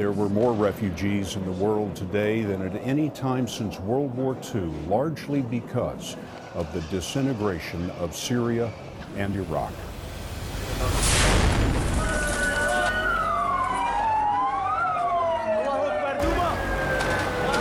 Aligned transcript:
There 0.00 0.12
were 0.12 0.30
more 0.30 0.54
refugees 0.54 1.36
in 1.36 1.44
the 1.44 1.52
world 1.52 1.94
today 1.94 2.40
than 2.40 2.62
at 2.62 2.74
any 2.76 3.10
time 3.10 3.46
since 3.46 3.78
World 3.80 4.16
War 4.16 4.34
II, 4.54 4.62
largely 4.88 5.42
because 5.42 6.16
of 6.54 6.72
the 6.72 6.80
disintegration 6.90 7.90
of 8.00 8.16
Syria 8.16 8.72
and 9.18 9.36
Iraq. 9.36 9.74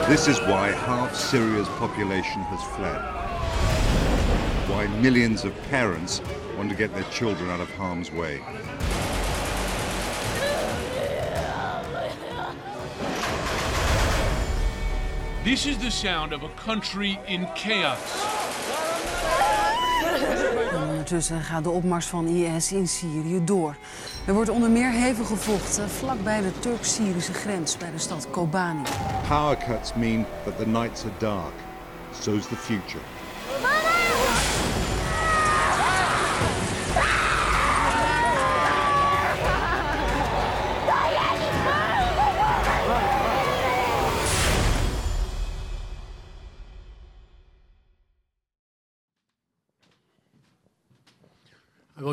This 0.08 0.30
is 0.30 0.40
why 0.48 0.72
half 0.72 1.14
Syria's 1.14 1.68
population 1.68 2.42
has 2.44 2.64
fled. 2.78 3.02
Why 4.70 4.88
millions 5.02 5.44
of 5.44 5.54
parents 5.64 6.22
want 6.56 6.70
to 6.70 6.76
get 6.78 6.94
their 6.94 7.04
children 7.12 7.50
out 7.50 7.60
of 7.60 7.70
harm's 7.72 8.14
way. 8.14 8.42
This 15.50 15.66
is 15.66 15.78
the 15.78 15.90
sound 15.90 16.34
of 16.34 16.44
a 16.44 16.50
country 16.66 17.20
in 17.26 17.48
chaos. 17.54 17.98
En 20.72 20.88
ondertussen 20.90 21.42
gaat 21.42 21.64
de 21.64 21.70
opmars 21.70 22.06
van 22.06 22.28
IS 22.28 22.72
in 22.72 22.88
Syrië 22.88 23.44
door. 23.44 23.76
Er 24.26 24.34
wordt 24.34 24.50
onder 24.50 24.70
meer 24.70 24.92
hevig 24.92 25.28
gevochten 25.28 25.90
vlakbij 25.90 26.42
de 26.42 26.60
Turk-Syrische 26.60 27.34
grens 27.34 27.78
bij 27.78 27.92
de 27.92 27.98
stad 27.98 28.30
Kobani. 28.30 28.82
Power 29.28 29.58
cuts 29.58 29.94
mean 29.94 30.26
that 30.44 30.58
the 30.58 30.68
nights 30.68 31.04
are 31.04 31.14
dark. 31.18 31.54
So's 32.20 32.48
the 32.48 32.56
future. 32.56 33.19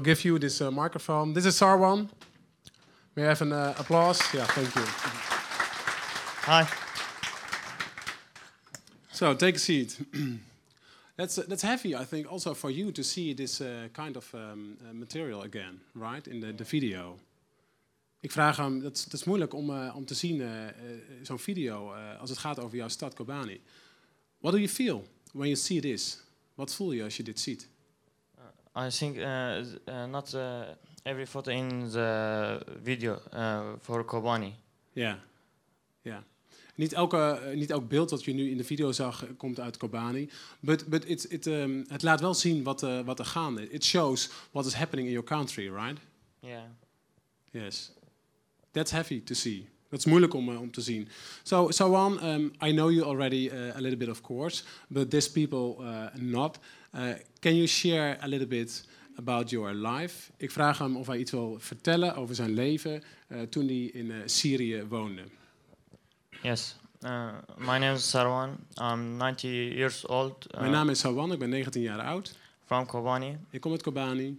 Give 0.07 0.25
you 0.25 0.39
this 0.39 0.61
uh, 0.61 0.71
microphone. 0.71 1.33
This 1.33 1.47
is 1.47 1.57
Sarwan. 1.57 2.09
May 3.17 3.25
I 3.25 3.29
have 3.29 3.43
an 3.43 3.53
uh, 3.53 3.75
applause? 3.77 4.23
Yeah, 4.33 4.47
thank 4.47 4.73
you. 4.77 4.85
Hi. 6.47 6.65
So 9.11 9.35
take 9.35 9.57
a 9.57 9.59
seat. 9.59 9.99
that's 11.17 11.37
that's 11.49 11.63
heavy, 11.63 11.97
I 11.97 12.05
think, 12.05 12.31
also 12.31 12.55
for 12.55 12.71
you 12.71 12.93
to 12.93 13.03
see 13.03 13.35
this 13.35 13.61
uh, 13.61 13.89
kind 13.93 14.17
of 14.17 14.33
um, 14.35 14.77
uh, 14.81 14.93
material 14.93 15.43
again, 15.43 15.81
right? 15.95 16.29
In 16.29 16.41
the, 16.41 16.53
the 16.53 16.65
video. 16.65 17.19
Ik 18.21 18.33
vraag 18.33 18.57
hem, 18.57 18.81
dat 18.81 18.97
is, 18.97 19.05
dat 19.05 19.13
is 19.13 19.25
moeilijk 19.25 19.55
om, 19.55 19.71
uh, 19.71 19.97
om 19.97 20.05
te 20.05 20.15
zien, 20.15 20.43
zo'n 21.23 21.39
video, 21.39 21.93
als 22.21 22.31
het 22.31 22.39
gaat 22.39 22.61
over 22.61 22.77
jouw 22.77 22.89
stad 22.89 23.15
Kobani. 23.15 23.61
What 24.39 24.53
do 24.53 24.59
you 24.59 24.69
feel 24.69 25.05
when 25.33 25.49
you 25.49 25.57
see 25.57 25.81
this? 25.81 26.19
Wat 26.55 26.75
voel 26.75 26.93
je 26.93 27.03
als 27.03 27.17
je 27.17 27.23
dit 27.23 27.41
ziet? 27.41 27.69
I 28.77 28.91
think 28.91 29.17
uh, 29.17 29.65
uh, 29.89 30.07
not 30.07 30.35
uh, 30.35 30.65
every 31.05 31.27
photo 31.27 31.51
in 31.51 31.91
the 31.91 32.61
video 32.83 33.21
uh, 33.33 33.63
for 33.81 34.05
Kobani. 34.05 34.55
Ja, 34.93 35.19
ja. 36.03 36.25
Niet, 36.75 36.93
elke, 36.93 37.53
niet 37.55 37.71
elk 37.71 37.89
beeld 37.89 38.09
dat 38.09 38.25
je 38.25 38.33
nu 38.33 38.51
in 38.51 38.57
de 38.57 38.65
video 38.65 38.93
zag 38.93 39.25
komt 39.37 39.61
uit 39.61 39.77
Kobani. 39.77 40.31
But, 40.61 40.87
but 40.87 41.09
it's, 41.09 41.25
it, 41.25 41.47
um, 41.47 41.85
het 41.89 42.03
laat 42.03 42.21
wel 42.21 42.35
zien 42.35 42.63
wat, 42.63 42.83
eh, 42.83 43.01
wat 43.01 43.19
er 43.19 43.25
gaande 43.25 43.63
is. 43.63 43.69
It 43.69 43.85
shows 43.85 44.31
what 44.51 44.67
is 44.67 44.75
happening 44.75 45.09
in 45.09 45.15
your 45.15 45.29
country, 45.29 45.71
right? 45.71 45.99
Yeah. 46.41 46.63
Yes. 47.51 47.93
That's 48.71 48.91
heavy 48.91 49.23
to 49.25 49.35
see. 49.35 49.69
Dat 49.89 49.99
is 49.99 50.05
moeilijk 50.05 50.35
om, 50.35 50.57
om 50.57 50.71
te 50.71 50.81
zien. 50.81 51.09
So, 51.43 51.71
Sawan, 51.71 52.25
um, 52.25 52.53
I 52.63 52.73
know 52.73 52.91
you 52.91 53.05
already 53.05 53.51
uh, 53.53 53.77
a 53.77 53.81
little 53.81 53.97
bit, 53.97 54.09
of 54.09 54.21
course, 54.21 54.65
but 54.89 55.11
these 55.11 55.31
people 55.31 55.85
uh, 55.85 56.07
not. 56.15 56.59
Uh, 56.97 57.13
can 57.41 57.55
you 57.55 57.67
share 57.67 58.19
a 58.23 58.27
little 58.27 58.47
bit 58.47 58.85
about 59.17 59.51
your 59.51 59.75
life? 59.75 60.31
Ik 60.37 60.51
vraag 60.51 60.79
hem 60.79 60.97
of 60.97 61.07
hij 61.07 61.19
iets 61.19 61.31
wil 61.31 61.57
vertellen 61.61 62.15
over 62.15 62.35
zijn 62.35 62.55
leven 62.55 63.03
uh, 63.29 63.43
toen 63.43 63.67
hij 63.67 63.77
in 63.77 64.07
uh, 64.07 64.17
Syrië 64.25 64.85
woonde. 64.89 65.23
Yes. 66.43 66.77
Uh, 67.01 67.29
my 67.57 67.79
name 67.79 67.93
is 67.93 68.11
Sarwan. 68.11 68.57
I'm 68.81 69.17
90 69.17 69.51
years 69.75 70.07
old. 70.07 70.47
Mijn 70.59 70.71
naam 70.71 70.89
is 70.89 70.99
Sawan, 70.99 71.33
ik 71.33 71.39
ben 71.39 71.49
19 71.49 71.83
jaar 71.83 72.01
oud. 72.01 72.37
from 72.65 72.87
Kobani, 72.87 73.37
Ik 73.51 73.61
kom 73.61 73.73
uit 73.73 73.83
Kobani, 73.83 74.39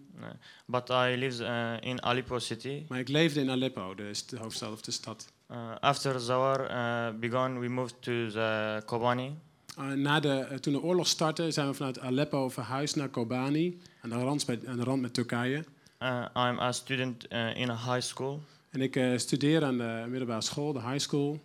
but 0.66 0.90
I 0.90 1.16
live 1.16 1.44
uh, 1.44 1.90
in 1.90 2.02
Aleppo 2.04 2.40
city. 2.40 2.86
maar 2.88 3.00
ik 3.00 3.08
leefde 3.08 3.40
in 3.42 3.50
Aleppo, 3.50 3.96
de, 3.96 4.14
st- 4.14 4.30
de 4.30 4.38
hoofdstad 4.38 4.72
of 4.72 4.82
de 4.82 4.92
stad. 4.92 5.28
Uh, 5.52 5.76
after 5.80 6.20
the 6.26 6.34
war 6.34 6.72
uh, 6.72 7.20
began, 7.20 7.60
we 7.60 7.68
moved 7.70 8.02
to 8.02 8.28
the 8.30 8.82
Kobani. 8.86 9.32
Uh, 9.80 9.92
na 9.92 10.20
de, 10.20 10.40
eh, 10.40 10.58
toen 10.58 10.74
de 10.74 10.82
oorlog 10.82 11.08
startte, 11.08 11.52
zijn 11.52 11.68
we 11.68 11.74
vanuit 11.74 12.00
Aleppo 12.00 12.50
verhuisd 12.50 12.96
naar 12.96 13.10
Kobani, 13.10 13.80
aan 14.02 14.10
de 14.10 14.16
rand, 14.16 14.46
bij, 14.46 14.60
aan 14.68 14.78
de 14.78 14.84
rand 14.84 15.02
met 15.02 15.14
Turkije. 15.14 15.64
Uh, 16.04 16.26
I'm 16.36 16.60
a 16.60 16.72
student 16.72 17.26
uh, 17.30 17.56
in 17.56 17.70
a 17.70 17.94
high 17.94 18.02
school. 18.02 18.42
En 18.70 18.82
ik 18.82 18.96
eh, 18.96 19.18
studeer 19.18 19.64
aan 19.64 19.78
de 19.78 20.06
middelbare 20.08 20.42
school, 20.42 20.74
de 20.74 20.82
high 20.82 21.00
school. 21.00 21.40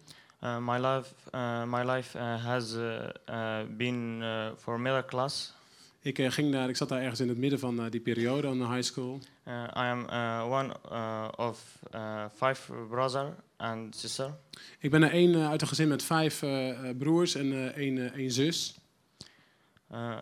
Uh, 0.44 0.58
my 0.58 0.86
life, 0.86 1.14
uh, 1.34 1.64
my 1.64 1.90
life 1.90 2.18
uh, 2.18 2.44
has 2.44 2.74
uh, 2.74 3.08
uh, 3.30 3.58
been 3.76 4.18
uh, 4.20 4.46
for 4.58 4.80
middle 4.80 5.04
class. 5.04 5.52
Ik, 6.02 6.18
eh, 6.18 6.30
ging 6.30 6.52
daar, 6.52 6.68
ik 6.68 6.76
zat 6.76 6.88
daar 6.88 7.00
ergens 7.00 7.20
in 7.20 7.28
het 7.28 7.38
midden 7.38 7.58
van 7.58 7.80
eh, 7.80 7.90
die 7.90 8.00
periode 8.00 8.48
aan 8.48 8.58
de 8.58 8.66
high 8.68 8.82
school. 8.82 9.20
Uh, 9.48 9.52
I 9.74 9.88
am 9.88 10.06
uh, 10.08 10.44
one 10.58 10.72
uh, 10.92 11.28
of 11.36 11.78
five 12.34 12.60
brother 12.88 13.34
and 13.56 13.96
sister. 13.96 14.34
Ik 14.78 14.90
ben 14.90 15.02
er 15.02 15.10
één 15.10 15.48
uit 15.48 15.62
een 15.62 15.68
gezin 15.68 15.88
met 15.88 16.02
vijf 16.02 16.44
broers 16.98 17.34
en 17.34 17.74
één, 17.74 18.12
één 18.14 18.30
zus. 18.30 18.74
Uh, 19.92 20.16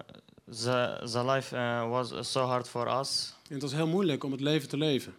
the 0.44 1.00
the 1.12 1.24
life 1.24 1.56
was 1.88 2.30
so 2.32 2.44
hard 2.44 2.68
for 2.68 2.98
us, 2.98 3.34
En 3.48 3.52
het 3.54 3.62
was 3.62 3.72
heel 3.72 3.86
moeilijk 3.86 4.24
om 4.24 4.32
het 4.32 4.40
leven 4.40 4.68
te 4.68 4.76
leven. 4.76 5.14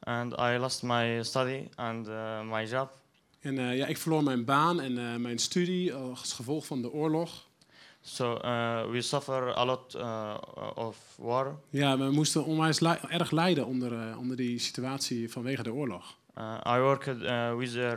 and 0.00 0.32
I 0.38 0.56
lost 0.58 0.82
my 0.82 1.22
study 1.22 1.68
and 1.74 2.06
my 2.48 2.64
job. 2.64 2.90
En 3.40 3.54
ja, 3.76 3.86
ik 3.86 3.98
verloor 3.98 4.22
mijn 4.22 4.44
baan 4.44 4.80
en 4.80 5.20
mijn 5.20 5.38
studie 5.38 5.94
als 5.94 6.32
gevolg 6.32 6.66
van 6.66 6.82
de 6.82 6.92
oorlog. 6.92 7.45
So 8.08 8.38
uh, 8.44 8.86
we 8.90 9.00
suffer 9.00 9.52
a 9.56 9.64
lot 9.64 9.94
uh, 9.96 10.34
of 10.74 10.96
war. 11.18 11.58
Ja, 11.70 11.98
we 11.98 12.10
moesten 12.10 12.44
onwijs 12.44 12.80
li- 12.80 12.98
erg 13.08 13.30
lijden 13.30 13.66
onder, 13.66 13.92
eh, 13.92 14.18
onder 14.18 14.36
die 14.36 14.58
situatie 14.58 15.30
vanwege 15.30 15.62
de 15.62 15.72
oorlog. 15.72 16.16
Uh, 16.38 16.54
I 16.76 16.78
worked 16.80 17.22
uh, 17.22 17.54
with 17.56 17.76
a 17.76 17.94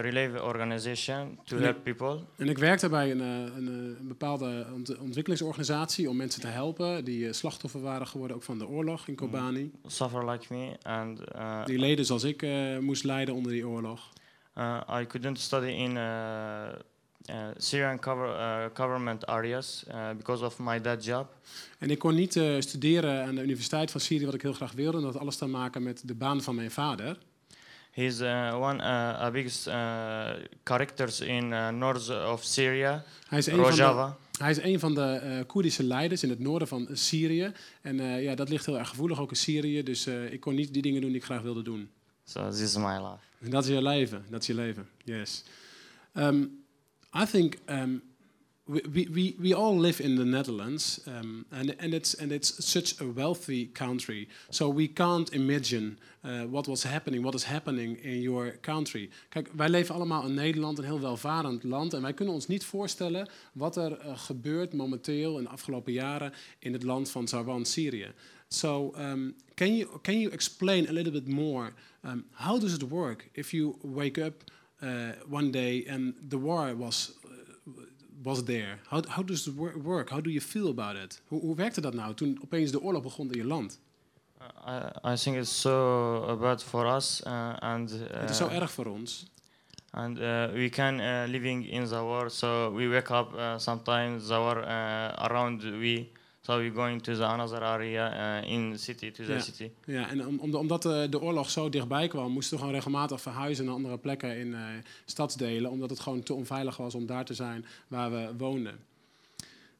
relief 0.00 0.40
organization 0.40 1.38
to 1.44 1.56
Nee. 1.56 1.64
help 1.64 1.82
people. 1.82 2.20
En 2.36 2.48
ik 2.48 2.58
werkte 2.58 2.88
bij 2.88 3.10
een, 3.10 3.20
eh, 3.20 3.56
een, 3.56 3.68
eh, 3.68 4.00
een 4.00 4.08
bepaalde 4.08 4.66
ont- 4.74 4.98
ontwikkelingsorganisatie 4.98 6.08
om 6.08 6.16
mensen 6.16 6.40
te 6.40 6.46
helpen 6.46 7.04
die 7.04 7.32
slachtoffer 7.32 7.80
waren 7.80 8.06
geworden 8.06 8.36
ook 8.36 8.42
van 8.42 8.58
de 8.58 8.66
oorlog 8.68 9.08
in 9.08 9.14
Kobani. 9.14 9.70
suffer 9.86 10.30
like 10.30 10.54
me, 10.54 10.76
and 10.82 11.20
uh, 11.36 11.64
Die 11.64 11.78
leden 11.78 12.04
zoals 12.04 12.24
ik 12.24 12.46
moest 12.80 13.04
lijden 13.04 13.34
onder 13.34 13.52
die 13.52 13.68
oorlog. 13.68 14.00
uh, 14.58 14.80
I 15.00 15.06
couldn't 15.06 15.38
study 15.38 15.66
in 15.66 15.90
uh, 15.96 16.02
uh, 16.02 16.68
Syrian 17.56 17.98
cover, 17.98 18.28
uh, 18.28 18.64
government 18.74 19.26
areas 19.26 19.84
uh, 19.88 20.10
because 20.16 20.44
of 20.44 20.58
my 20.58 20.80
dad 20.80 21.04
job. 21.04 21.26
En 21.78 21.90
ik 21.90 21.98
kon 21.98 22.14
niet 22.14 22.36
eh, 22.36 22.54
studeren 22.58 23.24
aan 23.26 23.34
de 23.34 23.42
Universiteit 23.42 23.90
van 23.90 24.00
Syrië 24.00 24.24
wat 24.24 24.34
ik 24.34 24.42
heel 24.42 24.52
graag 24.52 24.72
wilde. 24.72 24.96
En 24.96 25.02
dat 25.02 25.12
had 25.12 25.22
alles 25.22 25.36
te 25.36 25.46
maken 25.46 25.82
met 25.82 26.02
de 26.04 26.14
baan 26.14 26.42
van 26.42 26.54
mijn 26.54 26.70
vader. 26.70 27.18
He's 27.90 28.20
uh, 28.20 28.54
one 28.60 28.82
uh, 28.82 29.26
of 29.26 29.32
biggest 29.32 29.66
uh, 29.66 30.30
characters 30.64 31.20
in 31.20 31.50
uh, 31.50 31.68
north 31.68 32.10
of 32.32 32.44
Syria, 32.44 33.04
Hij 33.28 33.38
is 33.38 33.46
een 33.46 33.54
van 33.54 33.64
de, 33.64 33.70
Rojava. 33.70 34.16
hij 34.38 34.50
is 34.50 34.62
een 34.62 34.78
van 34.78 34.94
de 34.94 35.02
eh, 35.02 35.46
Koerdische 35.46 35.82
leiders 35.82 36.22
in 36.22 36.28
het 36.30 36.38
noorden 36.38 36.68
van 36.68 36.88
Syrië. 36.92 37.52
En 37.82 38.00
eh, 38.00 38.22
ja, 38.22 38.34
dat 38.34 38.48
ligt 38.48 38.66
heel 38.66 38.78
erg 38.78 38.88
gevoelig 38.88 39.20
ook 39.20 39.30
in 39.30 39.36
Syrië. 39.36 39.82
Dus 39.82 40.06
eh, 40.06 40.32
ik 40.32 40.40
kon 40.40 40.54
niet 40.54 40.72
die 40.72 40.82
dingen 40.82 41.00
doen 41.00 41.10
die 41.10 41.18
ik 41.18 41.24
graag 41.24 41.42
wilde 41.42 41.62
doen. 41.62 41.90
So 42.24 42.48
this 42.50 42.60
is 42.60 42.76
my 42.76 42.96
life. 42.96 43.18
En 43.40 43.50
dat 43.50 43.64
is 43.64 43.70
je 43.70 43.82
leven. 43.82 44.24
Dat 44.30 44.40
is 44.40 44.46
je 44.46 44.54
leven. 44.54 44.88
Yes. 45.04 45.44
Um, 46.14 46.64
I 47.18 47.24
think 47.26 47.58
um, 47.66 48.02
we, 48.68 49.08
we, 49.12 49.36
we, 49.40 49.52
all 49.52 49.76
live 49.76 50.00
in 50.00 50.14
the 50.14 50.24
Netherlands, 50.24 51.00
um, 51.08 51.46
and, 51.50 51.74
and, 51.80 51.92
it's, 51.92 52.14
and 52.14 52.30
it's 52.30 52.64
such 52.64 53.00
a 53.00 53.06
wealthy 53.06 53.66
country. 53.66 54.28
So 54.50 54.68
we 54.68 54.86
can't 54.86 55.28
imagine 55.32 55.98
uh, 56.22 56.42
what 56.42 56.68
was 56.68 56.84
happening, 56.84 57.24
what 57.24 57.34
is 57.34 57.44
happening 57.44 57.96
in 58.04 58.22
your 58.22 58.50
country. 58.60 59.10
Kijk, 59.30 59.48
wij 59.52 59.68
leven 59.68 59.94
allemaal 59.94 60.26
in 60.26 60.34
Nederland, 60.34 60.78
een 60.78 60.84
heel 60.84 61.00
welvarend 61.00 61.64
land. 61.64 61.94
En 61.94 62.02
wij 62.02 62.14
kunnen 62.14 62.34
ons 62.34 62.46
niet 62.46 62.64
voorstellen 62.64 63.28
wat 63.52 63.76
er 63.76 63.98
uh, 63.98 64.18
gebeurt 64.18 64.72
momenteel 64.72 65.38
in 65.38 65.44
de 65.44 65.50
afgelopen 65.50 65.92
jaren 65.92 66.32
in 66.58 66.72
het 66.72 66.82
land 66.82 67.10
van 67.10 67.28
Zarwan, 67.28 67.64
Syrië. 67.64 68.12
So 68.48 68.94
um, 68.98 69.34
can, 69.54 69.76
you, 69.76 70.00
can 70.02 70.20
you 70.20 70.32
explain 70.32 70.88
a 70.88 70.92
little 70.92 71.12
bit 71.12 71.28
more? 71.28 71.72
Um, 72.04 72.24
how 72.30 72.60
does 72.60 72.72
it 72.72 72.88
work 72.88 73.28
if 73.32 73.50
you 73.50 73.76
wake 73.82 74.24
up 74.24 74.44
one 75.28 75.50
day 75.50 75.84
and 75.88 76.14
the 76.28 76.36
war 76.38 76.74
was, 76.76 77.12
uh, 77.24 77.70
was 78.22 78.44
there? 78.44 78.78
How, 78.88 79.02
how 79.08 79.22
does 79.22 79.46
it 79.46 79.54
wor- 79.56 79.76
work? 79.82 80.10
How 80.10 80.20
do 80.20 80.30
you 80.30 80.40
feel 80.40 80.68
about 80.68 80.96
it? 80.96 81.20
Hoe, 81.28 81.40
hoe 81.40 81.54
werkte 81.56 81.80
dat 81.80 81.94
nou 81.94 82.14
toen 82.14 82.38
opeens 82.42 82.70
de 82.70 82.80
oorlog 82.80 83.02
begon 83.02 83.30
in 83.32 83.38
je 83.38 83.44
land? 83.44 83.78
Uh, 84.66 84.90
I, 85.04 85.12
I 85.12 85.16
think 85.16 85.36
it's 85.36 85.60
so 85.60 86.36
bad 86.40 86.62
for 86.62 86.86
us, 86.96 87.20
uh, 87.26 87.56
and 87.60 87.90
Het 87.90 88.30
is 88.30 88.36
zo 88.36 88.46
uh, 88.46 88.54
erg 88.56 88.70
voor 88.70 88.86
ons. 88.86 89.26
and 89.90 90.18
uh, 90.18 90.46
we 90.52 90.68
can 90.68 91.00
uh, 91.00 91.24
living 91.26 91.70
in 91.70 91.84
the 91.86 92.00
war, 92.02 92.30
So 92.30 92.70
we 92.74 92.88
wake 92.88 93.10
up 93.14 93.34
uh, 93.34 93.58
sometimes 93.58 94.26
Zawar 94.26 94.56
uh, 94.58 95.24
around 95.26 95.62
we. 95.62 96.08
So 96.48 96.56
we 96.58 96.70
going 96.70 97.02
to 97.02 97.14
the 97.14 97.24
another 97.26 97.62
area 97.62 98.40
uh, 98.42 98.50
in 98.52 98.72
the 98.72 98.78
city 98.78 99.10
to 99.10 99.24
the 99.24 99.32
Ja. 99.32 99.40
city. 99.40 99.70
Ja, 99.86 100.08
en 100.10 100.26
om, 100.26 100.38
om- 100.38 100.54
omdat 100.54 100.82
de, 100.82 101.06
de 101.10 101.20
oorlog 101.20 101.50
zo 101.50 101.68
dichtbij 101.68 102.08
kwam, 102.08 102.32
moesten 102.32 102.52
we 102.54 102.58
gewoon 102.58 102.74
regelmatig 102.74 103.20
verhuizen 103.20 103.64
naar 103.64 103.74
andere 103.74 103.98
plekken 103.98 104.36
in 104.38 104.54
eh, 104.54 104.60
stadsdelen, 105.04 105.70
omdat 105.70 105.90
het 105.90 106.00
gewoon 106.00 106.22
te 106.22 106.34
onveilig 106.34 106.76
was 106.76 106.94
om 106.94 107.06
daar 107.06 107.24
te 107.24 107.34
zijn 107.34 107.64
waar 107.88 108.10
we 108.10 108.30
woonden. 108.36 108.78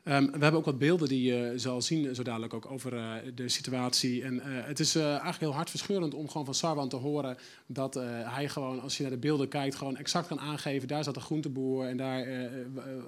Ehm, 0.09 0.25
we 0.25 0.39
hebben 0.39 0.53
ook 0.53 0.65
wat 0.65 0.79
beelden 0.79 1.09
die 1.09 1.23
je 1.23 1.53
zal 1.57 1.83
zien 1.83 2.15
zo 2.15 2.23
dadelijk 2.23 2.55
ook 2.55 2.71
over 2.71 2.97
eh, 2.97 3.15
de 3.35 3.49
situatie. 3.49 4.23
En 4.23 4.41
eh, 4.41 4.67
het 4.67 4.81
is 4.81 4.95
eh, 4.95 5.07
eigenlijk 5.09 5.41
heel 5.41 5.55
hartverscheurend 5.55 6.15
om 6.15 6.29
gewoon 6.29 6.45
van 6.45 6.55
Sarwan 6.55 6.89
te 6.89 6.97
horen 6.97 7.37
dat 7.67 7.97
eh, 7.97 8.35
hij 8.35 8.49
gewoon, 8.49 8.81
als 8.81 8.97
je 8.97 9.03
naar 9.03 9.13
de 9.13 9.19
beelden 9.19 9.49
kijkt, 9.49 9.75
gewoon 9.75 9.97
exact 9.97 10.27
kan 10.27 10.41
aangeven. 10.41 10.89
Daar 10.89 11.05
zat 11.05 11.15
de 11.15 11.21
groenteboer 11.21 11.87
en 11.87 11.97
daar 11.97 12.23
eh, 12.23 12.51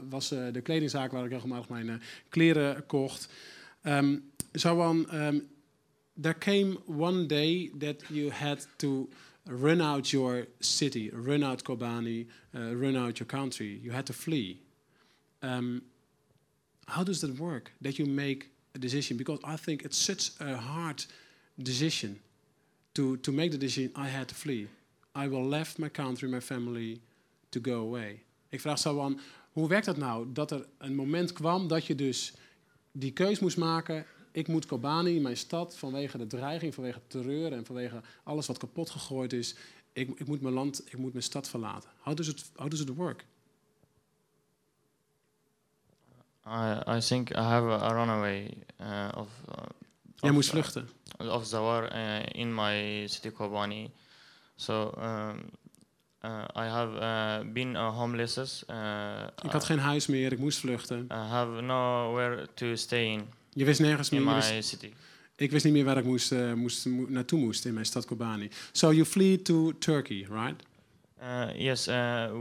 was 0.08 0.30
eh, 0.30 0.52
de 0.52 0.60
kledingzaak 0.60 1.12
waar 1.12 1.24
ik 1.24 1.30
regelmatig 1.30 1.68
mijn 1.68 1.88
eh, 1.88 1.94
kleren 2.28 2.86
kocht. 2.86 3.28
Ehm 3.82 4.16
Sarwan, 4.52 5.10
ehm, 5.10 5.38
there 6.20 6.38
came 6.38 6.78
one 6.86 7.26
day 7.26 7.72
that 7.78 8.04
you 8.08 8.30
had 8.30 8.68
to 8.76 9.08
run 9.44 9.80
out 9.80 10.10
your 10.10 10.48
city, 10.58 11.10
run 11.12 11.42
out 11.42 11.62
Kobani, 11.62 12.26
run 12.52 12.96
out 12.96 13.18
your 13.18 13.32
country. 13.32 13.78
You 13.82 13.94
had 13.94 14.06
to 14.06 14.12
flee. 14.14 14.60
Um, 15.40 15.89
how 16.90 17.04
does 17.04 17.20
that 17.20 17.38
work? 17.38 17.72
That 17.80 17.96
you 17.98 18.06
make 18.08 18.50
a 18.74 18.78
decision? 18.78 19.16
Because 19.16 19.40
I 19.44 19.56
think 19.56 19.82
it's 19.82 20.04
such 20.04 20.30
a 20.40 20.56
hard 20.56 21.06
decision 21.54 22.20
to, 22.92 23.16
to 23.16 23.32
make 23.32 23.50
the 23.50 23.58
decision. 23.58 23.92
I 23.96 24.08
had 24.08 24.28
to 24.28 24.34
flee. 24.34 24.68
I 25.14 25.28
will 25.28 25.48
left 25.48 25.78
my 25.78 25.88
country, 25.88 26.28
my 26.28 26.40
family, 26.40 27.00
to 27.50 27.60
go 27.60 27.80
away. 27.80 28.22
Ik 28.48 28.60
vraag 28.60 28.86
aan, 28.86 29.20
hoe 29.52 29.68
werkt 29.68 29.86
dat 29.86 29.96
nou? 29.96 30.32
Dat 30.32 30.50
er 30.50 30.66
een 30.78 30.94
moment 30.94 31.32
kwam 31.32 31.68
dat 31.68 31.86
je 31.86 31.94
dus 31.94 32.32
die 32.92 33.12
keus 33.12 33.38
moest 33.38 33.56
maken. 33.56 34.06
Ik 34.32 34.48
moet 34.48 34.66
Kobani, 34.66 35.20
mijn 35.20 35.36
stad, 35.36 35.76
vanwege 35.76 36.18
de 36.18 36.26
dreiging, 36.26 36.74
vanwege 36.74 37.00
terreur 37.06 37.52
en 37.52 37.66
vanwege 37.66 38.00
alles 38.22 38.46
wat 38.46 38.58
kapot 38.58 38.90
gegooid 38.90 39.32
is. 39.32 39.54
Ik, 39.92 40.08
ik 40.20 40.26
moet 40.26 40.40
mijn 40.40 40.54
land, 40.54 40.82
ik 40.86 40.98
moet 40.98 41.12
mijn 41.12 41.24
stad 41.24 41.48
verlaten. 41.48 41.90
How 42.00 42.16
does 42.16 42.28
it, 42.28 42.50
how 42.54 42.70
does 42.70 42.80
it 42.80 42.94
work? 42.94 43.24
I, 46.50 46.96
I 46.96 47.00
think 47.00 47.30
I 47.36 47.42
have 47.42 47.66
a 47.84 47.92
runaway 47.94 48.48
uh, 48.80 49.08
of 49.16 49.28
uh, 49.48 49.64
Jij 50.16 50.30
moest 50.32 50.48
uh, 50.48 50.54
vluchten. 50.54 50.88
of 51.18 51.46
Zawar 51.46 51.92
uh, 51.92 52.18
in 52.32 52.54
my 52.54 53.06
city 53.08 53.30
Kobani. 53.30 53.90
So 54.56 54.92
um, 54.98 55.50
uh, 56.24 56.44
I 56.56 56.66
have 56.68 56.92
uh, 56.96 57.52
been 57.52 57.74
uh, 57.76 57.88
homeless. 57.96 58.64
Uh, 58.70 58.76
Ik 59.42 59.50
had 59.50 59.64
geen 59.64 59.78
huis 59.78 60.06
meer, 60.06 60.32
ik 60.32 60.38
moest 60.38 60.58
vluchten. 60.58 61.06
I 61.10 61.14
have 61.14 61.60
nowhere 61.60 62.46
to 62.54 62.74
stay 62.76 63.04
in 63.12 63.28
Je 63.52 63.64
wist 63.64 63.80
nergens 63.80 64.10
meer. 64.10 64.20
in 64.20 64.26
my 64.26 64.34
wist- 64.34 64.68
city. 64.68 64.92
ik 65.36 65.50
wist 65.50 65.64
niet 65.64 65.72
meer 65.72 65.84
waar 65.84 65.96
ik 65.96 66.04
moest, 66.04 66.32
eh, 66.32 66.52
moest, 66.52 66.86
mo- 66.86 67.06
naartoe 67.08 67.38
moest 67.40 67.64
in 67.64 67.74
mijn 67.74 67.86
stad 67.86 68.04
Kobani. 68.06 68.48
So 68.72 68.92
you 68.92 69.04
flee 69.04 69.42
to 69.42 69.72
Turkey, 69.78 70.26
right? 70.30 70.62
Uh, 71.22 71.48
yes, 71.56 71.88
uh, 71.88 71.94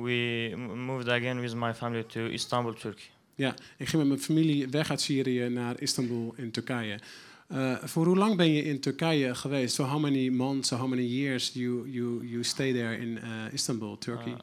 we 0.03 0.53
moved 0.75 1.09
again 1.09 1.39
with 1.41 1.53
my 1.55 1.73
family 1.73 2.03
to 2.03 2.19
Istanbul, 2.19 2.73
Turkey. 2.73 3.03
Ja, 3.39 3.55
ik 3.77 3.87
ging 3.87 4.01
met 4.01 4.07
mijn 4.07 4.19
familie 4.19 4.67
weg 4.67 4.89
uit 4.89 5.01
Syrië 5.01 5.49
naar 5.49 5.81
Istanbul 5.81 6.33
in 6.37 6.51
Turkije. 6.51 6.99
Eh, 7.47 7.75
voor 7.83 8.05
hoe 8.05 8.17
lang 8.17 8.35
ben 8.35 8.51
je 8.51 8.63
in 8.63 8.79
Turkije 8.79 9.35
geweest? 9.35 9.75
So 9.75 9.83
how 9.83 9.99
many 9.99 10.29
months, 10.29 10.67
so 10.67 10.75
how 10.75 10.87
many 10.87 11.05
years 11.05 11.51
you, 11.53 11.89
you, 11.89 12.27
you 12.27 12.43
stay 12.43 12.73
there 12.73 12.97
in 12.97 13.09
uh, 13.09 13.53
Istanbul, 13.53 13.97
Turkey? 13.97 14.35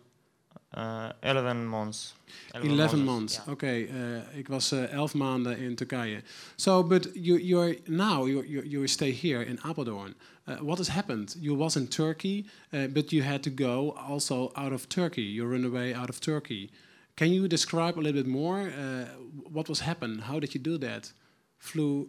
Uh, 0.75 1.09
11 1.21 1.67
months. 1.67 2.15
11 2.53 3.05
months. 3.05 3.35
yeah. 3.35 3.49
Oké, 3.49 3.67
eh, 3.67 4.39
ik 4.39 4.49
was 4.49 4.73
eh, 4.73 4.93
11 4.93 5.15
maanden 5.15 5.59
in 5.59 5.75
Turkije. 5.75 6.23
So, 6.57 6.85
but 6.85 7.11
you, 7.15 7.43
you're 7.43 7.79
now 7.85 8.27
you 8.27 8.47
you 8.47 8.69
you 8.69 8.87
stay 8.87 9.13
here 9.13 9.47
in 9.47 9.59
Apeldoorn. 9.63 10.15
Uh, 10.49 10.55
what 10.61 10.79
has 10.79 10.89
happened? 10.89 11.37
You 11.41 11.57
was 11.57 11.77
in 11.77 11.89
Turkey, 11.89 12.45
uh, 12.73 12.87
but 12.93 13.11
you 13.11 13.23
had 13.23 13.43
to 13.43 13.51
go 13.55 13.97
also 14.09 14.51
out 14.53 14.73
of 14.73 14.87
Turkey. 14.87 15.33
You 15.33 15.51
run 15.51 15.65
away 15.65 15.95
out 15.95 16.09
of 16.09 16.19
Turkey. 16.19 16.71
Can 17.17 17.33
you 17.33 17.49
describe 17.49 17.99
a 17.99 18.01
little 18.01 18.23
bit 18.23 18.27
more? 18.27 18.61
Uh, 18.69 19.07
what 19.51 19.69
was 19.69 19.81
happened? 19.81 20.21
How 20.23 20.39
did 20.39 20.55
you 20.55 20.61
do 20.61 20.79
that? 20.79 21.13
Flew 21.59 22.09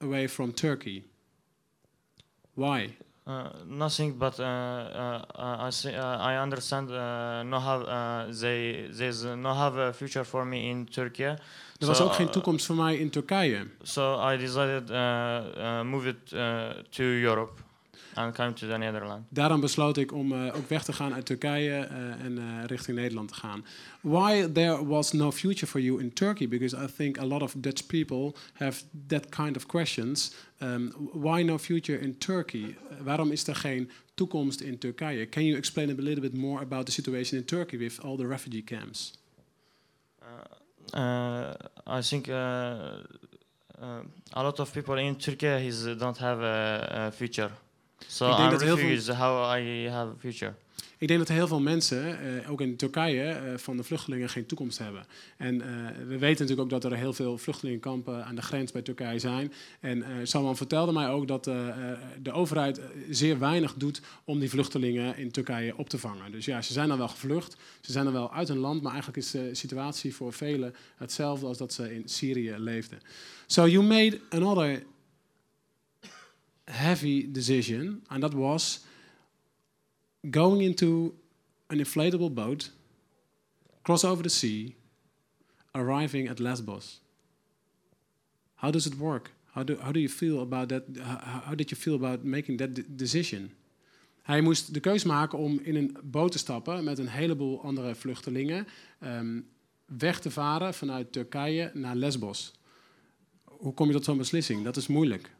away 0.00 0.28
from 0.28 0.52
Turkey. 0.52 1.04
Why? 2.54 2.96
Uh, 3.26 3.48
nothing, 3.66 4.18
but 4.18 4.38
uh, 4.38 4.44
uh, 4.44 5.66
I 5.66 5.70
see, 5.70 5.94
uh, 5.94 6.18
I 6.18 6.36
understand. 6.36 6.90
Uh, 6.90 7.42
no 7.42 7.58
have 7.58 7.82
uh, 7.82 8.26
they 8.40 8.86
there's 8.92 9.24
no 9.24 9.54
have 9.54 9.76
a 9.78 9.92
future 9.92 10.24
for 10.24 10.44
me 10.44 10.70
in 10.70 10.86
Turkey. 10.86 11.24
Er 11.24 11.86
was 11.86 11.96
So, 11.96 12.04
ook 12.04 12.14
geen 12.14 12.26
uh, 12.26 12.32
toekomst 12.32 12.66
voor 12.66 12.76
mij 12.76 12.96
in 12.96 13.10
Turkije. 13.10 13.66
So 13.82 14.30
I 14.32 14.36
decided 14.36 14.90
uh, 14.90 14.96
uh, 14.96 15.82
move 15.82 16.08
it 16.08 16.32
uh, 16.32 16.68
to 16.90 17.02
Europe 17.02 17.63
and 18.14 18.34
come 18.34 18.52
to 18.52 18.66
the 18.66 18.76
Netherlands. 18.76 19.26
Daarom 19.28 19.60
besloot 19.60 19.96
ik 19.96 20.12
om 20.12 20.32
eh, 20.32 20.56
ook 20.56 20.68
weg 20.68 20.84
te 20.84 20.92
gaan 20.92 21.14
uit 21.14 21.26
Turkije 21.26 21.70
eh, 21.70 22.24
en 22.24 22.38
eh, 22.38 22.64
richting 22.66 22.96
Nederland 22.96 23.28
te 23.28 23.34
gaan. 23.34 23.64
Why 24.00 24.52
there 24.52 24.86
was 24.86 25.12
no 25.12 25.32
future 25.32 25.66
for 25.66 25.80
you 25.80 26.00
in 26.00 26.12
Turkey? 26.12 26.48
Because 26.48 26.76
I 26.76 26.86
think 26.96 27.18
a 27.18 27.24
lot 27.24 27.42
of 27.42 27.54
Dutch 27.56 27.86
people 27.86 28.34
have 28.52 28.82
that 29.06 29.28
kind 29.28 29.56
of 29.56 29.66
questions. 29.66 30.34
Um, 30.62 30.92
why 31.12 31.42
no 31.42 31.58
future 31.58 32.00
in 32.00 32.18
Turkey? 32.18 32.76
Waarom 33.02 33.30
is 33.30 33.46
er 33.46 33.54
geen 33.54 33.90
toekomst 34.14 34.60
in 34.60 34.78
Turkije? 34.78 35.28
Can 35.28 35.44
you 35.44 35.56
explain 35.56 35.90
a 35.90 36.02
little 36.02 36.20
bit 36.20 36.36
more 36.36 36.62
about 36.62 36.86
the 36.86 36.92
situation 36.92 37.38
in 37.38 37.44
Turkey 37.44 37.78
with 37.78 38.00
all 38.00 38.16
the 38.16 38.26
refugee 38.26 38.64
camps? 38.64 39.12
Uh, 40.94 41.54
I 41.86 42.02
think 42.02 42.28
uh, 42.28 42.34
uh, 43.82 44.02
a 44.32 44.42
lot 44.42 44.60
of 44.60 44.72
people 44.72 44.98
in 44.98 45.16
Turkey 45.16 45.66
is, 45.66 45.86
don't 45.96 46.18
have 46.18 46.40
a, 46.40 47.06
a 47.06 47.10
future. 47.10 47.50
So 48.06 48.30
Ik 48.30 48.36
denk 48.36 48.44
I'm 48.44 48.58
dat 48.58 48.62
heel 48.62 48.76
veel- 48.76 49.14
how 49.14 49.58
I 49.58 49.88
have 49.88 50.10
a 50.10 50.14
future. 50.18 50.54
Ik 50.98 51.10
denk 51.10 51.20
dat 51.26 51.36
heel 51.36 51.46
veel 51.46 51.60
mensen, 51.60 52.20
eh, 52.20 52.50
ook 52.50 52.60
in 52.60 52.76
Turkije, 52.76 53.22
eh, 53.22 53.58
van 53.58 53.76
de 53.76 53.82
vluchtelingen 53.82 54.28
geen 54.28 54.46
toekomst 54.46 54.78
hebben. 54.78 55.06
En 55.36 55.60
eh, 55.60 55.68
we 56.06 56.18
weten 56.18 56.46
natuurlijk 56.46 56.60
ook 56.60 56.82
dat 56.82 56.92
er 56.92 56.98
heel 56.98 57.12
veel 57.12 57.38
vluchtelingenkampen 57.38 58.24
aan 58.24 58.34
de 58.34 58.42
grens 58.42 58.72
bij 58.72 58.82
Turkije 58.82 59.18
zijn. 59.18 59.52
En 59.80 60.04
Salman 60.22 60.56
vertelde 60.56 60.92
mij 60.92 61.08
ook 61.08 61.28
dat 61.28 61.44
de 61.44 62.32
overheid 62.32 62.80
zeer 63.10 63.38
weinig 63.38 63.74
doet 63.74 64.00
om 64.24 64.38
die 64.38 64.50
vluchtelingen 64.50 65.16
in 65.16 65.30
Turkije 65.30 65.76
op 65.76 65.88
te 65.88 65.98
vangen. 65.98 66.32
Dus 66.32 66.44
ja, 66.44 66.62
ze 66.62 66.72
zijn 66.72 66.88
dan 66.88 66.98
wel 66.98 67.08
gevlucht, 67.08 67.56
ze 67.80 67.92
zijn 67.92 68.04
dan 68.04 68.14
wel 68.14 68.32
uit 68.32 68.48
hun 68.48 68.58
land, 68.58 68.82
maar 68.82 68.92
eigenlijk 68.92 69.22
is 69.22 69.30
de 69.30 69.54
situatie 69.54 70.14
voor 70.14 70.32
velen 70.32 70.74
hetzelfde 70.96 71.46
als 71.46 71.58
dat 71.58 71.72
ze 71.72 71.94
in 71.94 72.08
Syrië 72.08 72.54
leefden. 72.58 72.98
So 73.46 73.66
you 73.68 73.84
made 73.84 74.20
another 74.30 74.82
heavy 76.68 77.22
decision, 77.22 78.02
and 78.10 78.22
that 78.22 78.34
was 78.34 78.80
going 80.30 80.62
into 80.62 81.14
an 81.70 81.78
inflatable 81.78 82.34
boat, 82.34 82.70
cross 83.82 84.04
over 84.04 84.22
the 84.22 84.28
sea, 84.28 84.76
arriving 85.74 86.28
at 86.28 86.38
Lesbos. 86.38 87.00
How 88.56 88.70
does 88.70 88.86
it 88.86 88.98
work? 88.98 89.32
How 89.52 89.62
do, 89.62 89.76
how 89.80 89.92
do 89.92 90.00
you 90.00 90.08
feel 90.08 90.40
about 90.40 90.68
that? 90.68 90.84
How, 91.00 91.54
did 91.54 91.70
you 91.70 91.76
feel 91.76 91.94
about 91.94 92.24
making 92.24 92.58
that 92.58 92.74
de- 92.74 92.94
decision? 92.96 93.52
Hij 94.22 94.40
moest 94.40 94.74
de 94.74 94.80
keus 94.80 95.04
maken 95.04 95.38
om 95.38 95.60
in 95.62 95.76
een 95.76 95.96
boot 96.02 96.32
te 96.32 96.38
stappen 96.38 96.84
met 96.84 96.98
een 96.98 97.08
heleboel 97.08 97.62
andere 97.62 97.94
vluchtelingen, 97.94 98.66
ehm, 98.98 99.40
weg 99.84 100.20
te 100.20 100.30
varen 100.30 100.74
vanuit 100.74 101.12
Turkije 101.12 101.70
naar 101.74 101.96
Lesbos. 101.96 102.52
Hoe 103.44 103.74
kom 103.74 103.86
je 103.86 103.92
tot 103.92 104.04
zo'n 104.04 104.18
beslissing? 104.18 104.64
Dat 104.64 104.76
is 104.76 104.86
moeilijk. 104.86 105.30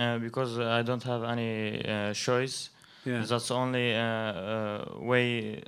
Uh, 0.00 0.18
because 0.18 0.58
I 0.58 0.82
don't 0.82 1.02
have 1.02 1.24
any 1.24 1.84
uh, 1.84 2.14
choice. 2.14 2.70
Ja. 3.04 3.22
That's 3.22 3.48
the 3.48 3.54
only 3.54 3.94
uh, 3.94 4.00
uh, 4.00 4.84
way 4.98 5.62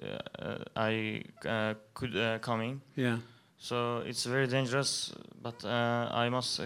I 0.77 1.23
uh, 1.47 1.75
could 1.93 2.17
uh, 2.17 2.39
coming. 2.41 2.81
Ja. 2.97 3.19
So 3.59 4.03
it's 4.07 4.25
very 4.25 4.47
dangerous, 4.47 5.13
but 5.43 5.65
uh, 5.65 6.09
I 6.13 6.31
must 6.31 6.61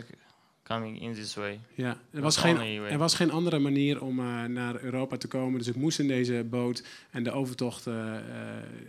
coming 0.67 1.01
in 1.01 1.15
this 1.15 1.35
way. 1.35 1.61
Ja, 1.75 1.97
er 2.11 2.21
was, 2.21 2.37
geen, 2.37 2.59
er 2.85 2.99
was 2.99 3.15
geen 3.15 3.31
andere 3.31 3.59
manier 3.59 4.03
om 4.03 4.19
eh, 4.19 4.45
naar 4.45 4.83
Europa 4.83 5.17
te 5.17 5.29
komen. 5.29 5.59
Dus 5.59 5.69
ik 5.69 5.77
moest 5.77 5.99
in 5.99 6.09
deze 6.09 6.47
boot 6.51 6.83
en 7.11 7.23
de 7.23 7.31
overtocht 7.31 7.87
eh, 7.87 8.15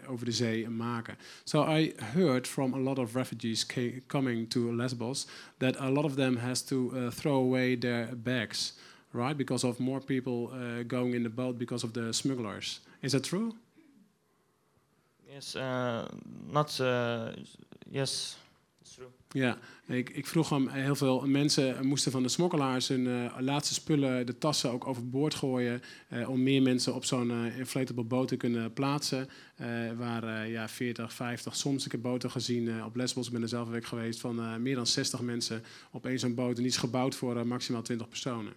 over 0.07 0.25
de 0.25 0.31
zee 0.31 0.69
maken. 0.69 1.17
So 1.43 1.75
I 1.77 1.93
heard 1.95 2.47
from 2.47 2.73
a 2.73 2.79
lot 2.79 2.99
of 2.99 3.13
refugees 3.13 3.65
coming 4.07 4.49
to 4.49 4.75
Lesbos 4.75 5.27
that 5.57 5.77
a 5.77 5.89
lot 5.89 6.03
of 6.03 6.15
them 6.15 6.37
has 6.37 6.63
to 6.63 6.91
uh, 6.93 7.07
throw 7.09 7.35
away 7.35 7.77
their 7.77 8.17
bags, 8.17 8.77
right? 9.11 9.37
Because 9.37 9.67
of 9.67 9.77
more 9.77 9.99
people 9.99 10.33
uh, 10.33 10.87
going 10.87 11.13
in 11.13 11.23
the 11.23 11.29
boat 11.29 11.57
because 11.57 11.85
of 11.85 11.91
the 11.91 12.13
smugglers. 12.13 12.79
Is 12.99 13.11
that 13.11 13.23
true? 13.23 13.53
Yes, 15.33 15.55
uh, 15.55 16.07
not 16.51 16.79
uh, 16.79 17.31
yes. 17.91 18.37
Ja, 19.31 19.57
ik, 19.87 20.09
ik 20.09 20.25
vroeg 20.27 20.49
hem, 20.49 20.67
heel 20.69 20.95
veel 20.95 21.27
mensen 21.27 21.85
moesten 21.87 22.11
van 22.11 22.23
de 22.23 22.29
smokkelaars 22.29 22.87
hun 22.87 23.07
eh, 23.07 23.35
laatste 23.39 23.73
spullen, 23.73 24.25
de 24.25 24.37
tassen 24.37 24.71
ook 24.71 24.87
overboord 24.87 25.35
gooien. 25.35 25.81
eh, 26.07 26.29
om 26.29 26.43
meer 26.43 26.61
mensen 26.61 26.95
op 26.95 27.05
zo'n 27.05 27.31
eh, 27.31 27.57
inflatable 27.57 28.03
boot 28.03 28.27
te 28.27 28.35
kunnen 28.35 28.73
plaatsen. 28.73 29.29
Eh 29.55 29.67
waar 29.97 30.23
eh, 30.23 30.51
ja, 30.51 30.69
40, 30.69 31.13
50, 31.13 31.55
soms 31.55 31.85
ik 31.85 31.91
heb 31.91 32.01
boten 32.01 32.31
gezien 32.31 32.67
eh, 32.69 32.85
op 32.85 32.95
Lesbos, 32.95 33.27
ik 33.27 33.33
ben 33.33 33.41
er 33.41 33.47
zelf 33.47 33.67
weg 33.69 33.87
geweest, 33.87 34.19
van 34.19 34.39
eh, 34.39 34.55
meer 34.55 34.75
dan 34.75 34.87
60 34.87 35.21
mensen 35.21 35.63
op 35.91 36.05
één 36.05 36.19
zo'n 36.19 36.35
boot. 36.35 36.55
En 36.55 36.61
die 36.63 36.71
is 36.71 36.77
gebouwd 36.77 37.15
voor 37.15 37.37
eh, 37.37 37.43
maximaal 37.43 37.81
20 37.81 38.09
personen. 38.09 38.53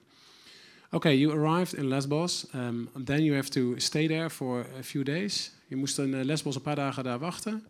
Okay, 0.91 1.17
you 1.19 1.39
arrived 1.39 1.73
in 1.73 1.89
Lesbos. 1.89 2.47
Um, 2.55 2.89
then 3.05 3.25
you 3.25 3.37
have 3.37 3.49
to 3.51 3.75
stay 3.77 4.07
there 4.07 4.31
for 4.31 4.67
a 4.79 4.83
few 4.83 5.05
days. 5.05 5.53
Je 5.67 5.77
moest 5.77 5.99
in 5.99 6.15
eh, 6.15 6.25
Lesbos 6.25 6.55
een 6.55 6.63
paar 6.63 6.77
dagen 6.77 7.05
daar 7.05 7.19
wachten. 7.19 7.65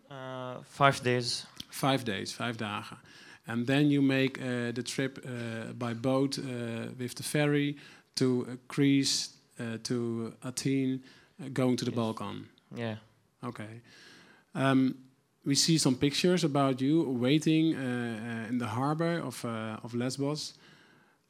Five 0.71 1.03
days. 1.03 1.47
Five 1.71 2.05
days, 2.05 2.33
vijf 2.33 2.57
dagen. 2.57 2.99
And 3.47 3.67
then 3.67 3.91
you 3.91 4.03
make 4.03 4.39
uh, 4.39 4.73
the 4.73 4.83
trip 4.83 5.19
uh, 5.25 5.73
by 5.73 5.95
boat 5.95 6.39
uh, 6.39 6.45
with 6.99 7.15
the 7.15 7.23
ferry 7.23 7.77
to 8.13 8.59
Greece, 8.67 9.29
uh, 9.59 9.79
to 9.83 10.33
Athene, 10.41 11.03
uh, 11.41 11.49
going 11.53 11.77
to 11.77 11.85
the 11.85 11.91
Yes. 11.91 11.97
Balkan. 11.97 12.49
Yeah. 12.75 12.97
Okay. 13.43 13.81
Um, 14.53 14.95
we 15.45 15.55
see 15.55 15.79
some 15.79 15.97
pictures 15.97 16.45
about 16.45 16.81
you 16.81 17.19
waiting 17.21 17.75
uh, 17.75 17.81
uh, 17.81 18.49
in 18.49 18.59
the 18.59 18.67
harbor 18.67 19.21
of, 19.21 19.45
uh, 19.45 19.77
of 19.83 19.95
Lesbos. 19.95 20.55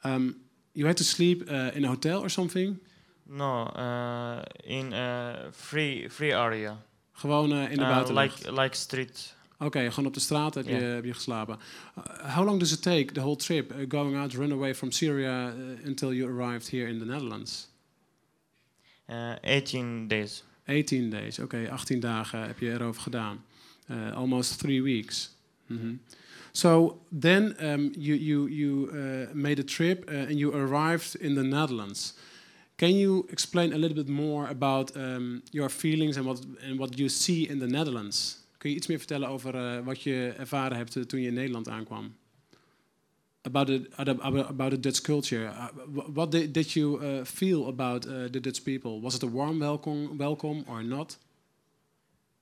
Um, 0.02 0.34
you 0.72 0.86
had 0.86 0.96
to 0.96 1.04
sleep 1.04 1.48
uh, 1.48 1.70
in 1.74 1.84
a 1.84 1.88
hotel 1.88 2.20
or 2.20 2.28
something? 2.28 2.78
No, 3.26 3.68
in 4.64 4.92
a 4.92 5.50
free 5.52 6.08
free 6.08 6.32
area. 6.32 6.76
Gewoon 7.12 7.52
uh, 7.52 7.70
in 7.70 7.76
de 7.78 7.86
buitenlucht? 7.86 8.44
like 8.44 8.62
like 8.62 8.76
street. 8.76 9.34
Oké, 9.62 9.90
gewoon 9.90 10.06
op 10.06 10.14
de 10.14 10.20
straat 10.20 10.54
heb, 10.54 10.66
je, 10.66 10.74
heb 10.74 11.04
je 11.04 11.14
geslapen. 11.14 11.58
Uh, 11.98 12.34
how 12.34 12.46
long 12.46 12.58
does 12.58 12.72
it 12.72 12.82
take, 12.82 13.12
the 13.12 13.20
whole 13.20 13.36
trip, 13.36 13.72
uh, 13.72 13.84
going 13.88 14.16
out, 14.16 14.32
run 14.32 14.52
away 14.52 14.74
from 14.74 14.90
Syria 14.90 15.48
uh, 15.48 15.86
until 15.86 16.12
you 16.12 16.40
arrived 16.40 16.70
here 16.70 16.88
in 16.88 16.98
the 16.98 17.04
Netherlands? 17.04 17.68
Uh, 19.10 19.32
18 19.42 20.08
days. 20.08 20.44
18 20.66 21.10
days, 21.10 21.38
oké, 21.38 21.68
18 21.70 22.00
dagen 22.00 22.46
heb 22.46 22.58
je 22.58 22.70
erover 22.70 23.02
gedaan. 23.02 23.44
Almost 24.14 24.58
three 24.58 24.82
weeks. 24.82 25.30
Mhm. 25.66 25.94
So 26.52 27.00
then 27.20 27.56
um, 27.60 27.90
you, 27.98 28.16
you, 28.16 28.48
you 28.48 28.90
made 29.32 29.60
a 29.60 29.64
trip 29.64 30.08
and 30.08 30.38
you 30.38 30.54
arrived 30.54 31.16
in 31.20 31.34
the 31.34 31.42
Netherlands. 31.42 32.14
Can 32.76 32.96
you 32.96 33.26
explain 33.28 33.72
a 33.72 33.76
little 33.76 33.96
bit 33.96 34.08
more 34.08 34.48
about 34.48 34.96
um, 34.96 35.42
your 35.50 35.70
feelings 35.70 36.16
and 36.16 36.24
what, 36.24 36.40
and 36.62 36.78
what 36.78 36.98
you 36.98 37.08
see 37.08 37.48
in 37.48 37.58
the 37.58 37.66
Netherlands? 37.66 38.39
Kun 38.60 38.70
je 38.70 38.76
iets 38.76 38.86
meer 38.86 38.98
vertellen 38.98 39.28
over 39.28 39.54
uh, 39.54 39.84
wat 39.84 40.02
je 40.02 40.34
ervaren 40.38 40.76
hebt 40.76 40.96
uh, 40.96 41.04
toen 41.04 41.20
je 41.20 41.26
in 41.28 41.34
Nederland 41.34 41.68
aankwam? 41.68 42.16
About 43.42 43.66
the, 43.66 43.88
about, 43.96 44.46
about 44.46 44.70
the 44.70 44.80
Dutch 44.80 45.00
culture. 45.00 45.44
Uh, 45.44 45.66
wh- 45.94 46.14
what 46.14 46.30
did, 46.30 46.54
did 46.54 46.72
you 46.72 47.04
uh, 47.04 47.24
feel 47.24 47.66
about 47.66 48.06
uh, 48.06 48.24
the 48.24 48.40
Dutch 48.40 48.62
people? 48.62 49.00
Was 49.00 49.14
it 49.14 49.22
a 49.22 49.26
warm 49.26 49.58
welcome, 49.58 50.16
welcome 50.16 50.62
or 50.66 50.82
not? 50.84 51.18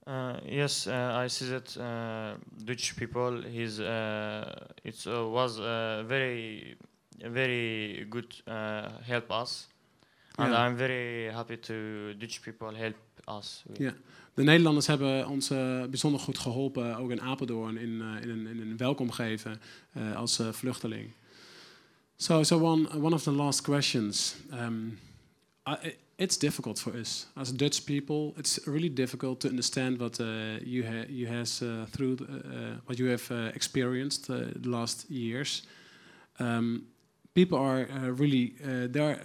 Uh, 0.07 0.37
yes, 0.45 0.87
uh, 0.87 1.25
I 1.25 1.29
see 1.29 1.49
that 1.49 1.77
uh, 1.77 2.37
Dutch 2.65 2.97
people. 2.97 3.45
Uh, 3.45 4.43
it 4.83 5.07
uh, 5.07 5.31
was 5.31 5.59
uh, 5.59 6.03
very 6.07 6.77
very 7.33 8.07
good 8.09 8.43
uh, 8.47 8.89
help 9.03 9.31
us, 9.31 9.69
and 10.37 10.51
Yeah. 10.53 10.67
I'm 10.67 10.77
very 10.77 11.33
happy 11.33 11.57
to 11.59 11.75
Dutch 12.19 12.41
people 12.41 12.75
help 12.75 12.97
us. 13.27 13.65
Ja. 13.79 13.93
De 14.39 14.45
Nederlanders 14.45 14.87
hebben 14.87 15.29
ons 15.29 15.51
eh, 15.51 15.85
bijzonder 15.85 16.21
goed 16.21 16.39
geholpen, 16.39 16.97
ook 16.97 17.11
in 17.11 17.21
Apeldoorn, 17.21 17.77
in, 17.77 18.01
eh, 18.01 18.23
in, 18.23 18.29
een, 18.29 18.47
in 18.47 18.61
een 18.61 18.77
welkom 18.77 19.11
geven 19.11 19.61
eh, 19.93 20.17
als 20.17 20.41
vluchteling. 20.51 21.11
So, 22.17 22.43
so 22.43 22.61
one, 22.61 23.01
one 23.01 23.15
of 23.15 23.23
the 23.23 23.31
last 23.31 23.61
questions. 23.61 24.35
Um, 24.53 24.99
I, 25.69 25.97
it's 26.17 26.39
difficult 26.39 26.81
for 26.81 26.95
us 26.95 27.27
as 27.35 27.53
Dutch 27.53 27.85
people. 27.85 28.33
It's 28.37 28.61
really 28.65 28.93
difficult 28.93 29.41
to 29.41 29.49
understand 29.49 29.99
what 29.99 30.17
you 30.65 30.87
ha 30.87 31.05
you 31.09 31.29
has 31.29 31.63
through 31.91 32.17
uh, 32.21 32.77
what 32.85 32.99
you 32.99 33.11
have 33.11 33.53
experienced 33.55 34.27
the 34.27 34.69
last 34.69 35.05
years. 35.09 35.63
Um, 36.39 36.87
people 37.33 37.59
are 37.59 38.13
really 38.15 38.55
there. 38.93 39.21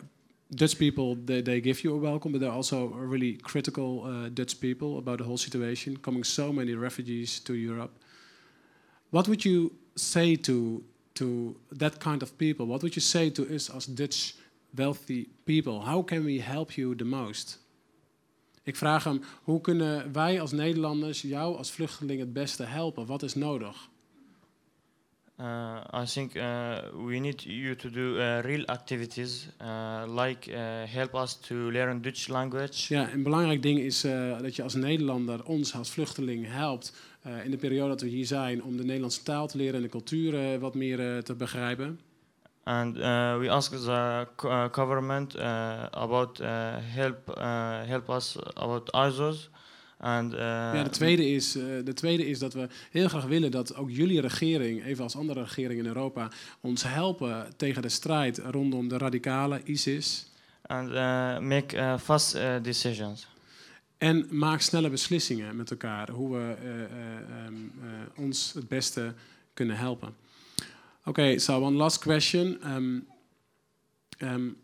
Dutch 0.49 0.77
people 0.77 1.15
they, 1.15 1.41
they 1.41 1.61
give 1.61 1.83
you 1.83 1.95
a 1.95 1.97
welcome, 1.97 2.31
but 2.31 2.41
they're 2.41 2.51
also 2.51 2.87
really 2.87 3.33
critical 3.33 4.03
uh, 4.05 4.29
Dutch 4.29 4.59
people 4.59 4.97
about 4.97 5.17
the 5.17 5.23
whole 5.23 5.37
situation. 5.37 5.97
Coming 5.97 6.23
so 6.23 6.51
many 6.51 6.75
refugees 6.75 7.39
to 7.39 7.53
Europe. 7.53 7.91
What 9.09 9.27
would 9.27 9.43
you 9.43 9.71
say 9.95 10.35
to 10.35 10.83
to 11.13 11.55
that 11.71 11.99
kind 11.99 12.21
of 12.21 12.37
people? 12.37 12.65
What 12.65 12.81
would 12.81 12.95
you 12.95 13.01
say 13.01 13.29
to 13.31 13.43
us 13.55 13.69
as 13.69 13.85
Dutch 13.85 14.35
wealthy 14.75 15.29
people? 15.45 15.81
How 15.81 16.03
can 16.03 16.23
we 16.23 16.39
help 16.39 16.71
you 16.71 16.95
the 16.95 17.05
most? 17.05 17.61
Ik 18.65 18.75
vraag 18.75 19.03
hem, 19.03 19.21
hoe 19.43 19.61
kunnen 19.61 20.11
wij 20.11 20.41
als 20.41 20.51
Nederlanders 20.51 21.21
jou 21.21 21.57
als 21.57 21.71
vluchteling 21.71 22.19
het 22.19 22.33
beste 22.33 22.63
helpen? 22.63 23.05
Wat 23.05 23.23
is 23.23 23.35
nodig? 23.35 23.89
Uh, 25.39 26.03
I 26.03 26.05
think 26.05 26.35
uh, 26.35 26.77
we 26.93 27.19
need 27.19 27.43
you 27.43 27.75
to 27.75 27.89
do 27.89 28.19
uh, 28.19 28.41
real 28.43 28.65
activities, 28.65 29.47
uh, 29.61 30.05
like 30.07 30.47
uh, 30.47 30.85
help 30.85 31.15
us 31.15 31.33
to 31.33 31.71
learn 31.71 32.01
Dutch 32.01 32.27
language. 32.27 32.93
Ja, 32.93 33.11
een 33.11 33.23
belangrijk 33.23 33.61
ding 33.61 33.79
is 33.79 34.03
eh, 34.03 34.41
dat 34.41 34.55
je 34.55 34.63
als 34.63 34.73
Nederlander 34.73 35.45
ons 35.45 35.75
als 35.75 35.89
vluchteling 35.91 36.45
helpt 36.49 36.93
in 37.43 37.51
de 37.51 37.57
periode 37.57 37.89
dat 37.89 38.01
we 38.01 38.07
hier 38.07 38.25
zijn 38.25 38.63
om 38.63 38.77
de 38.77 38.83
Nederlandse 38.83 39.23
taal 39.23 39.47
te 39.47 39.57
leren 39.57 39.75
en 39.75 39.81
de 39.81 39.89
cultuur 39.89 40.59
wat 40.59 40.75
meer 40.75 41.23
te 41.23 41.33
begrijpen. 41.35 41.99
And 42.63 42.97
uh, 42.97 43.37
we 43.37 43.49
ask 43.49 43.71
the 43.71 44.27
uh, 44.45 44.65
government 44.71 45.35
uh, 45.35 45.83
about 45.91 46.39
uh, 46.39 46.75
help 46.79 47.37
uh, 47.37 47.83
help 47.83 48.09
us 48.09 48.37
about 48.53 48.89
ISOs. 48.95 49.49
And 50.03 50.33
uh, 50.33 50.39
ja, 50.39 50.83
de, 50.83 50.89
tweede 50.89 51.29
is, 51.29 51.55
eh, 51.55 51.63
de 51.83 51.93
tweede 51.93 52.27
is 52.27 52.39
dat 52.39 52.53
we 52.53 52.67
heel 52.91 53.07
graag 53.07 53.25
willen 53.25 53.51
dat 53.51 53.75
ook 53.75 53.91
jullie 53.91 54.21
regering, 54.21 54.85
even 54.85 55.03
als 55.03 55.15
andere 55.15 55.43
regeringen 55.43 55.85
in 55.85 55.91
Europa, 55.95 56.31
ons 56.61 56.83
helpen 56.83 57.47
tegen 57.57 57.81
de 57.81 57.89
strijd 57.89 58.37
rondom 58.37 58.87
de 58.87 58.97
radicale 58.97 59.61
ISIS. 59.63 60.31
and 60.63 60.89
uh, 60.89 61.39
make 61.39 61.97
fast 61.99 62.37
decisions. 62.61 63.27
En 64.03 64.27
maak 64.29 64.61
snelle 64.61 64.89
beslissingen 64.89 65.55
met 65.55 65.71
elkaar 65.71 66.09
hoe 66.09 66.37
we 66.37 66.55
eh, 66.61 66.83
eh, 66.83 66.89
ehm, 67.45 67.55
eh, 67.55 67.89
ons 68.15 68.53
het 68.53 68.67
beste 68.67 69.13
kunnen 69.53 69.77
helpen. 69.77 70.15
Okay, 71.05 71.37
so 71.37 71.61
one 71.61 71.77
last 71.77 71.99
question. 71.99 72.71
Um, 72.75 73.07
um, 74.19 74.57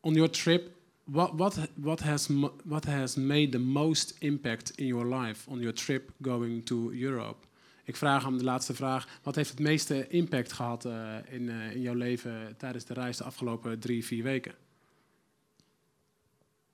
on 0.00 0.14
your 0.14 0.30
trip, 0.30 0.70
what, 1.10 1.34
what, 1.38 1.58
what, 1.74 2.00
has, 2.00 2.28
what 2.64 2.84
has 2.84 3.16
made 3.16 3.52
the 3.52 3.58
most 3.58 4.16
impact 4.20 4.70
in 4.78 4.86
your 4.86 5.06
life 5.06 5.48
on 5.50 5.60
your 5.60 5.72
trip 5.74 6.10
going 6.20 6.64
to 6.66 6.90
Europe? 6.92 7.46
Ik 7.84 7.96
vraag 7.96 8.24
hem 8.24 8.38
de 8.38 8.44
laatste 8.44 8.74
vraag. 8.74 9.08
Wat 9.22 9.34
heeft 9.34 9.50
het 9.50 9.58
meeste 9.60 10.08
impact 10.08 10.52
gehad 10.52 10.84
eh, 10.84 11.16
in, 11.30 11.48
eh, 11.48 11.70
in 11.74 11.80
jouw 11.80 11.94
leven 11.94 12.54
tijdens 12.56 12.84
de 12.84 12.94
reis 12.94 13.16
de 13.16 13.24
afgelopen 13.24 13.78
drie, 13.78 14.04
vier 14.04 14.22
weken? 14.22 14.54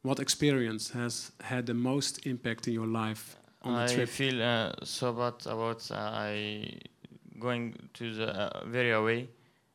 What 0.01 0.19
experience 0.19 0.93
has 0.99 1.31
had 1.43 1.67
the 1.67 1.75
most 1.75 2.17
impact 2.27 2.67
in 2.67 2.73
your 2.73 2.89
life 2.99 3.37
on 3.61 3.83
I 3.83 3.87
the 3.87 3.93
trip? 3.93 4.09
feel 4.09 4.41
uh, 4.41 4.69
so 4.83 5.13
bad 5.15 5.47
about 5.47 5.89
uh, 5.91 5.97
I 6.31 6.81
going 7.39 7.75
to 7.93 8.13
the 8.13 8.27
uh, 8.27 8.71
very 8.71 8.93
away 8.93 9.29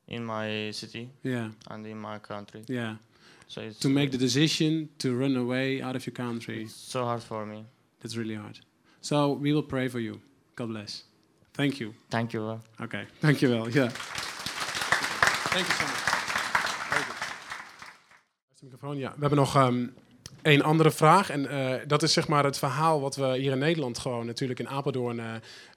in 0.05 0.25
my 0.25 0.71
city 0.71 1.09
Yeah, 1.21 1.47
and 1.67 1.85
in 1.85 1.99
my 1.99 2.19
country. 2.19 2.61
yeah. 2.67 2.95
So 3.49 3.61
it's 3.61 3.79
To 3.79 3.89
make 3.89 4.09
the 4.11 4.17
decision 4.17 4.89
to 4.97 5.07
run 5.19 5.35
away 5.35 5.81
out 5.81 5.95
of 5.95 6.05
your 6.05 6.13
country, 6.13 6.61
it's 6.63 6.91
so 6.91 7.03
hard 7.03 7.21
for 7.23 7.45
me. 7.45 7.65
that's 7.99 8.15
really 8.15 8.35
hard. 8.35 8.59
So 9.01 9.37
we 9.41 9.51
will 9.53 9.63
pray 9.65 9.89
for 9.89 9.99
you. 9.99 10.19
God 10.55 10.67
bless. 10.67 11.03
Thank 11.53 11.79
you. 11.79 11.93
Thank 12.09 12.31
you. 12.33 12.43
uh, 12.47 12.83
Okay, 12.83 13.05
dankjewel. 13.21 13.73
Yeah. 13.73 13.89
Thank 15.51 15.67
you 15.67 15.73
so 15.73 15.85
much. 15.85 15.97
Microfoon, 18.61 18.97
ja. 18.97 19.09
We 19.15 19.19
hebben 19.19 19.37
nog 19.37 19.55
ehm 19.55 19.87
een 20.41 20.63
andere 20.63 20.91
vraag. 20.91 21.29
En 21.29 21.49
eh, 21.49 21.87
dat 21.87 22.03
is 22.03 22.13
zeg 22.13 22.27
maar 22.27 22.43
het 22.43 22.57
verhaal 22.57 23.01
wat 23.01 23.15
we 23.15 23.37
hier 23.37 23.51
in 23.51 23.57
Nederland 23.57 23.99
gewoon 23.99 24.25
natuurlijk 24.25 24.59
in 24.59 24.67
Apeldoorn 24.67 25.19
eh, 25.19 25.25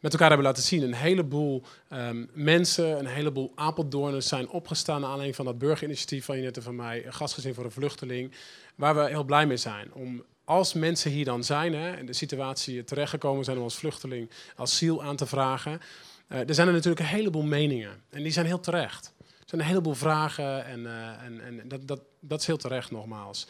met 0.00 0.12
elkaar 0.12 0.28
hebben 0.28 0.46
laten 0.46 0.62
zien. 0.62 0.82
Een 0.82 0.94
heleboel 0.94 1.62
ehm, 1.88 2.24
mensen, 2.32 2.98
een 2.98 3.06
heleboel 3.06 3.52
Apeldoorners 3.54 4.28
zijn 4.28 4.48
opgestaan 4.48 5.04
aanleiding 5.04 5.36
van 5.36 5.44
dat 5.44 5.58
burgerinitiatief 5.58 6.24
van 6.24 6.36
je 6.36 6.42
net 6.42 6.56
en 6.56 6.62
van 6.62 6.76
mij, 6.76 7.04
gastgezin 7.08 7.54
voor 7.54 7.64
een 7.64 7.70
vluchteling, 7.70 8.32
waar 8.74 8.94
we 8.94 9.08
heel 9.08 9.24
blij 9.24 9.46
mee 9.46 9.56
zijn. 9.56 9.92
Om 9.92 10.24
als 10.44 10.72
mensen 10.72 11.10
hier 11.10 11.24
dan 11.24 11.44
zijn, 11.44 11.74
hè, 11.74 12.04
de 12.04 12.12
situatie 12.12 12.84
terechtgekomen 12.84 13.44
zijn 13.44 13.56
om 13.56 13.62
als 13.62 13.76
vluchteling 13.76 14.30
asiel 14.56 15.02
aan 15.02 15.16
te 15.16 15.26
vragen, 15.26 15.80
eh, 16.28 16.48
er 16.48 16.54
zijn 16.54 16.66
er 16.66 16.74
natuurlijk 16.74 17.00
een 17.00 17.16
heleboel 17.16 17.42
meningen. 17.42 18.02
En 18.10 18.22
die 18.22 18.32
zijn 18.32 18.46
heel 18.46 18.60
terecht. 18.60 19.12
Er 19.18 19.58
zijn 19.58 19.60
een 19.60 19.66
heleboel 19.66 19.94
vragen 19.94 20.64
en, 20.64 20.86
en, 21.24 21.40
en 21.44 21.68
dat, 21.68 21.86
dat, 21.86 22.00
dat 22.20 22.40
is 22.40 22.46
heel 22.46 22.56
terecht 22.56 22.90
nogmaals. 22.90 23.46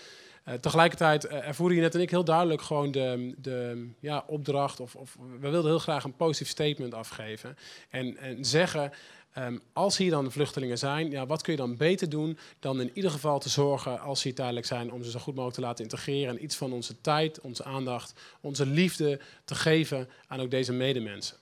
Uh, 0.49 0.55
tegelijkertijd 0.55 1.25
uh, 1.25 1.49
ervoeren 1.49 1.77
je 1.77 1.83
net 1.83 1.95
en 1.95 2.01
ik 2.01 2.11
heel 2.11 2.25
duidelijk 2.25 2.63
gewoon 2.63 2.91
de, 2.91 3.35
de 3.39 3.89
ja, 4.01 4.25
opdracht. 4.27 4.81
Of, 4.81 4.95
of, 4.95 5.17
we 5.41 5.49
wilden 5.49 5.71
heel 5.71 5.79
graag 5.79 6.05
een 6.05 6.17
positief 6.17 6.49
statement 6.49 6.95
afgeven. 6.95 7.57
En, 7.91 8.17
en 8.17 8.45
zeggen. 8.45 8.93
Um, 9.39 9.61
als 9.73 9.97
hier 9.97 10.11
dan 10.11 10.33
vluchtelingen 10.33 10.79
zijn, 10.79 11.11
ja, 11.11 11.27
wat 11.27 11.43
kun 11.43 11.53
je 11.53 11.59
dan 11.59 11.77
beter 11.77 12.09
doen 12.09 12.39
dan 12.59 12.81
in 12.81 12.91
ieder 12.95 13.11
geval 13.11 13.39
te 13.39 13.49
zorgen, 13.49 14.01
als 14.01 14.21
ze 14.21 14.27
hier 14.27 14.37
tijdelijk 14.37 14.67
zijn, 14.67 14.93
om 14.93 15.03
ze 15.03 15.11
zo 15.11 15.19
goed 15.19 15.35
mogelijk 15.35 15.55
te 15.55 15.65
laten 15.65 15.85
integreren 15.85 16.37
en 16.37 16.45
iets 16.45 16.57
van 16.57 16.73
onze 16.73 17.01
tijd, 17.01 17.41
onze 17.41 17.65
aandacht, 17.65 18.21
onze 18.41 18.67
liefde 18.67 19.21
te 19.45 19.55
geven 19.55 20.09
aan 20.27 20.41
ook 20.41 20.51
deze 20.51 20.73
medemensen. 20.73 21.37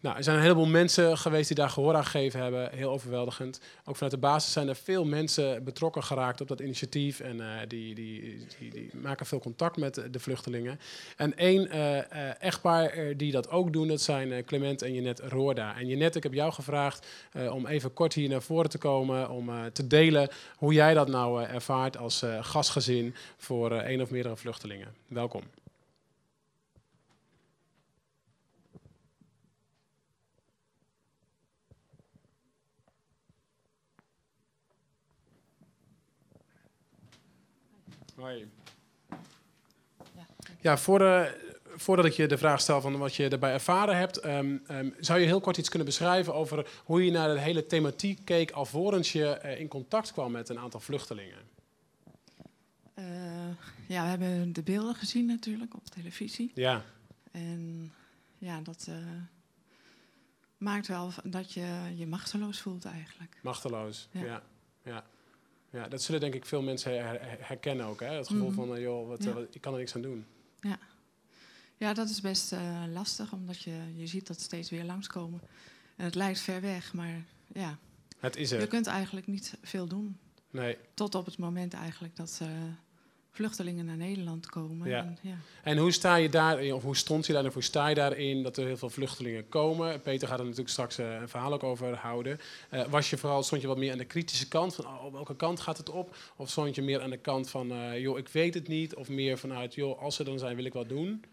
Nou, 0.00 0.16
er 0.16 0.24
zijn 0.24 0.36
een 0.36 0.42
heleboel 0.42 0.66
mensen 0.66 1.18
geweest 1.18 1.46
die 1.48 1.56
daar 1.56 1.70
gehoor 1.70 1.94
aan 1.94 2.04
gegeven 2.04 2.40
hebben. 2.40 2.70
Heel 2.72 2.90
overweldigend. 2.90 3.60
Ook 3.84 3.94
vanuit 3.94 4.12
de 4.12 4.18
basis 4.18 4.52
zijn 4.52 4.68
er 4.68 4.76
veel 4.76 5.04
mensen 5.04 5.64
betrokken 5.64 6.02
geraakt 6.02 6.40
op 6.40 6.48
dat 6.48 6.60
initiatief. 6.60 7.20
En 7.20 7.36
uh, 7.36 7.46
die, 7.68 7.94
die, 7.94 8.46
die, 8.58 8.70
die, 8.70 8.90
maken 8.94 9.26
veel 9.26 9.38
contact 9.38 9.76
met 9.76 10.02
de 10.10 10.18
vluchtelingen. 10.18 10.80
En 11.16 11.36
één 11.36 11.66
uh, 11.66 11.94
uh, 11.96 12.02
echtpaar 12.42 13.16
die 13.16 13.32
dat 13.32 13.50
ook 13.50 13.72
doen, 13.72 13.88
dat 13.88 14.00
zijn 14.00 14.44
Clement 14.44 14.82
en 14.82 14.94
Jenet 14.94 15.20
Roorda. 15.20 15.76
En 15.76 15.86
Jenet, 15.86 16.14
ik 16.16 16.22
heb 16.22 16.32
jou 16.32 16.52
gevraagd 16.52 17.06
om 17.50 17.66
even 17.66 17.92
kort 17.92 18.14
hier 18.14 18.28
naar 18.28 18.42
voren 18.42 18.70
te 18.70 18.78
komen. 18.78 19.30
Om 19.30 19.50
te 19.72 19.86
delen 19.86 20.28
hoe 20.56 20.72
jij 20.72 20.94
dat 20.94 21.08
nou 21.08 21.44
ervaart 21.44 21.96
als 21.96 22.24
gastgezin 22.40 23.14
voor 23.36 23.72
één 23.72 24.00
of 24.00 24.10
meerdere 24.10 24.36
vluchtelingen. 24.36 24.94
Welkom. 25.06 25.42
Hoi. 38.26 38.50
Ja, 40.60 40.78
voor 40.78 40.98
de, 40.98 41.40
voordat 41.76 42.04
ik 42.04 42.12
je 42.12 42.26
de 42.26 42.38
vraag 42.38 42.60
stel 42.60 42.80
van 42.80 42.98
wat 42.98 43.14
je 43.14 43.28
erbij 43.28 43.52
ervaren 43.52 43.96
hebt, 43.96 44.24
um, 44.24 44.62
um, 44.70 44.94
zou 44.98 45.18
je 45.18 45.26
heel 45.26 45.40
kort 45.40 45.56
iets 45.56 45.68
kunnen 45.68 45.86
beschrijven 45.86 46.34
over 46.34 46.68
hoe 46.84 47.04
je 47.04 47.10
naar 47.10 47.34
de 47.34 47.40
hele 47.40 47.66
thematiek 47.66 48.24
keek 48.24 48.50
alvorens 48.50 49.12
je 49.12 49.40
uh, 49.44 49.60
in 49.60 49.68
contact 49.68 50.12
kwam 50.12 50.32
met 50.32 50.48
een 50.48 50.58
aantal 50.58 50.80
vluchtelingen? 50.80 51.38
Uh, 52.94 53.04
ja, 53.88 54.02
we 54.02 54.08
hebben 54.08 54.52
de 54.52 54.62
beelden 54.62 54.94
gezien 54.94 55.26
natuurlijk 55.26 55.74
op 55.74 55.86
televisie. 55.86 56.50
Ja. 56.54 56.84
En 57.30 57.92
ja, 58.38 58.60
dat 58.60 58.86
uh, 58.88 58.96
maakt 60.56 60.86
wel 60.86 61.12
dat 61.24 61.52
je 61.52 61.92
je 61.96 62.06
machteloos 62.06 62.60
voelt 62.60 62.84
eigenlijk. 62.84 63.38
Machteloos, 63.42 64.08
ja. 64.10 64.24
ja. 64.24 64.42
ja. 64.82 65.04
Ja, 65.70 65.88
dat 65.88 66.02
zullen 66.02 66.20
denk 66.20 66.34
ik 66.34 66.44
veel 66.44 66.62
mensen 66.62 66.92
herkennen 67.40 67.86
ook. 67.86 68.00
Hè? 68.00 68.06
Het 68.06 68.26
gevoel 68.26 68.48
mm 68.48 68.54
van, 68.54 68.74
uh, 68.74 68.82
joh, 68.82 69.08
wat, 69.08 69.24
ja. 69.24 69.30
uh, 69.30 69.36
ik 69.50 69.60
kan 69.60 69.72
er 69.72 69.78
niks 69.78 69.94
aan 69.94 70.02
doen. 70.02 70.26
Ja, 70.60 70.78
ja 71.76 71.94
dat 71.94 72.08
is 72.08 72.20
best 72.20 72.52
uh, 72.52 72.82
lastig, 72.92 73.32
omdat 73.32 73.62
je, 73.62 73.78
je 73.96 74.06
ziet 74.06 74.26
dat 74.26 74.40
steeds 74.40 74.70
weer 74.70 74.84
langskomen. 74.84 75.40
En 75.96 76.04
het 76.04 76.14
lijkt 76.14 76.40
ver 76.40 76.60
weg, 76.60 76.92
maar 76.92 77.24
ja. 77.46 77.78
Het 78.18 78.36
is 78.36 78.50
er. 78.50 78.60
Je 78.60 78.66
kunt 78.66 78.86
eigenlijk 78.86 79.26
niet 79.26 79.58
veel 79.62 79.86
doen. 79.86 80.18
Nee. 80.50 80.76
Tot 80.94 81.14
op 81.14 81.26
het 81.26 81.38
moment 81.38 81.74
eigenlijk 81.74 82.16
dat 82.16 82.40
vluchtelingen 83.36 83.84
naar 83.84 83.96
Nederland 83.96 84.46
komen. 84.46 84.88
Ja. 84.88 84.98
En, 84.98 85.18
ja. 85.20 85.36
en 85.62 85.78
hoe 85.78 85.92
sta 85.92 86.16
je 86.16 86.28
daarin, 86.28 86.74
of 86.74 86.82
hoe 86.82 86.96
stond 86.96 87.26
je 87.26 87.32
daar 87.32 87.44
en 87.44 87.52
hoe 87.52 87.62
sta 87.62 87.88
je 87.88 87.94
daarin 87.94 88.42
dat 88.42 88.56
er 88.56 88.66
heel 88.66 88.76
veel 88.76 88.90
vluchtelingen 88.90 89.48
komen? 89.48 90.02
Peter 90.02 90.28
gaat 90.28 90.38
er 90.38 90.44
natuurlijk 90.44 90.70
straks 90.70 90.98
uh, 90.98 91.20
een 91.20 91.28
verhaal 91.28 91.52
ook 91.52 91.62
over 91.62 91.96
houden. 91.96 92.38
Uh, 92.72 92.84
was 92.84 93.10
je 93.10 93.16
vooral, 93.16 93.42
stond 93.42 93.60
je 93.60 93.66
wat 93.66 93.76
meer 93.76 93.92
aan 93.92 93.98
de 93.98 94.04
kritische 94.04 94.48
kant 94.48 94.74
van 94.74 94.86
oh, 94.86 95.12
welke 95.12 95.36
kant 95.36 95.60
gaat 95.60 95.76
het 95.76 95.90
op? 95.90 96.16
Of 96.36 96.50
stond 96.50 96.74
je 96.74 96.82
meer 96.82 97.02
aan 97.02 97.10
de 97.10 97.16
kant 97.16 97.50
van 97.50 97.72
uh, 97.72 98.00
joh, 98.00 98.18
ik 98.18 98.28
weet 98.28 98.54
het 98.54 98.68
niet? 98.68 98.94
Of 98.94 99.08
meer 99.08 99.38
vanuit 99.38 99.74
joh, 99.74 100.02
als 100.02 100.16
ze 100.16 100.24
dan 100.24 100.38
zijn, 100.38 100.56
wil 100.56 100.64
ik 100.64 100.72
wat 100.72 100.88
doen? 100.88 101.24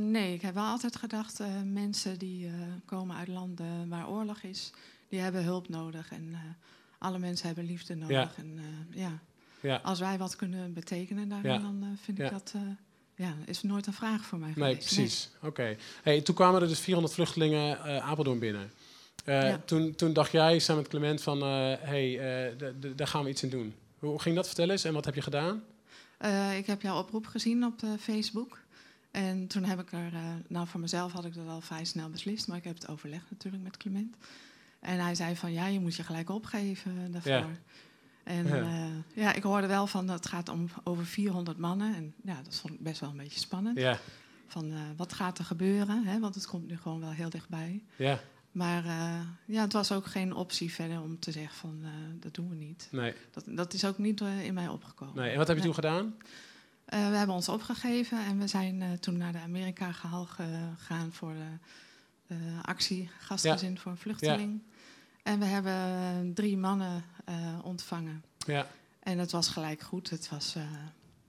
nee, 0.00 0.34
ik 0.34 0.42
heb 0.42 0.54
wel 0.54 0.64
altijd 0.64 0.96
gedacht, 0.96 1.40
mensen 1.64 2.18
die 2.18 2.50
komen 2.84 3.16
uit 3.16 3.28
landen 3.28 3.88
waar 3.88 4.08
oorlog 4.08 4.42
is, 4.42 4.70
die 5.08 5.20
hebben 5.20 5.44
hulp 5.44 5.68
nodig. 5.68 6.12
En 6.12 6.36
alle 6.98 7.18
mensen 7.18 7.46
hebben 7.46 7.64
liefde 7.64 7.94
nodig. 7.94 8.36
Ja. 8.36 8.42
En, 8.42 8.60
ja. 8.90 9.18
Ja. 9.62 9.80
Als 9.82 9.98
wij 10.00 10.18
wat 10.18 10.36
kunnen 10.36 10.72
betekenen 10.72 11.28
daarin, 11.28 11.52
ja. 11.52 11.58
dan 11.58 11.78
uh, 11.82 11.88
vind 12.02 12.18
ik 12.18 12.30
dat... 12.30 12.52
Uh, 12.56 12.62
ja, 13.14 13.34
is 13.44 13.62
nooit 13.62 13.86
een 13.86 13.92
vraag 13.92 14.24
voor 14.24 14.38
mij 14.38 14.52
Nee, 14.54 14.68
geweest. 14.70 14.94
precies. 14.94 15.30
Oké. 15.42 15.76
Hey, 16.02 16.20
toen 16.20 16.34
kwamen 16.34 16.62
er 16.62 16.68
dus 16.68 16.80
400 16.80 17.14
vluchtelingen 17.14 17.84
eh 17.84 18.08
Apeldoorn 18.10 18.38
binnen. 18.38 18.70
Eh, 19.24 19.54
toen, 19.64 19.94
toen 19.94 20.12
dacht 20.12 20.32
jij 20.32 20.58
samen 20.58 20.82
met 20.82 20.90
Clement 20.90 21.22
van, 21.22 21.42
eh 21.42 21.72
hey, 21.78 22.18
eh, 22.48 22.56
daar 22.96 23.06
gaan 23.06 23.24
we 23.24 23.30
iets 23.30 23.42
in 23.42 23.50
doen. 23.50 23.74
Hoe 23.98 24.20
ging 24.20 24.36
dat? 24.36 24.46
Vertel 24.46 24.70
eens. 24.70 24.84
En 24.84 24.92
wat 24.92 25.04
heb 25.04 25.14
je 25.14 25.22
gedaan? 25.22 25.62
Eh, 26.18 26.56
ik 26.56 26.66
heb 26.66 26.82
jouw 26.82 26.98
oproep 26.98 27.26
gezien 27.26 27.64
op 27.64 27.82
eh, 27.82 27.90
Facebook. 28.00 28.58
En 29.10 29.46
toen 29.46 29.64
heb 29.64 29.80
ik 29.80 29.92
er... 29.92 30.12
eh, 30.14 30.20
nou, 30.48 30.66
voor 30.66 30.80
mezelf 30.80 31.12
had 31.12 31.24
ik 31.24 31.34
dat 31.34 31.48
al 31.48 31.60
vrij 31.60 31.84
snel 31.84 32.08
beslist. 32.08 32.48
Maar 32.48 32.56
ik 32.56 32.64
heb 32.64 32.74
het 32.74 32.88
overlegd 32.88 33.30
natuurlijk 33.30 33.62
met 33.62 33.76
Clement. 33.76 34.16
En 34.80 34.98
hij 34.98 35.14
zei 35.14 35.36
van, 35.36 35.52
ja, 35.52 35.66
je 35.66 35.80
moet 35.80 35.94
je 35.94 36.02
gelijk 36.02 36.30
opgeven 36.30 37.10
daarvoor. 37.12 37.32
Ja. 37.32 37.48
En 38.24 38.46
Ja. 38.46 38.56
ja. 38.56 38.88
ja, 39.14 39.32
ik 39.32 39.42
hoorde 39.42 39.66
wel 39.66 39.86
van, 39.86 40.06
dat 40.06 40.16
het 40.16 40.26
gaat 40.28 40.48
om 40.48 40.68
over 40.84 41.06
400 41.06 41.58
mannen. 41.58 41.94
En 41.94 42.14
ja, 42.24 42.42
dat 42.42 42.54
vond 42.60 42.74
ik 42.74 42.80
best 42.82 43.00
wel 43.00 43.10
een 43.10 43.16
beetje 43.16 43.38
spannend. 43.40 43.78
Ja, 43.78 43.98
Van, 44.46 44.72
eh, 44.72 44.78
wat 44.96 45.12
gaat 45.12 45.38
er 45.38 45.44
gebeuren? 45.44 46.04
Hè? 46.04 46.20
Want 46.20 46.34
het 46.34 46.46
komt 46.46 46.68
nu 46.68 46.76
gewoon 46.76 47.00
wel 47.00 47.10
heel 47.10 47.30
dichtbij. 47.30 47.82
ja, 47.96 48.20
Maar 48.52 48.84
eh, 48.84 49.20
ja, 49.44 49.60
het 49.62 49.72
was 49.72 49.92
ook 49.92 50.06
geen 50.06 50.34
optie 50.34 50.72
verder 50.72 51.00
om 51.02 51.18
te 51.18 51.30
zeggen 51.32 51.56
van, 51.56 51.78
eh, 51.82 51.88
dat 52.20 52.34
doen 52.34 52.48
we 52.48 52.54
niet. 52.54 52.88
nee. 52.90 53.14
Dat, 53.30 53.44
dat 53.46 53.72
is 53.72 53.84
ook 53.84 53.98
niet 53.98 54.20
eh, 54.20 54.44
in 54.44 54.54
mij 54.54 54.68
opgekomen. 54.68 55.14
nee. 55.14 55.30
En 55.30 55.38
wat 55.38 55.48
heb 55.48 55.56
je 55.56 55.62
Nee. 55.62 55.72
toen 55.72 55.84
gedaan? 55.84 56.14
Eh, 56.84 57.08
we 57.10 57.16
hebben 57.16 57.34
ons 57.36 57.48
opgegeven 57.48 58.18
en 58.24 58.38
we 58.38 58.46
zijn 58.46 58.82
eh, 58.82 58.92
toen 58.92 59.16
naar 59.16 59.32
de 59.32 59.38
Amerika 59.38 59.92
gehaal 59.92 60.24
gegaan 60.26 61.12
voor 61.12 61.32
de 61.32 61.56
eh, 62.26 62.36
actie 62.62 63.10
Gastgezin 63.18 63.78
voor 63.78 63.90
een 63.92 63.98
vluchteling. 63.98 64.62
En 65.22 65.38
we 65.38 65.44
hebben 65.44 65.72
eh, 65.72 66.34
drie 66.34 66.56
mannen 66.56 67.04
eh, 67.24 67.34
ontvangen. 67.62 68.24
Ja. 68.46 68.66
En 69.02 69.18
het 69.18 69.30
was 69.32 69.48
gelijk 69.48 69.80
goed. 69.80 70.10
Het 70.10 70.28
was, 70.28 70.54
eh, 70.54 70.62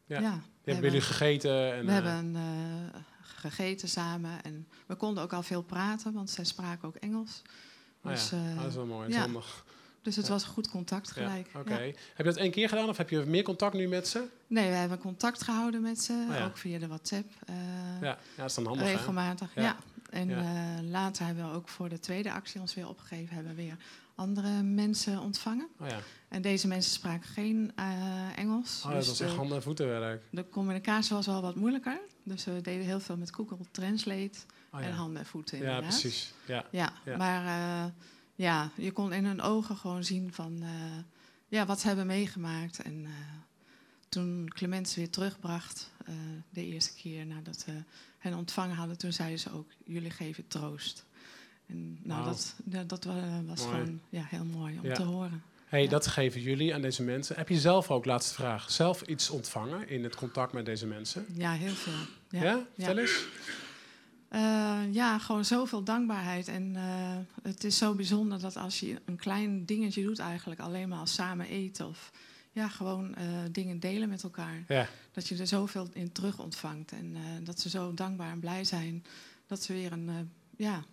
Ja. 0.06 0.20
ja. 0.20 0.40
We 0.64 0.72
hebben 0.72 0.90
jullie 0.92 1.06
gegeten? 1.06 1.74
En, 1.74 1.86
we 1.86 1.92
eh, 1.92 2.04
hebben 2.04 2.36
gegeten 3.22 3.90
samen 3.90 4.44
en 4.44 4.68
we 4.86 4.96
konden 4.96 5.24
ook 5.24 5.34
al 5.34 5.44
veel 5.44 5.62
praten, 5.62 6.14
want 6.14 6.30
zij 6.30 6.44
spraken 6.44 6.88
ook 6.88 6.96
Engels. 6.96 7.42
Dus, 8.02 8.30
ja. 8.30 8.38
eh, 8.38 8.44
Oh, 8.52 8.58
dat 8.58 8.68
is 8.70 8.76
wel 8.76 8.86
mooi. 8.86 9.10
ja. 9.12 9.24
Zondag. 9.24 9.66
dus 10.02 10.16
het 10.16 10.26
Ja. 10.26 10.32
was 10.32 10.44
goed 10.44 10.70
contact 10.70 11.08
Ja. 11.08 11.14
gelijk. 11.14 11.48
Oké. 11.56 11.74
Ja. 11.74 11.80
Heb 11.86 11.96
je 12.18 12.24
dat 12.24 12.36
één 12.38 12.52
keer 12.52 12.70
gedaan 12.70 12.90
of 12.90 12.98
heb 12.98 13.10
je 13.10 13.20
meer 13.26 13.44
contact 13.44 13.74
nu 13.74 13.88
met 13.88 14.08
ze? 14.08 14.26
Nee, 14.48 14.70
we 14.70 14.76
hebben 14.76 14.98
contact 15.00 15.44
gehouden 15.44 15.82
met 15.82 16.02
ze, 16.02 16.26
ja. 16.30 16.46
ook 16.46 16.58
via 16.58 16.80
de 16.80 16.88
WhatsApp. 16.88 17.32
eh, 17.46 17.56
Ja, 18.02 18.08
ja 18.08 18.18
dat 18.36 18.46
is 18.50 18.54
dan 18.56 18.66
handig. 18.66 18.86
regelmatig. 18.88 19.56
Ja. 19.56 19.62
Ja. 19.62 19.76
En 20.10 20.30
Ja. 20.30 20.82
later 20.82 21.26
hebben 21.26 21.50
we 21.50 21.56
ook 21.56 21.68
voor 21.70 21.90
de 21.90 22.00
tweede 22.00 22.32
actie 22.32 22.62
ons 22.62 22.74
weer 22.74 22.88
opgegeven, 22.88 23.36
hebben 23.36 23.56
we 23.56 23.62
weer 23.62 23.78
andere 24.16 24.62
mensen 24.64 25.20
ontvangen. 25.20 25.68
Oh 25.80 25.88
ja. 25.88 26.00
En 26.28 26.42
deze 26.42 26.68
mensen 26.68 26.92
spraken 26.92 27.30
geen 27.30 27.72
eh, 27.76 28.38
Engels. 28.38 28.82
Oh, 28.86 28.90
dat 28.92 29.00
dus 29.00 29.08
was 29.08 29.18
de, 29.18 29.24
echt 29.26 29.36
handen- 29.36 29.56
en 29.58 29.64
voetenwerk. 29.64 30.24
de 30.32 30.50
communicatie 30.50 31.16
was 31.16 31.26
wel 31.26 31.42
wat 31.42 31.56
moeilijker. 31.56 32.00
Dus 32.24 32.44
we 32.46 32.62
deden 32.62 32.86
heel 32.86 33.00
veel 33.00 33.18
met 33.18 33.34
Google 33.36 33.58
Translate 33.72 34.32
Oh, 34.72 34.80
en 34.82 34.88
ja. 34.88 34.94
handen 34.94 35.20
en 35.20 35.26
voeten 35.26 35.58
ja, 35.58 35.64
inderdaad. 35.64 35.90
precies. 35.90 36.34
Ja. 36.46 36.66
Ja, 36.72 36.94
Ja. 37.06 37.18
maar 37.18 37.46
eh, 37.46 37.92
ja, 38.36 38.70
je 38.76 38.92
kon 38.92 39.14
in 39.14 39.26
hun 39.26 39.42
ogen 39.42 39.78
gewoon 39.78 40.04
zien 40.04 40.34
van 40.34 40.60
eh, 40.62 40.70
ja, 41.48 41.66
wat 41.66 41.80
ze 41.80 41.88
hebben 41.88 42.08
meegemaakt. 42.08 42.82
En 42.82 43.08
toen 44.10 44.50
Clement 44.54 44.90
ze 44.90 45.00
weer 45.00 45.10
terugbracht, 45.10 45.92
de 46.50 46.66
eerste 46.66 46.94
keer 46.94 47.26
nadat 47.26 47.66
we 47.66 47.84
hen 48.18 48.34
ontvangen 48.34 48.76
hadden, 48.76 48.98
toen 48.98 49.14
zeiden 49.14 49.40
ze 49.40 49.52
ook, 49.52 49.68
jullie 49.86 50.10
geven 50.12 50.48
troost. 50.48 51.06
En 51.66 52.00
nou, 52.04 52.24
dat, 52.26 52.56
dat 52.88 53.04
wa- 53.04 53.42
was 53.46 53.60
Mooi. 53.66 53.72
gewoon 53.78 54.00
ja, 54.10 54.24
heel 54.30 54.46
mooi 54.46 54.80
om 54.80 54.86
Ja. 54.86 54.94
te 54.96 55.04
horen. 55.04 55.44
Hey, 55.66 55.84
Ja. 55.84 55.90
dat 55.90 56.08
geven 56.08 56.42
jullie 56.42 56.74
aan 56.74 56.82
deze 56.82 57.04
mensen. 57.04 57.36
Heb 57.36 57.50
je 57.50 57.60
zelf 57.60 57.92
ook, 57.92 58.06
laatste 58.06 58.34
vraag, 58.34 58.72
zelf 58.72 59.02
iets 59.02 59.30
ontvangen 59.30 59.90
in 59.90 60.04
het 60.04 60.16
contact 60.16 60.54
met 60.54 60.66
deze 60.66 60.86
mensen? 60.88 61.26
Ja, 61.34 61.52
heel 61.54 61.74
veel. 61.74 61.94
Ja? 62.30 62.42
Ja, 62.44 62.66
Vertel 62.76 62.98
eens. 62.98 63.26
Eh, 64.30 64.80
ja, 64.92 65.20
gewoon 65.20 65.46
zoveel 65.46 65.84
dankbaarheid. 65.84 66.48
En 66.48 66.76
eh, 66.76 67.18
het 67.44 67.64
is 67.64 67.78
zo 67.78 67.94
bijzonder 67.96 68.40
dat 68.40 68.56
als 68.58 68.80
je 68.80 69.02
een 69.06 69.16
klein 69.16 69.66
dingetje 69.66 70.04
doet, 70.04 70.20
eigenlijk 70.20 70.60
alleen 70.60 70.90
maar 70.90 71.00
als 71.00 71.14
samen 71.14 71.48
eten 71.48 71.88
of 71.88 72.12
ja, 72.52 72.68
gewoon 72.68 73.16
eh, 73.16 73.26
dingen 73.52 73.80
delen 73.80 74.10
met 74.10 74.24
elkaar, 74.24 74.64
Ja, 74.68 74.88
dat 75.12 75.28
je 75.28 75.38
er 75.38 75.48
zoveel 75.48 75.88
in 75.94 76.12
terug 76.12 76.40
ontvangt. 76.40 76.92
En 76.92 77.16
dat 77.44 77.60
ze 77.60 77.70
zo 77.70 77.94
dankbaar 77.94 78.32
en 78.32 78.40
blij 78.40 78.64
zijn 78.64 79.06
dat 79.48 79.64
ze 79.64 79.74
weer 79.74 79.92
een, 79.92 80.32
ja, 80.56 80.84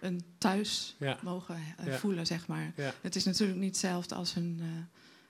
een 0.00 0.24
thuis 0.38 0.96
ja, 0.98 1.18
mogen 1.22 1.56
eh, 1.78 1.86
Ja. 1.86 1.98
voelen, 1.98 2.26
zeg 2.26 2.46
maar. 2.46 2.72
ja. 2.76 2.92
Het 3.00 3.16
is 3.16 3.24
natuurlijk 3.24 3.58
niet 3.58 3.68
hetzelfde 3.70 4.14
als 4.14 4.34
hun, 4.34 4.58
eh, 4.60 4.66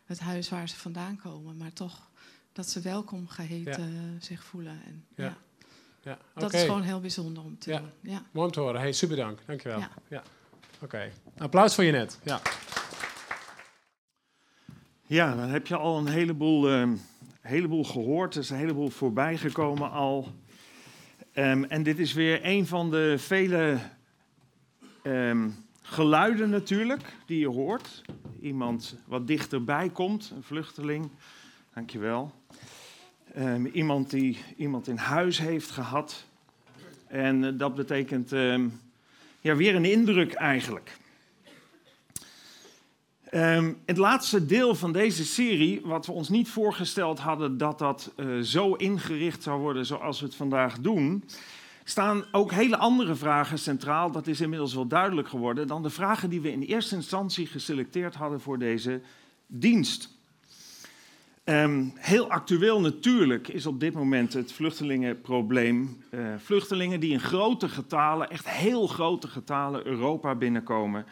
het 0.04 0.18
huis 0.20 0.48
waar 0.48 0.68
ze 0.68 0.76
vandaan 0.76 1.16
komen, 1.16 1.56
maar 1.56 1.72
toch 1.72 2.10
dat 2.52 2.68
ze 2.68 2.80
welkom 2.80 3.28
geheten 3.28 3.82
eh, 3.82 4.20
zich 4.22 4.44
voelen. 4.44 4.80
En, 4.86 5.04
Ja. 5.14 5.24
ja. 5.24 5.36
ja. 6.02 6.18
Dat 6.34 6.52
is 6.54 6.62
gewoon 6.62 6.82
heel 6.82 7.00
bijzonder 7.00 7.42
om 7.42 7.58
te 7.58 7.70
Ja. 7.70 7.78
doen. 7.78 7.90
Ja. 8.00 8.22
mooi 8.30 8.46
om 8.46 8.52
te 8.52 8.60
horen. 8.60 8.80
Hey, 8.80 8.92
super 8.92 9.16
dank. 9.16 9.38
Dankjewel. 9.46 9.78
Ja. 9.78 9.90
Ja. 10.08 10.22
Oké. 10.82 11.10
Applaus 11.38 11.74
voor 11.74 11.84
je 11.84 11.92
net. 11.92 12.18
Ja. 12.22 12.40
Ja, 15.06 15.34
dan 15.34 15.48
heb 15.48 15.66
je 15.66 15.76
al 15.76 15.98
een 15.98 16.08
heleboel, 16.08 16.68
eh, 16.70 16.88
heleboel 17.40 17.84
gehoord, 17.84 18.34
er 18.34 18.40
is 18.40 18.50
een 18.50 18.56
heleboel 18.56 18.90
voorbij 18.90 19.36
gekomen 19.36 19.90
al. 19.90 20.34
Ehm, 21.32 21.64
en 21.64 21.82
dit 21.82 21.98
is 21.98 22.12
weer 22.12 22.40
een 22.42 22.66
van 22.66 22.90
de 22.90 23.14
vele 23.18 23.78
ehm, 25.02 25.48
geluiden 25.82 26.50
natuurlijk 26.50 27.02
die 27.26 27.38
je 27.38 27.48
hoort. 27.48 28.02
Iemand 28.40 28.96
wat 29.06 29.26
dichterbij 29.26 29.88
komt, 29.88 30.32
een 30.36 30.42
vluchteling. 30.42 31.10
Dankjewel. 31.74 32.32
Um, 33.38 33.66
iemand 33.66 34.10
die 34.10 34.38
iemand 34.56 34.88
in 34.88 34.96
huis 34.96 35.38
heeft 35.38 35.70
gehad. 35.70 36.24
En 37.06 37.44
eh, 37.44 37.52
dat 37.58 37.74
betekent 37.74 38.30
ja, 39.40 39.56
weer 39.56 39.74
een 39.74 39.84
indruk 39.84 40.32
eigenlijk. 40.32 40.98
Het 43.84 43.96
laatste 43.96 44.46
deel 44.46 44.74
van 44.74 44.92
deze 44.92 45.24
serie, 45.24 45.80
wat 45.84 46.06
we 46.06 46.12
ons 46.12 46.28
niet 46.28 46.48
voorgesteld 46.48 47.18
hadden 47.18 47.58
dat 47.58 47.78
dat 47.78 48.12
uh, 48.16 48.40
zo 48.40 48.74
ingericht 48.74 49.42
zou 49.42 49.60
worden 49.60 49.86
zoals 49.86 50.20
we 50.20 50.26
het 50.26 50.34
vandaag 50.34 50.78
doen, 50.78 51.24
staan 51.90 52.24
ook 52.32 52.52
hele 52.52 52.76
andere 52.76 53.14
vragen 53.14 53.58
centraal, 53.58 54.10
dat 54.10 54.26
is 54.26 54.40
inmiddels 54.40 54.74
wel 54.74 54.86
duidelijk 54.86 55.28
geworden, 55.28 55.66
dan 55.66 55.82
de 55.82 55.90
vragen 55.90 56.30
die 56.30 56.40
we 56.40 56.52
in 56.52 56.62
eerste 56.62 56.94
instantie 56.94 57.46
geselecteerd 57.46 58.14
hadden 58.14 58.40
voor 58.40 58.58
deze 58.58 59.00
dienst. 59.46 60.18
Um, 61.44 61.92
heel 61.94 62.30
actueel 62.30 62.80
natuurlijk 62.80 63.48
is 63.48 63.66
op 63.66 63.80
dit 63.80 63.94
moment 63.94 64.32
het 64.32 64.52
vluchtelingenprobleem. 64.52 66.02
Uh, 66.10 66.20
vluchtelingen 66.36 67.00
die 67.00 67.12
in 67.12 67.20
grote 67.20 67.68
getalen, 67.68 68.30
echt 68.30 68.48
heel 68.48 68.86
grote 68.86 69.28
getalen, 69.28 69.86
Europa 69.86 70.34
binnenkomen. 70.34 71.06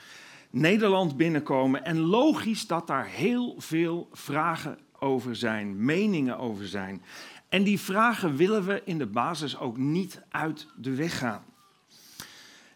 Nederland 0.50 1.16
binnenkomen. 1.16 1.84
En 1.84 1.98
logisch 1.98 2.66
dat 2.66 2.86
daar 2.86 3.06
heel 3.06 3.54
veel 3.58 4.08
vragen 4.12 4.78
over 4.98 5.36
zijn, 5.36 5.84
meningen 5.84 6.38
over 6.38 6.68
zijn. 6.68 7.02
En 7.48 7.62
die 7.62 7.80
vragen 7.80 8.36
willen 8.36 8.64
we 8.64 8.82
in 8.84 8.98
de 8.98 9.06
basis 9.06 9.58
ook 9.58 9.76
niet 9.76 10.22
uit 10.28 10.66
de 10.76 10.94
weg 10.94 11.18
gaan. 11.18 11.44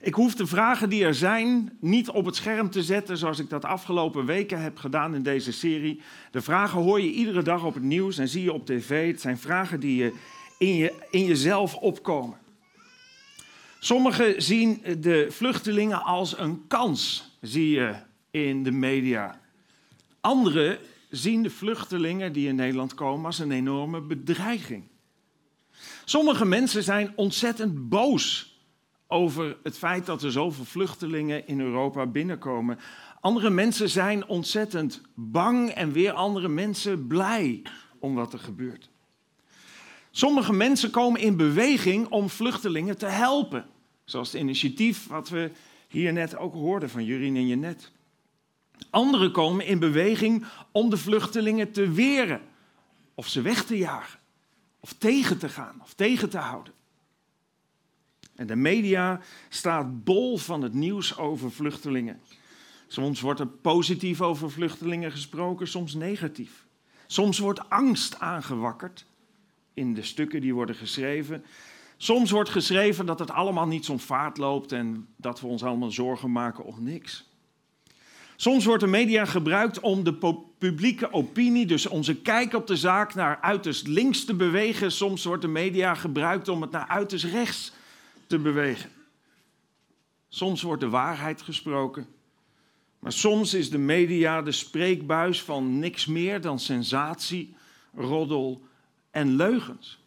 Ik 0.00 0.14
hoef 0.14 0.34
de 0.34 0.46
vragen 0.46 0.88
die 0.88 1.04
er 1.04 1.14
zijn 1.14 1.76
niet 1.80 2.10
op 2.10 2.24
het 2.24 2.36
scherm 2.36 2.70
te 2.70 2.82
zetten 2.82 3.16
zoals 3.16 3.38
ik 3.38 3.50
dat 3.50 3.64
afgelopen 3.64 4.24
weken 4.24 4.62
heb 4.62 4.76
gedaan 4.78 5.14
in 5.14 5.22
deze 5.22 5.52
serie. 5.52 6.00
De 6.30 6.40
vragen 6.40 6.80
hoor 6.80 7.00
je 7.00 7.10
iedere 7.10 7.42
dag 7.42 7.64
op 7.64 7.74
het 7.74 7.82
nieuws 7.82 8.18
en 8.18 8.28
zie 8.28 8.42
je 8.42 8.52
op 8.52 8.66
tv. 8.66 9.10
Het 9.10 9.20
zijn 9.20 9.38
vragen 9.38 9.80
die 9.80 9.96
je 9.96 10.12
in, 10.58 10.76
je, 10.76 10.92
in 11.10 11.24
jezelf 11.24 11.74
opkomen. 11.74 12.36
Sommigen 13.78 14.42
zien 14.42 14.82
de 14.98 15.26
vluchtelingen 15.30 16.02
als 16.02 16.38
een 16.38 16.64
kans, 16.66 17.30
zie 17.40 17.70
je 17.70 17.94
in 18.30 18.62
de 18.62 18.70
media. 18.70 19.40
Anderen 20.20 20.78
zien 21.12 21.42
de 21.42 21.50
vluchtelingen 21.50 22.32
die 22.32 22.48
in 22.48 22.54
Nederland 22.54 22.94
komen 22.94 23.26
als 23.26 23.38
een 23.38 23.50
enorme 23.50 24.00
bedreiging. 24.00 24.84
Sommige 26.04 26.44
mensen 26.44 26.82
zijn 26.82 27.12
ontzettend 27.16 27.88
boos 27.88 28.56
over 29.06 29.56
het 29.62 29.78
feit 29.78 30.06
dat 30.06 30.22
er 30.22 30.32
zoveel 30.32 30.64
vluchtelingen 30.64 31.46
in 31.46 31.60
Europa 31.60 32.06
binnenkomen. 32.06 32.78
Andere 33.20 33.50
mensen 33.50 33.88
zijn 33.88 34.28
ontzettend 34.28 35.00
bang 35.14 35.70
en 35.70 35.92
weer 35.92 36.12
andere 36.12 36.48
mensen 36.48 37.06
blij 37.06 37.62
om 37.98 38.14
wat 38.14 38.32
er 38.32 38.38
gebeurt. 38.38 38.90
Sommige 40.10 40.52
mensen 40.52 40.90
komen 40.90 41.20
in 41.20 41.36
beweging 41.36 42.08
om 42.08 42.28
vluchtelingen 42.28 42.98
te 42.98 43.06
helpen. 43.06 43.66
Zoals 44.04 44.32
het 44.32 44.40
initiatief 44.40 45.06
wat 45.06 45.28
we 45.28 45.50
hier 45.88 46.12
net 46.12 46.36
ook 46.36 46.54
hoorden 46.54 46.90
van 46.90 47.04
Jurien 47.04 47.36
en 47.36 47.46
Jenet. 47.46 47.92
Anderen 48.90 49.32
komen 49.32 49.66
in 49.66 49.78
beweging 49.78 50.44
om 50.72 50.90
de 50.90 50.96
vluchtelingen 50.96 51.72
te 51.72 51.90
weren. 51.90 52.40
Of 53.14 53.28
ze 53.28 53.42
weg 53.42 53.64
te 53.64 53.78
jagen. 53.78 54.18
Of 54.80 54.92
tegen 54.92 55.38
te 55.38 55.48
gaan. 55.48 55.80
Of 55.82 55.94
tegen 55.94 56.30
te 56.30 56.38
houden. 56.38 56.72
En 58.34 58.46
de 58.46 58.56
media 58.56 59.20
staat 59.48 60.04
bol 60.04 60.38
van 60.38 60.62
het 60.62 60.74
nieuws 60.74 61.18
over 61.18 61.52
vluchtelingen. 61.52 62.20
Soms 62.86 63.20
wordt 63.20 63.40
er 63.40 63.46
positief 63.46 64.20
over 64.20 64.50
vluchtelingen 64.50 65.12
gesproken, 65.12 65.68
soms 65.68 65.94
negatief. 65.94 66.66
Soms 67.06 67.38
wordt 67.38 67.70
angst 67.70 68.18
aangewakkerd 68.20 69.06
in 69.74 69.94
de 69.94 70.02
stukken 70.02 70.40
die 70.40 70.54
worden 70.54 70.74
geschreven. 70.74 71.44
Soms 71.96 72.30
wordt 72.30 72.50
geschreven 72.50 73.06
dat 73.06 73.18
het 73.18 73.30
allemaal 73.30 73.66
niet 73.66 73.84
zo'n 73.84 74.00
vaart 74.00 74.36
loopt 74.36 74.72
en 74.72 75.08
dat 75.16 75.40
we 75.40 75.46
ons 75.46 75.64
allemaal 75.64 75.90
zorgen 75.90 76.32
maken 76.32 76.64
om 76.64 76.82
niks. 76.82 77.30
Soms 78.42 78.64
wordt 78.64 78.82
de 78.82 78.88
media 78.88 79.24
gebruikt 79.24 79.80
om 79.80 80.04
de 80.04 80.14
publieke 80.58 81.12
opinie, 81.12 81.66
dus 81.66 81.86
onze 81.86 82.16
kijk 82.16 82.54
op 82.54 82.66
de 82.66 82.76
zaak, 82.76 83.14
naar 83.14 83.40
uiterst 83.40 83.86
links 83.86 84.24
te 84.24 84.34
bewegen. 84.34 84.92
Soms 84.92 85.24
wordt 85.24 85.42
de 85.42 85.48
media 85.48 85.94
gebruikt 85.94 86.48
om 86.48 86.62
het 86.62 86.70
naar 86.70 86.88
uiterst 86.88 87.24
rechts 87.24 87.72
te 88.26 88.38
bewegen. 88.38 88.90
Soms 90.28 90.62
wordt 90.62 90.80
de 90.80 90.88
waarheid 90.88 91.42
gesproken, 91.42 92.06
maar 92.98 93.12
soms 93.12 93.54
is 93.54 93.70
de 93.70 93.78
media 93.78 94.42
de 94.42 94.52
spreekbuis 94.52 95.42
van 95.42 95.78
niks 95.78 96.06
meer 96.06 96.40
dan 96.40 96.58
sensatie, 96.58 97.54
roddel 97.94 98.62
en 99.10 99.36
leugens. 99.36 99.98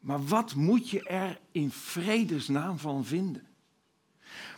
Maar 0.00 0.24
wat 0.24 0.54
moet 0.54 0.90
je 0.90 1.02
er 1.02 1.38
in 1.52 1.70
vredesnaam 1.70 2.78
van 2.78 3.04
vinden? 3.04 3.49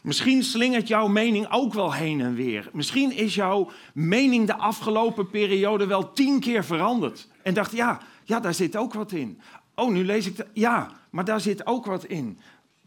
Misschien 0.03 0.43
slingert 0.43 0.88
jouw 0.88 1.07
mening 1.07 1.51
ook 1.51 1.75
wel 1.75 1.93
heen 1.95 2.21
en 2.21 2.35
weer. 2.35 2.71
Misschien 2.73 3.12
is 3.12 3.35
jouw 3.35 3.71
mening 3.95 4.47
de 4.47 4.57
afgelopen 4.57 5.31
periode 5.31 5.87
wel 5.87 6.12
tien 6.12 6.41
keer 6.41 6.65
veranderd. 6.65 7.29
En 7.43 7.55
dacht, 7.55 7.73
ja, 7.73 8.01
ja, 8.25 8.41
daar 8.41 8.55
zit 8.55 8.77
ook 8.77 8.95
wat 8.95 9.12
in. 9.12 9.41
Oh, 9.75 9.93
nu 9.93 10.05
lees 10.05 10.27
ik, 10.27 10.37
de, 10.37 10.47
ja, 10.53 10.91
maar 11.11 11.25
daar 11.25 11.41
zit 11.41 11.67
ook 11.67 11.85
wat 11.85 12.05
in. 12.05 12.38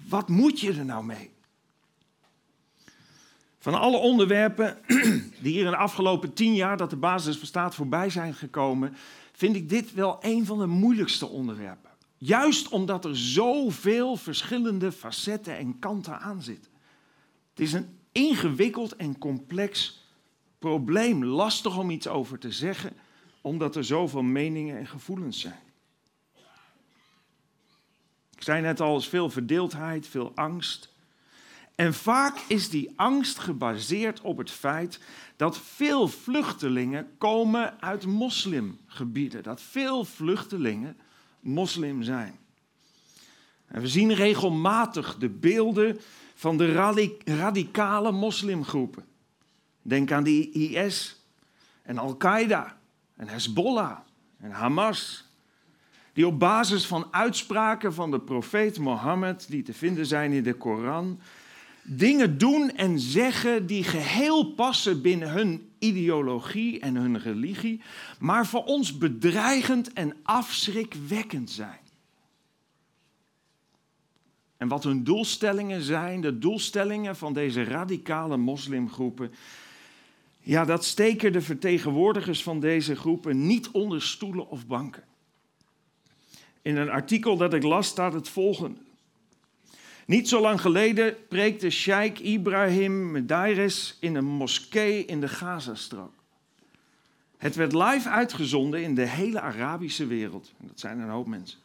Wat 0.08 0.30
moet 0.30 0.60
je 0.60 0.74
er 0.74 0.86
nou 0.86 1.06
mee? 1.06 1.32
Van 3.60 3.74
alle 3.74 3.98
onderwerpen 3.98 4.78
die 5.42 5.54
hier 5.54 5.66
in 5.66 5.72
de 5.72 5.78
afgelopen 5.78 6.34
tien 6.34 6.56
jaar 6.56 6.78
dat 6.78 6.90
de 6.90 6.96
basis 6.96 7.40
bestaat 7.40 7.76
voorbij 7.76 8.10
zijn 8.10 8.34
gekomen, 8.34 8.96
vind 9.32 9.56
ik 9.56 9.70
dit 9.70 9.94
wel 9.94 10.18
een 10.22 10.46
van 10.46 10.60
de 10.60 10.66
moeilijkste 10.66 11.28
onderwerpen. 11.28 11.92
Juist 12.18 12.68
omdat 12.70 13.06
er 13.06 13.18
zoveel 13.18 14.16
verschillende 14.16 14.92
facetten 14.92 15.58
en 15.58 15.80
kanten 15.80 16.20
aan 16.20 16.42
zitten. 16.42 16.75
Het 17.56 17.64
is 17.64 17.74
een 17.74 18.00
ingewikkeld 18.12 18.96
en 18.96 19.18
complex 19.18 20.04
probleem. 20.60 21.26
Lastig 21.26 21.78
om 21.78 21.90
iets 21.90 22.08
over 22.08 22.40
te 22.40 22.52
zeggen, 22.52 22.94
omdat 23.42 23.76
er 23.76 23.84
zoveel 23.84 24.22
meningen 24.22 24.78
en 24.78 24.88
gevoelens 24.88 25.40
zijn. 25.40 25.60
Ik 28.36 28.44
zei 28.44 28.62
net 28.62 28.80
al, 28.82 28.98
is 28.98 29.08
veel 29.08 29.30
verdeeldheid, 29.30 30.08
veel 30.08 30.32
angst. 30.36 30.94
En 31.76 31.94
vaak 31.94 32.38
is 32.48 32.70
die 32.70 32.94
angst 32.96 33.40
gebaseerd 33.40 34.22
op 34.22 34.38
het 34.38 34.52
feit 34.52 35.00
dat 35.36 35.58
veel 35.58 36.08
vluchtelingen 36.08 37.08
komen 37.18 37.82
uit 37.82 38.06
moslimgebieden. 38.06 39.44
Dat 39.44 39.62
veel 39.62 40.06
vluchtelingen 40.06 40.98
moslim 41.40 42.04
zijn. 42.04 42.40
En 43.68 43.82
we 43.82 43.88
zien 43.88 44.14
regelmatig 44.14 45.18
de 45.18 45.30
beelden 45.30 46.00
van 46.36 46.58
de 46.58 46.72
radicale 47.26 48.12
moslimgroepen. 48.12 49.06
Denk 49.82 50.12
aan 50.12 50.24
de 50.24 50.52
IS 50.52 51.26
en 51.82 51.98
Al-Qaeda 51.98 52.78
en 53.16 53.28
Hezbollah 53.28 53.98
en 54.40 54.52
Hamas. 54.52 55.30
Die 56.14 56.28
op 56.28 56.40
basis 56.40 56.86
van 56.86 57.08
uitspraken 57.12 57.94
van 57.94 58.12
de 58.12 58.20
profeet 58.20 58.80
Mohammed, 58.80 59.46
die 59.50 59.64
te 59.64 59.74
vinden 59.74 60.06
zijn 60.06 60.32
in 60.32 60.44
de 60.44 60.54
Koran, 60.54 61.20
dingen 61.84 62.38
doen 62.38 62.72
en 62.72 63.00
zeggen 63.00 63.66
die 63.66 63.84
geheel 63.84 64.54
passen 64.54 65.02
binnen 65.02 65.32
hun 65.32 65.70
ideologie 65.80 66.80
en 66.80 66.96
hun 66.96 67.20
religie, 67.20 67.82
maar 68.20 68.46
voor 68.46 68.64
ons 68.64 68.98
bedreigend 68.98 69.94
en 69.94 70.16
afschrikwekkend 70.24 71.50
zijn. 71.52 71.85
En 74.58 74.68
wat 74.68 74.84
hun 74.84 75.04
doelstellingen 75.04 75.82
zijn, 75.82 76.22
de 76.22 76.38
doelstellingen 76.38 77.16
van 77.16 77.34
deze 77.34 77.64
radicale 77.64 78.38
moslimgroepen, 78.38 79.32
ja, 80.40 80.66
dat 80.66 80.86
steken 80.86 81.32
de 81.32 81.42
vertegenwoordigers 81.42 82.44
van 82.44 82.60
deze 82.60 82.96
groepen 82.96 83.48
niet 83.48 83.70
onder 83.72 84.02
stoelen 84.02 84.50
of 84.50 84.68
banken. 84.68 85.04
In 86.62 86.78
een 86.78 86.90
artikel 86.90 87.38
dat 87.38 87.54
ik 87.54 87.64
las 87.64 87.88
staat 87.88 88.14
het 88.14 88.30
volgende. 88.30 88.80
Niet 90.06 90.30
zo 90.30 90.42
lang 90.42 90.62
geleden 90.62 91.16
preekte 91.28 91.70
Sheikh 91.70 92.22
Ibrahim 92.22 93.12
Medairis 93.12 93.98
in 94.00 94.16
een 94.16 94.26
moskee 94.26 95.06
in 95.06 95.20
de 95.20 95.28
Gazastrook. 95.28 96.14
Het 97.38 97.56
werd 97.56 97.74
live 97.74 98.10
uitgezonden 98.10 98.84
in 98.84 98.96
de 98.96 99.08
hele 99.08 99.42
Arabische 99.42 100.08
wereld. 100.08 100.52
Dat 100.58 100.80
zijn 100.80 101.00
een 101.00 101.10
hoop 101.10 101.28
mensen. 101.28 101.60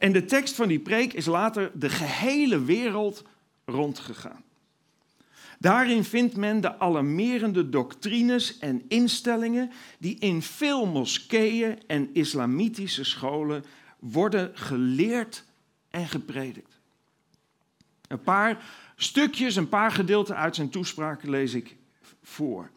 En 0.00 0.12
de 0.12 0.24
tekst 0.24 0.54
van 0.54 0.68
die 0.68 0.78
preek 0.78 1.12
is 1.12 1.26
later 1.26 1.70
de 1.74 1.88
gehele 1.88 2.64
wereld 2.64 3.24
rondgegaan. 3.64 4.42
Daarin 5.58 6.04
vindt 6.04 6.36
men 6.36 6.60
de 6.60 6.78
alarmerende 6.78 7.68
doctrines 7.68 8.58
en 8.58 8.82
instellingen 8.88 9.70
die 9.98 10.18
in 10.18 10.42
veel 10.42 10.86
moskeeën 10.86 11.78
en 11.86 12.10
islamitische 12.12 13.04
scholen 13.04 13.64
worden 13.98 14.50
geleerd 14.54 15.44
en 15.90 16.08
gepredikt. 16.08 16.78
Een 18.08 18.22
paar 18.22 18.64
stukjes, 18.96 19.56
een 19.56 19.68
paar 19.68 19.92
gedeelten 19.92 20.36
uit 20.36 20.54
zijn 20.54 20.70
toespraak 20.70 21.24
lees 21.24 21.54
ik 21.54 21.76
voor. 22.22 22.70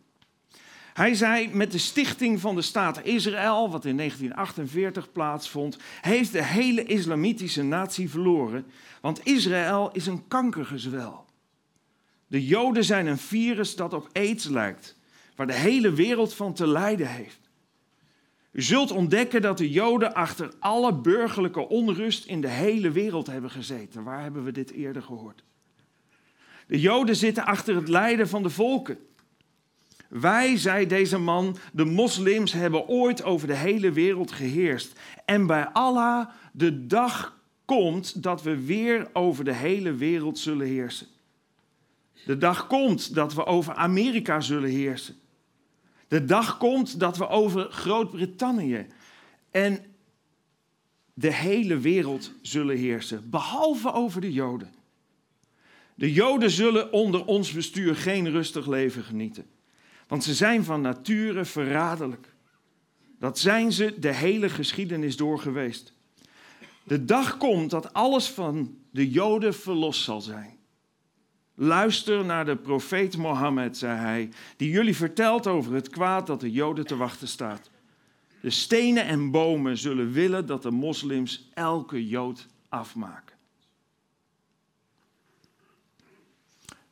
Hij 0.94 1.14
zei, 1.14 1.50
met 1.54 1.72
de 1.72 1.78
stichting 1.78 2.40
van 2.40 2.56
de 2.56 2.62
staat 2.62 3.04
Israël, 3.04 3.70
wat 3.70 3.86
in 3.86 3.98
1948 3.98 5.12
plaatsvond, 5.12 5.78
heeft 6.02 6.32
de 6.32 6.44
hele 6.44 6.84
islamitische 6.84 7.64
natie 7.64 8.10
verloren, 8.10 8.66
want 9.02 9.26
Israël 9.26 9.90
is 9.92 10.06
een 10.06 10.28
kankergezwel. 10.28 11.26
De 12.28 12.46
Joden 12.46 12.84
zijn 12.84 13.08
een 13.08 13.18
virus 13.18 13.76
dat 13.76 13.94
op 13.94 14.10
aids 14.12 14.46
lijkt, 14.46 14.98
waar 15.36 15.48
de 15.48 15.54
hele 15.54 15.92
wereld 15.92 16.34
van 16.34 16.54
te 16.54 16.68
lijden 16.68 17.08
heeft. 17.08 17.40
U 18.52 18.62
zult 18.62 18.92
ontdekken 18.92 19.42
dat 19.42 19.58
de 19.58 19.70
Joden 19.70 20.14
achter 20.14 20.54
alle 20.60 20.96
burgerlijke 20.96 21.68
onrust 21.68 22.26
in 22.26 22.42
de 22.42 22.50
hele 22.50 22.92
wereld 22.92 23.28
hebben 23.28 23.52
gezeten. 23.52 24.04
Waar 24.04 24.22
hebben 24.22 24.44
we 24.44 24.52
dit 24.52 24.72
eerder 24.72 25.02
gehoord? 25.02 25.44
De 26.68 26.80
Joden 26.80 27.16
zitten 27.16 27.46
achter 27.46 27.76
het 27.76 27.88
lijden 27.88 28.28
van 28.28 28.44
de 28.44 28.50
volken. 28.50 28.98
Wij, 30.14 30.58
zei 30.58 30.88
deze 30.88 31.18
man, 31.18 31.58
de 31.72 31.86
moslims 31.86 32.52
hebben 32.52 32.88
ooit 32.88 33.24
over 33.24 33.48
de 33.48 33.56
hele 33.56 33.92
wereld 33.92 34.32
geheerst. 34.32 35.00
En 35.26 35.48
bij 35.48 35.68
Allah, 35.68 36.30
de 36.52 36.88
dag 36.88 37.40
komt 37.66 38.24
dat 38.24 38.44
we 38.44 38.66
weer 38.66 39.08
over 39.14 39.44
de 39.44 39.54
hele 39.54 39.94
wereld 39.94 40.40
zullen 40.40 40.68
heersen. 40.68 41.08
De 42.26 42.38
dag 42.38 42.68
komt 42.68 43.16
dat 43.16 43.34
we 43.34 43.46
over 43.46 43.74
Amerika 43.74 44.42
zullen 44.42 44.70
heersen. 44.70 45.16
De 46.08 46.26
dag 46.26 46.58
komt 46.58 47.00
dat 47.00 47.18
we 47.18 47.28
over 47.28 47.72
Groot-Brittannië 47.72 48.88
en 49.52 49.80
de 51.14 51.34
hele 51.34 51.78
wereld 51.78 52.32
zullen 52.42 52.78
heersen, 52.78 53.30
behalve 53.30 53.94
over 53.94 54.22
de 54.22 54.34
Joden. 54.34 54.74
De 55.96 56.14
Joden 56.14 56.52
zullen 56.52 56.92
onder 56.92 57.26
ons 57.26 57.52
bestuur 57.52 57.96
geen 57.96 58.32
rustig 58.32 58.68
leven 58.68 59.04
genieten, 59.04 59.46
want 60.14 60.26
ze 60.26 60.34
zijn 60.34 60.64
van 60.64 60.82
nature 60.82 61.46
verraderlijk. 61.46 62.34
Dat 63.20 63.40
zijn 63.40 63.72
ze 63.72 64.00
de 64.00 64.14
hele 64.14 64.50
geschiedenis 64.50 65.18
door 65.18 65.40
geweest. 65.40 65.94
De 66.84 67.06
dag 67.06 67.38
komt 67.38 67.70
dat 67.70 67.94
alles 67.94 68.30
van 68.30 68.78
de 68.92 69.10
Joden 69.10 69.54
verlost 69.54 70.04
zal 70.04 70.22
zijn. 70.22 70.58
Luister 71.56 72.26
naar 72.26 72.46
de 72.46 72.56
profeet 72.56 73.18
Mohammed, 73.18 73.78
zei 73.78 74.00
hij, 74.00 74.30
die 74.58 74.70
jullie 74.70 74.96
vertelt 74.96 75.48
over 75.48 75.74
het 75.74 75.90
kwaad 75.90 76.28
dat 76.28 76.40
de 76.40 76.52
Joden 76.52 76.86
te 76.86 76.96
wachten 76.96 77.28
staat. 77.28 77.70
De 78.42 78.50
stenen 78.50 79.06
en 79.06 79.32
bomen 79.32 79.78
zullen 79.78 80.12
willen 80.12 80.46
dat 80.46 80.62
de 80.62 80.72
moslims 80.72 81.50
elke 81.54 82.08
Jood 82.08 82.48
afmaken. 82.70 83.36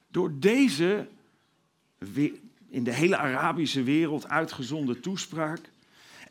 Door 0.07 0.31
deze 0.39 1.07
in 2.71 2.83
de 2.83 2.93
hele 2.93 3.17
Arabische 3.17 3.83
wereld 3.83 4.27
uitgezonden 4.27 5.01
toespraak 5.01 5.59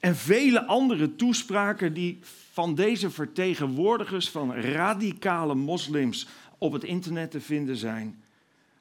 en 0.00 0.16
vele 0.16 0.66
andere 0.66 1.16
toespraken 1.16 1.94
die 1.94 2.18
van 2.53 2.74
deze 2.74 3.11
vertegenwoordigers 3.11 4.29
van 4.29 4.55
radicale 4.55 5.55
moslims 5.55 6.26
op 6.59 6.72
het 6.72 6.85
internet 6.85 7.31
te 7.31 7.40
vinden 7.40 7.76
zijn, 7.76 8.22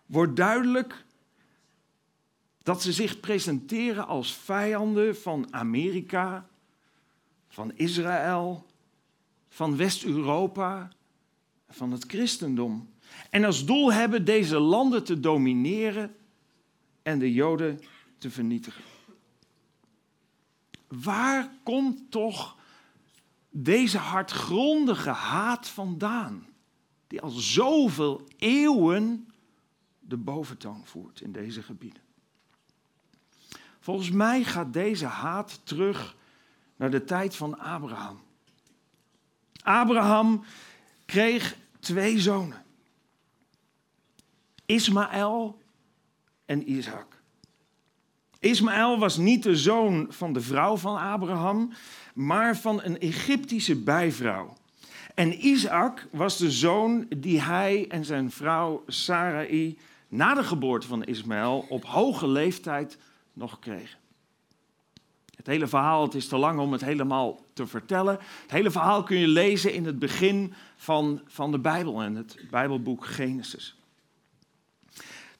wordt 0.05 0.35
duidelijk 0.35 1.05
dat 2.63 2.81
ze 2.81 2.91
zich 2.93 3.19
presenteren 3.19 4.07
als 4.07 4.33
vijanden 4.33 5.17
van 5.17 5.47
Amerika, 5.53 6.49
van 7.47 7.71
Israël, 7.75 8.65
van 9.49 9.77
West-Europa, 9.77 10.91
van 11.69 11.91
het 11.91 12.03
christendom. 12.07 12.89
En 13.29 13.43
als 13.43 13.65
doel 13.65 13.93
hebben 13.93 14.25
deze 14.25 14.59
landen 14.59 15.03
te 15.03 15.19
domineren 15.19 16.15
en 17.09 17.19
de 17.19 17.33
Joden 17.33 17.79
te 18.17 18.29
vernietigen. 18.29 18.83
Waar 20.87 21.51
komt 21.63 22.11
toch 22.11 22.57
deze 23.49 23.97
hardgrondige 23.97 25.09
haat 25.09 25.67
vandaan, 25.67 26.47
die 27.07 27.21
al 27.21 27.29
zoveel 27.29 28.27
eeuwen 28.37 29.27
de 29.99 30.17
boventoon 30.17 30.85
voert 30.85 31.21
in 31.21 31.31
deze 31.31 31.63
gebieden? 31.63 32.01
Volgens 33.79 34.09
mij 34.09 34.43
gaat 34.43 34.73
deze 34.73 35.05
haat 35.05 35.61
terug 35.63 36.15
naar 36.75 36.91
de 36.91 37.03
tijd 37.03 37.35
van 37.35 37.59
Abraham. 37.59 38.21
Abraham 39.61 40.43
kreeg 41.05 41.57
twee 41.79 42.19
zonen. 42.19 42.65
Ismaël 44.65 45.61
en 46.49 46.71
Isaac. 46.71 47.21
Ismaël 48.39 48.99
was 48.99 49.17
niet 49.17 49.43
de 49.43 49.55
zoon 49.55 50.05
van 50.09 50.33
de 50.33 50.41
vrouw 50.41 50.77
van 50.77 50.97
Abraham, 50.97 51.71
maar 52.13 52.57
van 52.57 52.83
een 52.83 52.99
Egyptische 52.99 53.75
bijvrouw. 53.75 54.57
En 55.15 55.45
Isaac 55.45 56.07
was 56.11 56.37
de 56.37 56.51
zoon 56.51 57.05
die 57.17 57.41
hij 57.41 57.85
en 57.89 58.05
zijn 58.05 58.31
vrouw 58.31 58.83
Sarai 58.87 59.77
na 60.07 60.33
de 60.33 60.43
geboorte 60.43 60.87
van 60.87 61.03
Ismaël 61.03 61.65
op 61.69 61.85
hoge 61.85 62.27
leeftijd 62.27 62.97
nog 63.33 63.59
kregen. 63.59 63.99
Het 65.35 65.47
hele 65.47 65.67
verhaal, 65.67 66.03
het 66.03 66.15
is 66.15 66.27
te 66.27 66.37
lang 66.37 66.59
om 66.59 66.71
het 66.71 66.83
helemaal 66.83 67.45
te 67.53 67.67
vertellen. 67.67 68.19
Het 68.41 68.51
hele 68.51 68.71
verhaal 68.71 69.03
kun 69.03 69.17
je 69.17 69.27
lezen 69.27 69.73
in 69.73 69.85
het 69.85 69.99
begin 69.99 70.53
van, 70.75 71.21
van 71.25 71.51
de 71.51 71.59
Bijbel 71.59 72.01
en 72.01 72.15
het 72.15 72.45
Bijbelboek 72.49 73.05
Genesis. 73.05 73.78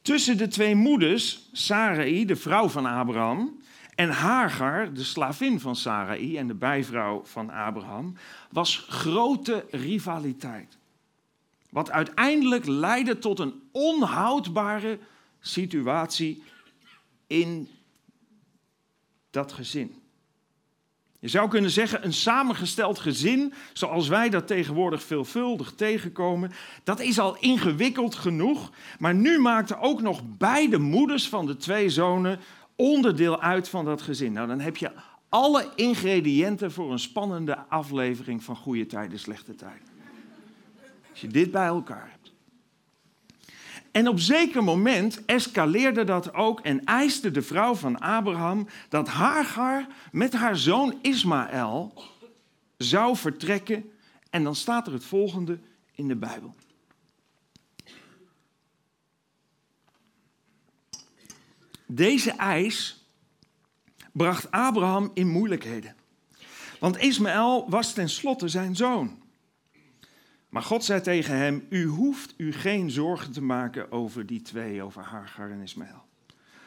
Tussen 0.09 0.37
de 0.37 0.47
twee 0.47 0.75
moeders, 0.75 1.49
Sarai, 1.51 2.25
de 2.25 2.35
vrouw 2.35 2.69
van 2.69 2.85
Abraham, 2.85 3.61
en 3.95 4.09
Hagar, 4.09 4.93
de 4.93 5.03
slavin 5.03 5.59
van 5.59 5.75
Sarai 5.75 6.37
en 6.37 6.47
de 6.47 6.53
bijvrouw 6.53 7.21
van 7.25 7.49
Abraham, 7.49 8.15
was 8.51 8.77
grote 8.77 9.65
rivaliteit. 9.71 10.77
Wat 11.69 11.91
uiteindelijk 11.91 12.65
leidde 12.65 13.19
tot 13.19 13.39
een 13.39 13.53
onhoudbare 13.71 14.99
situatie 15.39 16.43
in 17.27 17.69
dat 19.29 19.51
gezin. 19.51 20.01
Je 21.19 21.27
zou 21.27 21.49
kunnen 21.49 21.71
zeggen, 21.71 22.05
een 22.05 22.13
samengesteld 22.13 22.99
gezin, 22.99 23.53
zoals 23.73 24.07
wij 24.07 24.29
dat 24.29 24.47
tegenwoordig 24.47 25.03
veelvuldig 25.03 25.71
tegenkomen, 25.71 26.51
dat 26.83 26.99
is 26.99 27.19
al 27.19 27.37
ingewikkeld 27.39 28.15
genoeg. 28.15 28.71
Maar 28.99 29.15
nu 29.15 29.39
maakten 29.39 29.79
ook 29.79 30.01
nog 30.01 30.21
beide 30.37 30.77
moeders 30.77 31.29
van 31.29 31.45
de 31.45 31.55
twee 31.55 31.89
zonen 31.89 32.39
onderdeel 32.75 33.41
uit 33.41 33.69
van 33.69 33.85
dat 33.85 34.01
gezin. 34.01 34.31
Nou, 34.31 34.47
dan 34.47 34.59
heb 34.59 34.77
je 34.77 34.91
alle 35.29 35.69
ingrediënten 35.75 36.71
voor 36.71 36.91
een 36.91 36.99
spannende 36.99 37.57
aflevering 37.57 38.43
van 38.43 38.55
goede 38.55 38.85
tijden, 38.85 39.19
slechte 39.19 39.55
tijden. 39.55 39.87
Als 41.11 41.21
je 41.21 41.27
dit 41.27 41.51
bij 41.51 41.65
elkaar 41.65 42.07
hebt. 42.09 42.18
En 43.91 44.07
op 44.07 44.19
zeker 44.19 44.63
moment 44.63 45.25
escaleerde 45.25 46.03
dat 46.03 46.33
ook 46.33 46.59
en 46.59 46.83
eiste 46.83 47.31
de 47.31 47.41
vrouw 47.41 47.75
van 47.75 47.99
Abraham 47.99 48.67
dat 48.89 49.07
Hagar 49.07 49.87
met 50.11 50.33
haar 50.33 50.57
zoon 50.57 50.99
Ismaël 51.01 52.03
zou 52.77 53.15
vertrekken. 53.15 53.91
En 54.29 54.43
dan 54.43 54.55
staat 54.55 54.87
er 54.87 54.93
het 54.93 55.05
volgende 55.05 55.59
in 55.93 56.07
de 56.07 56.15
Bijbel. 56.15 56.55
Deze 61.85 62.31
eis 62.31 63.05
bracht 64.11 64.51
Abraham 64.51 65.11
in 65.13 65.27
moeilijkheden. 65.27 65.95
Want 66.79 66.97
Ismaël 66.97 67.69
was 67.69 67.93
tenslotte 67.93 68.47
zijn 68.47 68.75
zoon. 68.75 69.18
Maar 70.49 70.61
God 70.61 70.83
zei 70.83 71.01
tegen 71.01 71.35
hem: 71.35 71.65
U 71.69 71.85
hoeft 71.85 72.33
u 72.37 72.53
geen 72.53 72.91
zorgen 72.91 73.31
te 73.31 73.41
maken 73.41 73.91
over 73.91 74.25
die 74.25 74.41
twee, 74.41 74.83
over 74.83 75.03
Hagar 75.03 75.51
en 75.51 75.61
Ismaël. 75.61 76.07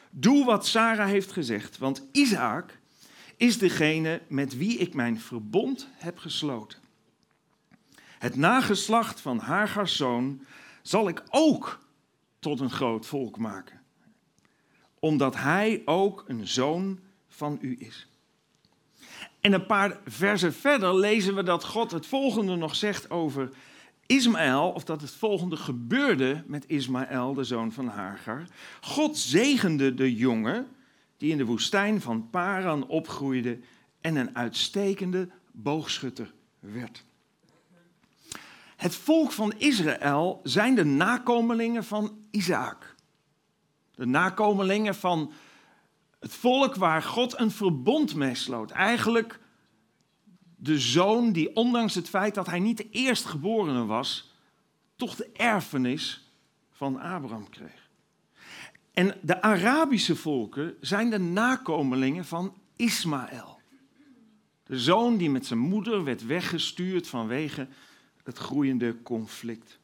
Doe 0.09 0.45
wat 0.45 0.67
Sarah 0.67 1.07
heeft 1.07 1.31
gezegd, 1.31 1.77
want 1.77 2.07
Isaac 2.11 2.77
is 3.37 3.57
degene 3.57 4.21
met 4.27 4.57
wie 4.57 4.77
ik 4.77 4.93
mijn 4.93 5.19
verbond 5.19 5.87
heb 5.93 6.17
gesloten. 6.17 6.79
Het 8.19 8.35
nageslacht 8.35 9.21
van 9.21 9.39
Hagars 9.39 9.95
zoon 9.95 10.45
zal 10.81 11.07
ik 11.07 11.23
ook 11.29 11.79
tot 12.39 12.59
een 12.59 12.69
groot 12.69 13.05
volk 13.05 13.37
maken, 13.37 13.81
omdat 14.99 15.35
hij 15.35 15.81
ook 15.85 16.23
een 16.27 16.47
zoon 16.47 16.99
van 17.27 17.57
u 17.61 17.75
is. 17.79 18.07
En 19.39 19.53
een 19.53 19.65
paar 19.65 19.99
versen 20.05 20.53
verder 20.53 20.95
lezen 20.95 21.35
we 21.35 21.43
dat 21.43 21.63
God 21.63 21.91
het 21.91 22.05
volgende 22.05 22.55
nog 22.55 22.75
zegt 22.75 23.09
over 23.09 23.49
Ismaël, 24.05 24.71
of 24.71 24.83
dat 24.83 25.01
het 25.01 25.11
volgende 25.11 25.57
gebeurde 25.57 26.43
met 26.47 26.67
Ismaël, 26.67 27.33
de 27.33 27.43
zoon 27.43 27.71
van 27.71 27.87
Hagar. 27.87 28.47
God 28.81 29.17
zegende 29.17 29.93
de 29.93 30.15
jongen 30.15 30.67
die 31.17 31.31
in 31.31 31.37
de 31.37 31.45
woestijn 31.45 32.01
van 32.01 32.29
Paran 32.29 32.87
opgroeide 32.87 33.59
en 34.01 34.15
een 34.15 34.35
uitstekende 34.35 35.29
boogschutter 35.51 36.33
werd. 36.59 37.03
Het 38.75 38.95
volk 38.95 39.31
van 39.31 39.53
Israël 39.57 40.39
zijn 40.43 40.75
de 40.75 40.85
nakomelingen 40.85 41.83
van 41.83 42.17
Isaac. 42.31 42.95
De 43.95 44.05
nakomelingen 44.05 44.95
van 44.95 45.31
het 46.19 46.33
volk 46.33 46.75
waar 46.75 47.01
God 47.01 47.39
een 47.39 47.51
verbond 47.51 48.15
mee 48.15 48.35
sloot. 48.35 48.71
Eigenlijk 48.71 49.39
de 50.63 50.79
zoon 50.79 51.31
die 51.31 51.55
ondanks 51.55 51.95
het 51.95 52.09
feit 52.09 52.35
dat 52.35 52.47
hij 52.47 52.59
niet 52.59 52.77
de 52.77 52.89
eerstgeborene 52.89 53.85
was, 53.85 54.31
toch 54.95 55.15
de 55.15 55.29
erfenis 55.33 56.31
van 56.71 56.99
Abraham 56.99 57.49
kreeg. 57.49 57.89
En 58.93 59.17
de 59.21 59.41
Arabische 59.41 60.15
volken 60.15 60.75
zijn 60.79 61.09
de 61.09 61.19
nakomelingen 61.19 62.25
van 62.25 62.57
Ismaël. 62.75 63.59
De 64.63 64.79
zoon 64.79 65.17
die 65.17 65.29
met 65.29 65.45
zijn 65.45 65.59
moeder 65.59 66.03
werd 66.03 66.25
weggestuurd 66.25 67.07
vanwege 67.07 67.67
het 68.23 68.37
groeiende 68.37 69.01
conflict. 69.01 69.79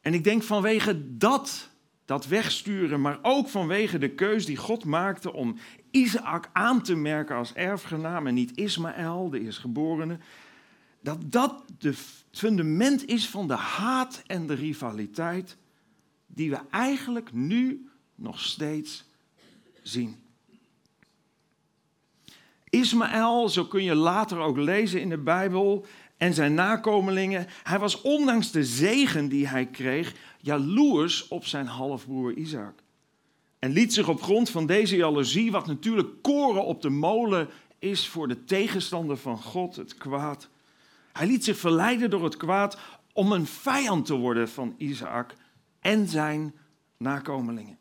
En 0.00 0.14
ik 0.14 0.24
denk 0.24 0.42
vanwege 0.42 1.16
dat, 1.16 1.70
dat 2.04 2.26
wegsturen, 2.26 3.00
maar 3.00 3.18
ook 3.22 3.48
vanwege 3.48 3.98
de 3.98 4.10
keus 4.10 4.46
die 4.46 4.56
God 4.56 4.84
maakte 4.84 5.32
om 5.32 5.58
Isaac 5.90 6.50
aan 6.52 6.82
te 6.82 6.94
merken 6.94 7.36
als 7.36 7.54
erfgenaam 7.54 8.26
en 8.26 8.34
niet 8.34 8.56
Ismaël, 8.56 9.30
de 9.30 9.40
eerstgeborene, 9.40 10.18
dat 11.00 11.32
dat 11.32 11.64
het 11.78 11.98
fundament 12.30 13.06
is 13.06 13.28
van 13.28 13.48
de 13.48 13.54
haat 13.54 14.22
en 14.26 14.46
de 14.46 14.54
rivaliteit 14.54 15.56
die 16.26 16.50
we 16.50 16.60
eigenlijk 16.70 17.32
nu 17.32 17.88
nog 18.14 18.40
steeds 18.40 19.04
zien. 19.82 20.16
Ismaël, 22.70 23.48
zo 23.48 23.64
kun 23.64 23.82
je 23.82 23.94
later 23.94 24.38
ook 24.38 24.56
lezen 24.56 25.00
in 25.00 25.08
de 25.08 25.18
Bijbel, 25.18 25.86
en 26.18 26.34
zijn 26.34 26.54
nakomelingen, 26.54 27.46
hij 27.62 27.78
was 27.78 28.00
ondanks 28.00 28.50
de 28.50 28.64
zegen 28.64 29.28
die 29.28 29.48
hij 29.48 29.66
kreeg, 29.66 30.14
jaloers 30.40 31.28
op 31.28 31.46
zijn 31.46 31.66
halfbroer 31.66 32.34
Isaac. 32.34 32.82
En 33.58 33.70
liet 33.70 33.94
zich 33.94 34.08
op 34.08 34.22
grond 34.22 34.50
van 34.50 34.66
deze 34.66 34.96
jaloezie, 34.96 35.50
wat 35.50 35.66
natuurlijk 35.66 36.22
koren 36.22 36.64
op 36.64 36.82
de 36.82 36.90
molen 36.90 37.48
is 37.78 38.08
voor 38.08 38.28
de 38.28 38.44
tegenstander 38.44 39.16
van 39.16 39.42
God, 39.42 39.76
het 39.76 39.94
kwaad. 39.94 40.48
Hij 41.12 41.26
liet 41.26 41.44
zich 41.44 41.58
verleiden 41.58 42.10
door 42.10 42.24
het 42.24 42.36
kwaad 42.36 42.78
om 43.12 43.32
een 43.32 43.46
vijand 43.46 44.06
te 44.06 44.14
worden 44.14 44.48
van 44.48 44.74
Isaac 44.76 45.34
en 45.80 46.08
zijn 46.08 46.54
nakomelingen. 46.96 47.78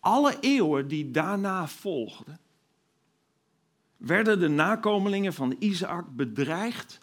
Alle 0.00 0.36
eeuwen 0.40 0.88
die 0.88 1.10
daarna 1.10 1.68
volgden, 1.68 2.40
werden 3.96 4.40
de 4.40 4.48
nakomelingen 4.48 5.34
van 5.34 5.56
Isaac 5.58 6.04
bedreigd 6.16 6.98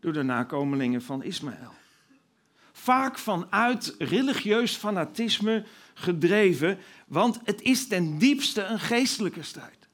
door 0.00 0.12
de 0.12 0.22
nakomelingen 0.22 1.02
van 1.02 1.22
Ismaël. 1.22 1.72
Vaak 2.82 3.18
vanuit 3.18 3.94
religieus 3.98 4.74
fanatisme 4.74 5.64
gedreven, 5.94 6.78
want 7.06 7.40
het 7.44 7.62
is 7.62 7.86
ten 7.86 8.18
diepste 8.18 8.62
een 8.62 8.80
geestelijke 8.80 9.42
strijd. 9.42 9.88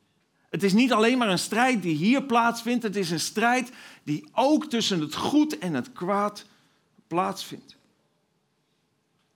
Het 0.51 0.63
is 0.63 0.73
niet 0.73 0.93
alleen 0.93 1.19
maar 1.19 1.29
een 1.29 1.39
strijd 1.39 1.83
die 1.83 1.95
hier 1.95 2.23
plaatsvindt, 2.23 2.83
het 2.83 2.97
is 2.97 3.11
een 3.11 3.21
strijd 3.21 3.73
die 4.03 4.29
ook 4.33 4.67
tussen 4.67 5.01
het 5.01 5.15
goed 5.15 5.59
en 5.59 5.75
het 5.75 5.93
kwaad 5.93 6.47
plaatsvindt. 7.07 7.77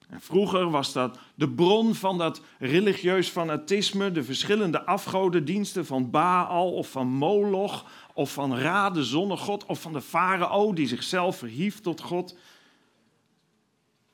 En 0.09 0.21
vroeger 0.21 0.71
was 0.71 0.93
dat 0.93 1.19
de 1.35 1.49
bron 1.49 1.95
van 1.95 2.19
dat 2.19 2.41
religieus 2.59 3.29
fanatisme, 3.29 4.13
de 4.13 4.25
verschillende 4.25 4.85
afgodendiensten 4.85 5.87
van 5.87 6.11
Baal 6.11 6.73
of 6.73 6.91
van 6.91 7.07
Moloch 7.07 7.85
of 8.15 8.33
van 8.33 8.57
Ra, 8.57 8.91
de 8.91 9.05
zonnegod, 9.05 9.67
of 9.67 9.81
van 9.81 9.93
de 9.93 10.01
farao 10.01 10.73
die 10.73 10.89
zichzelf 10.89 11.37
verhief 11.37 11.81
tot 11.81 12.01
God. 12.01 12.35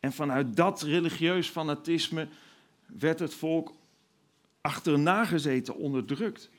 En 0.07 0.13
vanuit 0.13 0.57
dat 0.57 0.83
religieus 0.83 1.49
fanatisme 1.49 2.29
werd 2.87 3.19
het 3.19 3.35
volk 3.35 3.73
achterna 4.61 5.25
gezeten, 5.25 5.77
onderdrukt. 5.77 6.51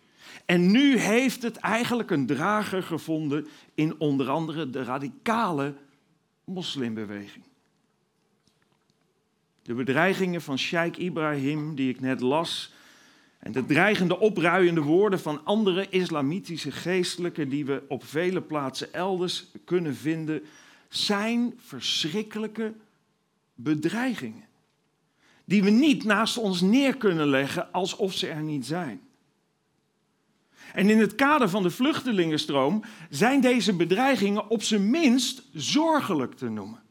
En 0.46 0.72
nu 0.72 0.98
heeft 0.98 1.42
het 1.42 1.58
eigenlijk 1.58 2.12
een 2.12 2.26
drager 2.26 2.84
gevonden 2.84 3.48
in 3.74 4.00
onder 4.00 4.30
andere 4.30 4.70
de 4.70 4.84
radicale 4.84 5.74
moslimbeweging. 6.44 7.44
De 9.62 9.74
bedreigingen 9.74 10.42
van 10.42 10.60
Sheikh 10.60 11.00
Ibrahim, 11.00 11.76
die 11.76 11.90
ik 11.90 12.00
net 12.00 12.20
las, 12.20 12.74
en 13.40 13.52
de 13.52 13.66
dreigende 13.66 14.20
opruiende 14.20 14.82
woorden 14.82 15.20
van 15.20 15.46
andere 15.46 15.90
islamitische 15.90 16.72
geestelijken 16.72 17.50
die 17.50 17.66
we 17.66 17.84
op 17.88 18.06
vele 18.06 18.42
plaatsen 18.42 18.94
elders 18.94 19.46
kunnen 19.66 19.96
vinden, 19.96 20.44
zijn 20.90 21.54
verschrikkelijke 21.58 22.74
bedreigingen. 23.58 24.46
Die 25.46 25.64
we 25.64 25.70
niet 25.70 26.04
naast 26.04 26.38
ons 26.38 26.62
neer 26.62 26.98
kunnen 26.98 27.28
leggen 27.28 27.72
alsof 27.72 28.14
ze 28.14 28.28
er 28.28 28.44
niet 28.44 28.66
zijn. 28.66 29.02
En 30.74 30.90
in 30.90 31.00
het 31.00 31.16
kader 31.16 31.50
van 31.50 31.64
de 31.64 31.70
vluchtelingenstroom 31.70 32.84
zijn 33.10 33.42
deze 33.42 33.76
bedreigingen 33.76 34.50
op 34.50 34.64
zijn 34.64 34.90
minst 34.90 35.44
zorgelijk 35.54 36.34
te 36.34 36.50
noemen. 36.50 36.84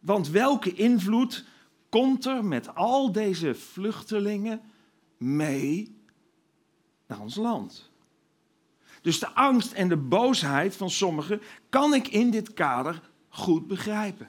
Want 0.00 0.28
welke 0.28 0.72
invloed 0.72 1.44
komt 1.88 2.24
er 2.24 2.44
met 2.44 2.74
al 2.74 3.12
deze 3.12 3.54
vluchtelingen 3.54 4.60
mee 5.16 6.00
naar 7.06 7.20
ons 7.20 7.34
land? 7.34 7.90
Dus 9.02 9.18
de 9.18 9.28
angst 9.28 9.72
en 9.72 9.88
de 9.88 9.96
boosheid 9.96 10.76
van 10.76 10.90
sommigen 10.90 11.40
kan 11.68 11.94
ik 11.94 12.08
in 12.08 12.30
dit 12.30 12.54
kader 12.54 13.10
goed 13.28 13.66
begrijpen. 13.66 14.28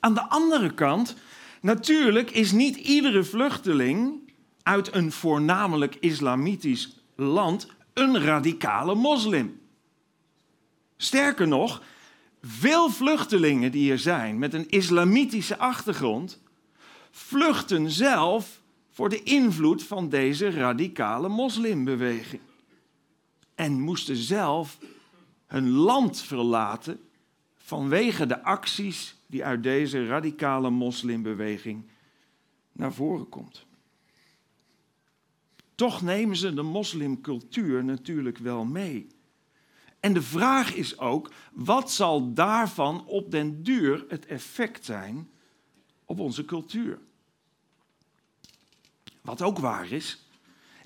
Aan 0.00 0.14
de 0.14 0.28
andere 0.28 0.74
kant, 0.74 1.16
natuurlijk 1.60 2.30
is 2.30 2.52
niet 2.52 2.76
iedere 2.76 3.24
vluchteling 3.24 4.32
uit 4.62 4.94
een 4.94 5.12
voornamelijk 5.12 5.96
islamitisch 6.00 6.96
land 7.14 7.68
een 7.92 8.20
radicale 8.20 8.94
moslim. 8.94 9.60
Sterker 10.96 11.48
nog, 11.48 11.82
veel 12.42 12.90
vluchtelingen 12.90 13.72
die 13.72 13.92
er 13.92 13.98
zijn 13.98 14.38
met 14.38 14.54
een 14.54 14.68
islamitische 14.68 15.58
achtergrond, 15.58 16.40
vluchten 17.10 17.90
zelf 17.90 18.60
voor 18.90 19.08
de 19.08 19.22
invloed 19.22 19.82
van 19.82 20.08
deze 20.08 20.50
radicale 20.50 21.28
moslimbeweging. 21.28 22.42
En 23.54 23.80
moesten 23.80 24.16
zelf 24.16 24.78
hun 25.46 25.70
land 25.70 26.22
verlaten 26.22 27.00
vanwege 27.56 28.26
de 28.26 28.42
acties 28.42 29.15
die 29.26 29.44
uit 29.44 29.62
deze 29.62 30.06
radicale 30.06 30.70
moslimbeweging 30.70 31.84
naar 32.72 32.92
voren 32.92 33.28
komt. 33.28 33.66
Toch 35.74 36.02
nemen 36.02 36.36
ze 36.36 36.54
de 36.54 36.62
moslimcultuur 36.62 37.84
natuurlijk 37.84 38.38
wel 38.38 38.64
mee. 38.64 39.06
En 40.00 40.12
de 40.12 40.22
vraag 40.22 40.74
is 40.74 40.98
ook, 40.98 41.30
wat 41.52 41.90
zal 41.90 42.32
daarvan 42.32 43.06
op 43.06 43.30
den 43.30 43.62
duur 43.62 44.04
het 44.08 44.26
effect 44.26 44.84
zijn 44.84 45.30
op 46.04 46.20
onze 46.20 46.44
cultuur? 46.44 46.98
Wat 49.20 49.42
ook 49.42 49.58
waar 49.58 49.90
is, 49.90 50.28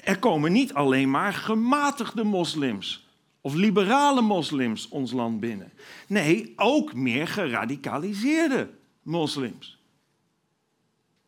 er 0.04 0.18
komen 0.18 0.52
niet 0.52 0.74
alleen 0.74 1.10
maar 1.10 1.32
gematigde 1.32 2.24
moslims 2.24 3.08
of 3.40 3.54
liberale 3.54 4.22
moslims 4.22 4.88
ons 4.88 5.12
land 5.12 5.40
binnen. 5.40 5.72
Nee, 6.06 6.52
ook 6.56 6.94
meer 6.94 7.28
geradicaliseerde 7.28 8.70
moslims. 9.02 9.78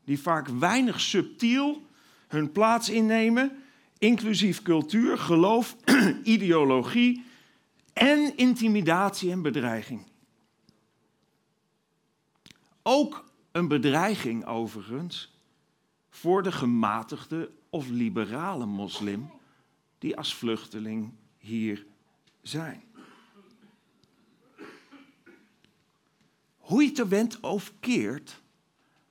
Die 0.04 0.20
vaak 0.20 0.48
weinig 0.48 1.00
subtiel 1.00 1.86
hun 2.28 2.52
plaats 2.52 2.88
innemen, 2.88 3.62
inclusief 3.98 4.62
cultuur, 4.62 5.18
geloof, 5.18 5.76
ideologie 6.22 7.24
en 7.92 8.36
intimidatie 8.36 9.30
en 9.30 9.42
bedreiging. 9.42 10.06
Ook 12.82 13.24
een 13.52 13.68
bedreiging 13.68 14.46
overigens 14.46 15.32
voor 16.10 16.42
de 16.42 16.52
gematigde 16.52 17.50
of 17.70 17.88
liberale 17.88 18.66
moslim 18.66 19.30
die 19.98 20.16
als 20.16 20.34
vluchteling 20.34 21.12
hier 21.38 21.86
zijn. 22.42 22.82
Hoe 26.56 26.82
je 26.82 26.88
het 26.88 26.98
er 26.98 27.08
of 27.40 27.72
keert, 27.80 28.40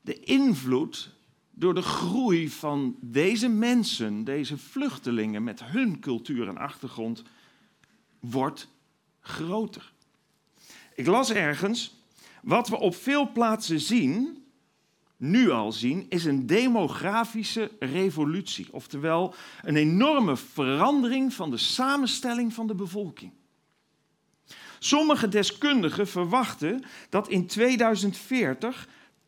de 0.02 0.20
invloed 0.20 1.16
door 1.52 1.74
de 1.74 1.82
groei 1.82 2.50
van 2.50 2.96
deze 3.00 3.48
mensen, 3.48 4.24
deze 4.24 4.58
vluchtelingen 4.58 5.44
met 5.44 5.64
hun 5.64 6.00
cultuur 6.00 6.48
en 6.48 6.58
achtergrond, 6.58 7.24
wordt 8.20 8.68
groter. 9.20 9.94
Ik 10.96 11.08
las 11.08 11.32
ergens, 11.32 11.96
wat 12.42 12.70
we 12.70 12.78
op 12.78 12.96
veel 12.96 13.32
plaatsen 13.32 13.80
zien, 13.80 14.41
nu 15.22 15.52
al 15.52 15.72
zien, 15.72 16.06
is 16.10 16.26
een 16.26 16.46
demografische 16.46 17.72
revolutie. 17.80 18.68
Oftewel 18.72 19.34
een 19.62 19.76
enorme 19.76 20.38
verandering 20.38 21.34
van 21.34 21.50
de 21.50 21.58
samenstelling 21.58 22.54
van 22.54 22.68
de 22.68 22.76
bevolking. 22.76 23.32
Sommige 24.80 25.28
deskundigen 25.28 26.08
verwachten 26.08 26.84
dat 27.10 27.30
in 27.30 27.48
2040 27.48 28.88
80% 28.88 29.24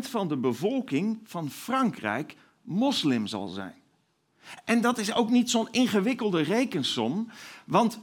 van 0.00 0.28
de 0.28 0.36
bevolking 0.36 1.20
van 1.24 1.50
Frankrijk 1.50 2.36
moslim 2.62 3.26
zal 3.26 3.48
zijn. 3.48 3.74
En 4.64 4.80
dat 4.80 4.98
is 4.98 5.14
ook 5.14 5.30
niet 5.30 5.50
zo'n 5.50 5.68
ingewikkelde 5.70 6.42
rekensom, 6.42 7.30
want 7.66 7.98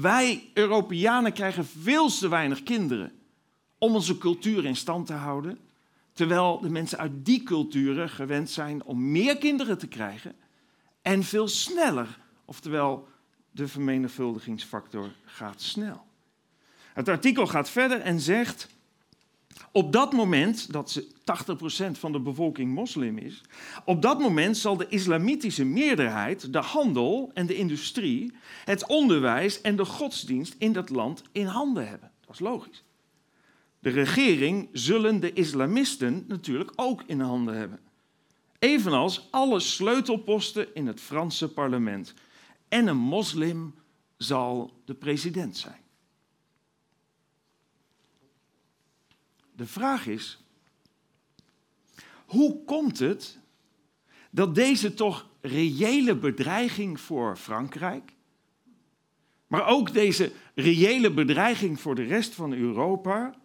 wij 0.00 0.50
Europeanen 0.54 1.32
krijgen 1.32 1.66
veel 1.66 2.08
te 2.08 2.28
weinig 2.28 2.62
kinderen 2.62 3.12
om 3.78 3.94
onze 3.94 4.18
cultuur 4.18 4.64
in 4.64 4.76
stand 4.76 5.06
te 5.06 5.12
houden, 5.12 5.58
terwijl 6.16 6.60
de 6.60 6.70
mensen 6.70 6.98
uit 6.98 7.24
die 7.24 7.42
culturen 7.42 8.08
gewend 8.08 8.50
zijn 8.50 8.84
om 8.84 9.10
meer 9.10 9.38
kinderen 9.38 9.78
te 9.78 9.86
krijgen 9.86 10.34
en 11.02 11.22
veel 11.22 11.48
sneller, 11.48 12.18
oftewel 12.44 13.08
de 13.50 13.68
vermenigvuldigingsfactor 13.68 15.12
gaat 15.24 15.62
snel. 15.62 16.04
Het 16.92 17.08
artikel 17.08 17.46
gaat 17.46 17.70
verder 17.70 18.00
en 18.00 18.20
zegt 18.20 18.68
op 19.72 19.92
dat 19.92 20.12
moment, 20.12 20.72
dat 20.72 20.90
ze 20.90 21.06
80% 21.88 21.98
van 21.98 22.12
de 22.12 22.20
bevolking 22.20 22.74
moslim 22.74 23.18
is, 23.18 23.40
op 23.84 24.02
dat 24.02 24.20
moment 24.20 24.56
zal 24.56 24.76
de 24.76 24.88
islamitische 24.88 25.64
meerderheid 25.64 26.52
de 26.52 26.58
handel 26.58 27.30
en 27.34 27.46
de 27.46 27.56
industrie, 27.56 28.32
het 28.64 28.86
onderwijs 28.86 29.60
en 29.60 29.76
de 29.76 29.84
godsdienst 29.84 30.54
in 30.58 30.72
dat 30.72 30.90
land 30.90 31.22
in 31.32 31.46
handen 31.46 31.88
hebben. 31.88 32.10
Dat 32.20 32.34
is 32.34 32.40
logisch. 32.40 32.84
De 33.86 33.92
regering 33.92 34.68
zullen 34.72 35.20
de 35.20 35.32
islamisten 35.32 36.24
natuurlijk 36.28 36.72
ook 36.76 37.02
in 37.06 37.20
handen 37.20 37.56
hebben. 37.56 37.80
Evenals 38.58 39.28
alle 39.30 39.60
sleutelposten 39.60 40.74
in 40.74 40.86
het 40.86 41.00
Franse 41.00 41.52
parlement. 41.52 42.14
En 42.68 42.86
een 42.86 42.96
moslim 42.96 43.74
zal 44.16 44.82
de 44.84 44.94
president 44.94 45.56
zijn. 45.56 45.80
De 49.52 49.66
vraag 49.66 50.06
is, 50.06 50.38
hoe 52.26 52.64
komt 52.64 52.98
het 52.98 53.38
dat 54.30 54.54
deze 54.54 54.94
toch 54.94 55.28
reële 55.40 56.16
bedreiging 56.16 57.00
voor 57.00 57.36
Frankrijk, 57.36 58.12
maar 59.46 59.66
ook 59.66 59.92
deze 59.92 60.32
reële 60.54 61.12
bedreiging 61.12 61.80
voor 61.80 61.94
de 61.94 62.04
rest 62.04 62.34
van 62.34 62.52
Europa, 62.52 63.44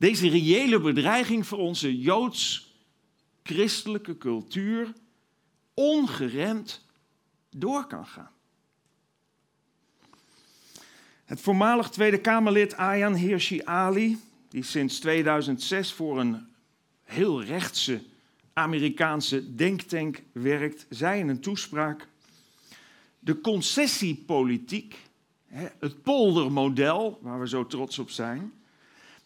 deze 0.00 0.28
reële 0.28 0.80
bedreiging 0.80 1.46
voor 1.46 1.58
onze 1.58 1.98
joods-christelijke 1.98 4.18
cultuur 4.18 4.92
ongeremd 5.74 6.86
door 7.50 7.86
kan 7.86 8.06
gaan? 8.06 8.30
Het 11.24 11.40
voormalig 11.40 11.90
Tweede 11.90 12.20
Kamerlid 12.20 12.76
Ayaan 12.76 13.14
Hirsi 13.14 13.60
Ali 13.64 14.18
die 14.48 14.62
sinds 14.62 14.98
2006 14.98 15.92
voor 15.92 16.20
een 16.20 16.46
heel 17.02 17.42
rechtse 17.42 18.02
Amerikaanse 18.52 19.54
denktank 19.54 20.22
werkt, 20.32 20.86
zei 20.88 21.20
in 21.20 21.28
een 21.28 21.40
toespraak: 21.40 22.08
De 23.18 23.40
concessiepolitiek, 23.40 24.96
het 25.78 26.02
poldermodel, 26.02 27.18
waar 27.22 27.40
we 27.40 27.48
zo 27.48 27.66
trots 27.66 27.98
op 27.98 28.10
zijn, 28.10 28.52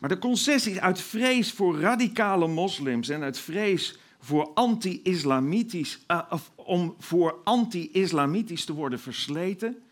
maar 0.05 0.13
de 0.13 0.19
concessies 0.19 0.79
uit 0.79 1.01
vrees 1.01 1.53
voor 1.53 1.81
radicale 1.81 2.47
moslims 2.49 3.09
en 3.09 3.23
uit 3.23 3.39
vrees 3.39 3.99
voor 4.19 4.51
anti-islamitisch, 4.55 5.99
uh, 6.09 6.33
om 6.55 6.95
voor 6.99 7.41
anti-islamitisch 7.45 8.65
te 8.65 8.73
worden 8.73 9.01
versleten, 9.01 9.83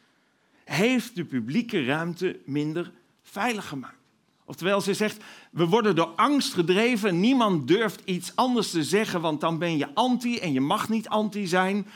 heeft 0.65 1.15
de 1.15 1.25
publieke 1.25 1.85
ruimte 1.85 2.41
minder 2.45 2.93
veilig 3.23 3.69
gemaakt. 3.69 3.97
Oftewel, 4.45 4.81
ze 4.81 4.95
zegt, 4.95 5.25
we 5.51 5.67
worden 5.67 5.97
door 5.97 6.13
angst 6.17 6.53
gedreven, 6.53 7.21
niemand 7.21 7.69
durft 7.69 8.03
iets 8.05 8.37
anders 8.37 8.71
te 8.71 8.85
zeggen, 8.85 9.21
want 9.21 9.41
dan 9.41 9.59
ben 9.59 9.77
je 9.77 9.95
anti 9.95 10.39
en 10.39 10.53
je 10.53 10.61
mag 10.61 10.89
niet 10.89 11.09
anti 11.09 11.47
zijn. 11.47 11.87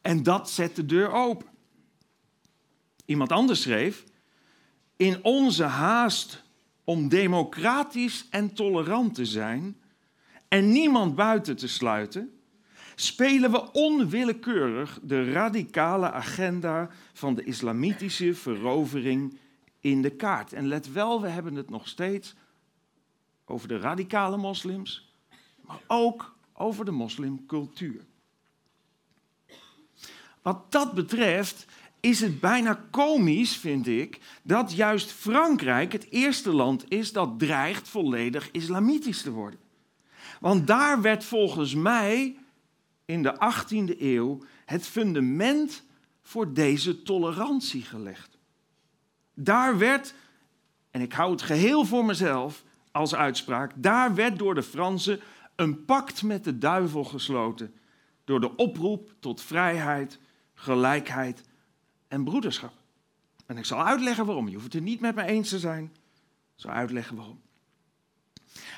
En 0.00 0.22
dat 0.22 0.50
zet 0.50 0.76
de 0.76 0.86
deur 0.86 1.12
open. 1.12 1.46
Iemand 3.04 3.32
anders 3.32 3.62
schreef, 3.62 4.04
in 4.96 5.24
onze 5.24 5.64
haast 5.64 6.44
om 6.86 7.08
democratisch 7.08 8.26
en 8.30 8.54
tolerant 8.54 9.14
te 9.14 9.24
zijn 9.24 9.76
en 10.48 10.68
niemand 10.68 11.14
buiten 11.14 11.56
te 11.56 11.68
sluiten, 11.68 12.40
spelen 12.94 13.50
we 13.50 13.72
onwillekeurig 13.72 14.98
de 15.02 15.32
radicale 15.32 16.12
agenda 16.12 16.90
van 17.12 17.34
de 17.34 17.44
islamitische 17.44 18.34
verovering 18.34 19.38
in 19.80 20.02
de 20.02 20.10
kaart. 20.10 20.52
En 20.52 20.66
let 20.66 20.92
wel, 20.92 21.20
we 21.20 21.28
hebben 21.28 21.54
het 21.54 21.70
nog 21.70 21.88
steeds 21.88 22.34
over 23.44 23.68
de 23.68 23.78
radicale 23.78 24.36
moslims, 24.36 25.14
maar 25.60 25.80
ook 25.86 26.36
over 26.52 26.84
de 26.84 26.90
moslimcultuur. 26.90 28.04
Wat 30.42 30.72
dat 30.72 30.92
betreft 30.94 31.66
is 32.06 32.20
het 32.20 32.40
bijna 32.40 32.80
komisch, 32.90 33.56
vind 33.56 33.86
ik, 33.86 34.18
dat 34.42 34.72
juist 34.72 35.12
Frankrijk 35.12 35.92
het 35.92 36.10
eerste 36.10 36.52
land 36.52 36.84
is 36.88 37.12
dat 37.12 37.38
dreigt 37.38 37.88
volledig 37.88 38.50
islamitisch 38.50 39.22
te 39.22 39.30
worden. 39.30 39.60
Want 40.40 40.66
daar 40.66 41.00
werd 41.00 41.24
volgens 41.24 41.74
mij 41.74 42.36
in 43.04 43.22
de 43.22 43.34
18e 43.34 44.00
eeuw 44.00 44.42
het 44.64 44.86
fundament 44.86 45.84
voor 46.22 46.52
deze 46.52 47.02
tolerantie 47.02 47.82
gelegd. 47.82 48.38
Daar 49.34 49.78
werd, 49.78 50.14
en 50.90 51.00
ik 51.00 51.12
hou 51.12 51.30
het 51.30 51.42
geheel 51.42 51.84
voor 51.84 52.04
mezelf 52.04 52.64
als 52.92 53.14
uitspraak, 53.14 53.72
daar 53.76 54.14
werd 54.14 54.38
door 54.38 54.54
de 54.54 54.62
Fransen 54.62 55.20
een 55.56 55.84
pact 55.84 56.22
met 56.22 56.44
de 56.44 56.58
duivel 56.58 57.04
gesloten. 57.04 57.74
Door 58.24 58.40
de 58.40 58.56
oproep 58.56 59.14
tot 59.20 59.40
vrijheid, 59.40 60.18
gelijkheid 60.54 61.42
en 62.08 62.24
broederschap. 62.24 62.72
En 63.46 63.56
ik 63.56 63.64
zal 63.64 63.84
uitleggen 63.86 64.26
waarom. 64.26 64.48
Je 64.48 64.54
hoeft 64.54 64.72
het 64.72 64.82
niet 64.82 65.00
met 65.00 65.14
me 65.14 65.24
eens 65.24 65.48
te 65.48 65.58
zijn. 65.58 65.84
Ik 65.84 66.62
zal 66.62 66.70
uitleggen 66.70 67.16
waarom. 67.16 67.40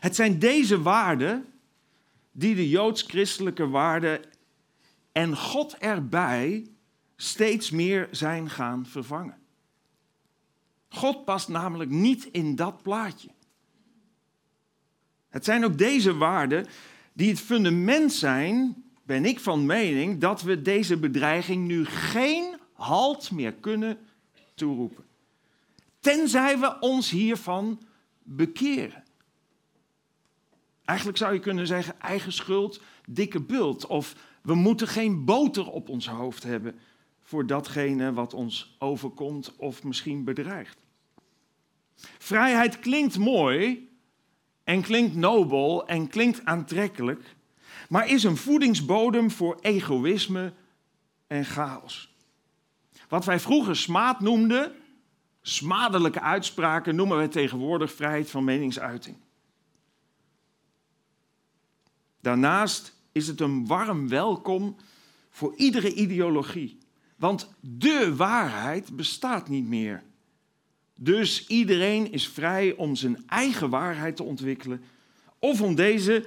Het 0.01 0.15
zijn 0.15 0.39
deze 0.39 0.83
waarden 0.83 1.53
die 2.33 2.55
de 2.55 2.69
joods-christelijke 2.69 3.69
waarden 3.69 4.21
en 5.13 5.37
God 5.37 5.79
erbij 5.79 6.67
steeds 7.17 7.71
meer 7.71 8.09
zijn 8.11 8.51
gaan 8.51 8.87
vervangen. 8.87 9.37
God 10.89 11.25
past 11.25 11.49
namelijk 11.49 11.91
niet 11.91 12.25
in 12.25 12.57
dat 12.57 12.83
plaatje. 12.83 13.29
Het 15.29 15.45
zijn 15.45 15.65
ook 15.65 15.79
deze 15.79 16.15
waarden 16.15 16.67
die 17.13 17.29
het 17.29 17.41
fundament 17.41 18.13
zijn, 18.13 18.85
ben 19.03 19.25
ik 19.25 19.41
van 19.41 19.67
mening, 19.67 20.21
dat 20.21 20.43
we 20.43 20.63
deze 20.63 20.97
bedreiging 20.97 21.67
nu 21.67 21.85
geen 21.85 22.58
halt 22.79 23.31
meer 23.31 23.53
kunnen 23.53 23.99
toeroepen. 24.55 25.05
Tenzij 26.01 26.59
we 26.59 26.77
ons 26.81 27.11
hiervan 27.11 27.83
bekeren. 28.23 29.03
Eigenlijk 30.85 31.19
zou 31.19 31.33
je 31.33 31.41
kunnen 31.41 31.67
zeggen 31.67 32.01
eigen 32.01 32.33
schuld, 32.33 32.81
dikke 33.07 33.41
bult. 33.41 33.87
Of 33.87 34.15
we 34.43 34.55
moeten 34.55 34.89
geen 34.89 35.25
boter 35.25 35.71
op 35.71 35.89
ons 35.89 36.09
hoofd 36.09 36.43
hebben 36.43 36.79
voor 37.23 37.47
datgene 37.47 38.13
wat 38.13 38.35
ons 38.35 38.77
overkomt 38.79 39.57
of 39.57 39.83
misschien 39.83 40.25
bedreigt. 40.25 40.87
Vrijheid 42.19 42.79
klinkt 42.79 43.19
mooi 43.19 43.91
en 44.65 44.83
klinkt 44.83 45.15
nobel 45.15 45.87
en 45.87 46.09
klinkt 46.09 46.45
aantrekkelijk, 46.45 47.37
maar 47.89 48.09
is 48.09 48.25
een 48.25 48.37
voedingsbodem 48.37 49.31
voor 49.31 49.59
egoïsme 49.61 50.53
en 51.27 51.45
chaos. 51.45 52.17
Wat 53.09 53.25
wij 53.25 53.41
vroeger 53.41 53.77
smaad 53.77 54.21
noemden, 54.21 54.73
smadelijke 55.43 56.21
uitspraken, 56.21 56.95
noemen 56.95 57.17
wij 57.17 57.29
tegenwoordig 57.29 57.93
vrijheid 57.93 58.31
van 58.31 58.45
meningsuiting. 58.45 59.17
Daarnaast 62.21 62.95
is 63.13 63.27
het 63.27 63.41
een 63.41 63.67
warm 63.67 64.09
welkom 64.09 64.77
voor 65.31 65.55
iedere 65.57 65.95
ideologie. 65.95 66.79
Want 67.17 67.55
de 67.61 68.15
waarheid 68.17 68.97
bestaat 68.97 69.49
niet 69.49 69.67
meer. 69.67 70.03
Dus 70.95 71.47
iedereen 71.47 72.13
is 72.13 72.29
vrij 72.29 72.75
om 72.75 72.97
zijn 72.97 73.23
eigen 73.27 73.71
waarheid 73.71 74.17
te 74.17 74.23
ontwikkelen. 74.23 74.83
Of 75.39 75.63
om 75.63 75.75
deze 75.75 76.27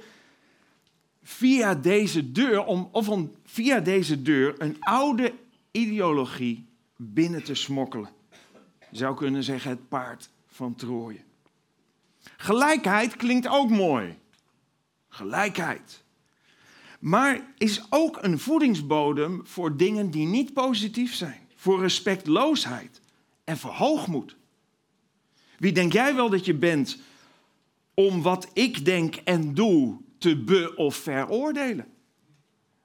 via 1.22 1.74
deze 1.74 2.32
deur, 2.32 2.64
om, 2.64 2.88
of 2.92 3.08
om 3.08 3.32
via 3.44 3.80
deze 3.80 4.22
deur 4.22 4.54
een 4.58 4.76
oude 4.80 5.34
ideologie 5.70 6.71
binnen 7.02 7.44
te 7.44 7.54
smokkelen. 7.54 8.10
Je 8.90 8.96
zou 8.96 9.16
kunnen 9.16 9.42
zeggen 9.42 9.70
het 9.70 9.88
paard 9.88 10.30
van 10.46 10.74
Troje. 10.74 11.20
Gelijkheid 12.36 13.16
klinkt 13.16 13.48
ook 13.48 13.70
mooi. 13.70 14.18
Gelijkheid. 15.08 16.04
Maar 17.00 17.52
is 17.58 17.86
ook 17.90 18.18
een 18.20 18.38
voedingsbodem 18.38 19.40
voor 19.44 19.76
dingen 19.76 20.10
die 20.10 20.26
niet 20.26 20.52
positief 20.52 21.14
zijn. 21.14 21.40
Voor 21.56 21.80
respectloosheid 21.80 23.00
en 23.44 23.58
voor 23.58 23.70
hoogmoed. 23.70 24.36
Wie 25.58 25.72
denk 25.72 25.92
jij 25.92 26.14
wel 26.14 26.30
dat 26.30 26.44
je 26.44 26.54
bent 26.54 26.98
om 27.94 28.22
wat 28.22 28.50
ik 28.52 28.84
denk 28.84 29.14
en 29.14 29.54
doe 29.54 29.96
te 30.18 30.36
be- 30.36 30.72
of 30.76 30.94
veroordelen? 30.96 31.86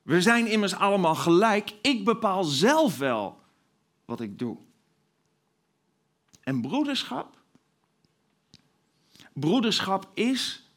We 0.01 0.21
zijn 0.21 0.47
immers 0.47 0.75
allemaal 0.75 1.15
gelijk. 1.15 1.73
Ik 1.81 2.05
bepaal 2.05 2.43
zelf 2.43 2.97
wel 2.97 3.36
wat 4.07 4.21
ik 4.21 4.39
doe. 4.39 4.57
En 6.43 6.61
broederschap? 6.61 7.37
Broederschap 9.33 10.09
is 10.13 10.69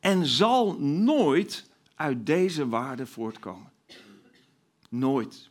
en 0.00 0.26
zal 0.26 0.78
nooit 0.80 1.70
uit 1.94 2.26
deze 2.26 2.68
waarde 2.68 3.06
voortkomen. 3.06 3.72
Nooit. 4.88 5.48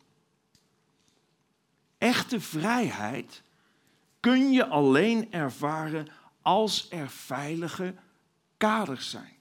Echte 1.97 2.39
vrijheid 2.39 3.41
kun 4.19 4.51
je 4.51 4.67
alleen 4.67 5.31
ervaren 5.31 6.07
als 6.41 6.89
er 6.89 7.09
veilige 7.09 7.95
kaders 8.57 9.09
zijn. 9.09 9.37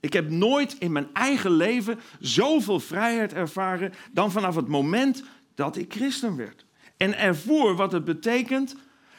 Ik 0.00 0.12
heb 0.12 0.30
nooit 0.30 0.72
in 0.78 0.92
mijn 0.92 1.14
eigen 1.14 1.50
leven 1.50 2.00
zoveel 2.20 2.80
vrijheid 2.80 3.32
ervaren 3.32 3.92
dan 4.12 4.30
vanaf 4.30 4.54
het 4.54 4.68
moment 4.68 5.22
dat 5.56 5.76
ik 5.76 5.92
christen 5.92 6.36
werd. 6.36 6.64
En 6.96 7.18
ervoer 7.18 7.76
wat 7.76 7.92
het 7.92 8.04
betekent 8.04 8.76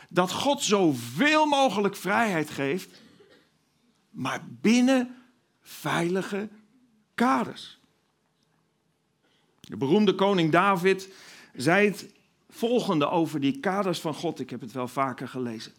dat 0.09 0.31
God 0.31 0.63
zoveel 0.63 1.45
mogelijk 1.45 1.95
vrijheid 1.95 2.49
geeft, 2.49 3.01
maar 4.09 4.41
binnen 4.61 5.15
veilige 5.61 6.49
kaders. 7.15 7.79
De 9.59 9.77
beroemde 9.77 10.15
koning 10.15 10.51
David 10.51 11.09
zei 11.55 11.87
het 11.87 12.13
volgende 12.49 13.09
over 13.09 13.39
die 13.39 13.59
kaders 13.59 13.99
van 13.99 14.13
God. 14.13 14.39
Ik 14.39 14.49
heb 14.49 14.61
het 14.61 14.71
wel 14.71 14.87
vaker 14.87 15.27
gelezen. 15.27 15.73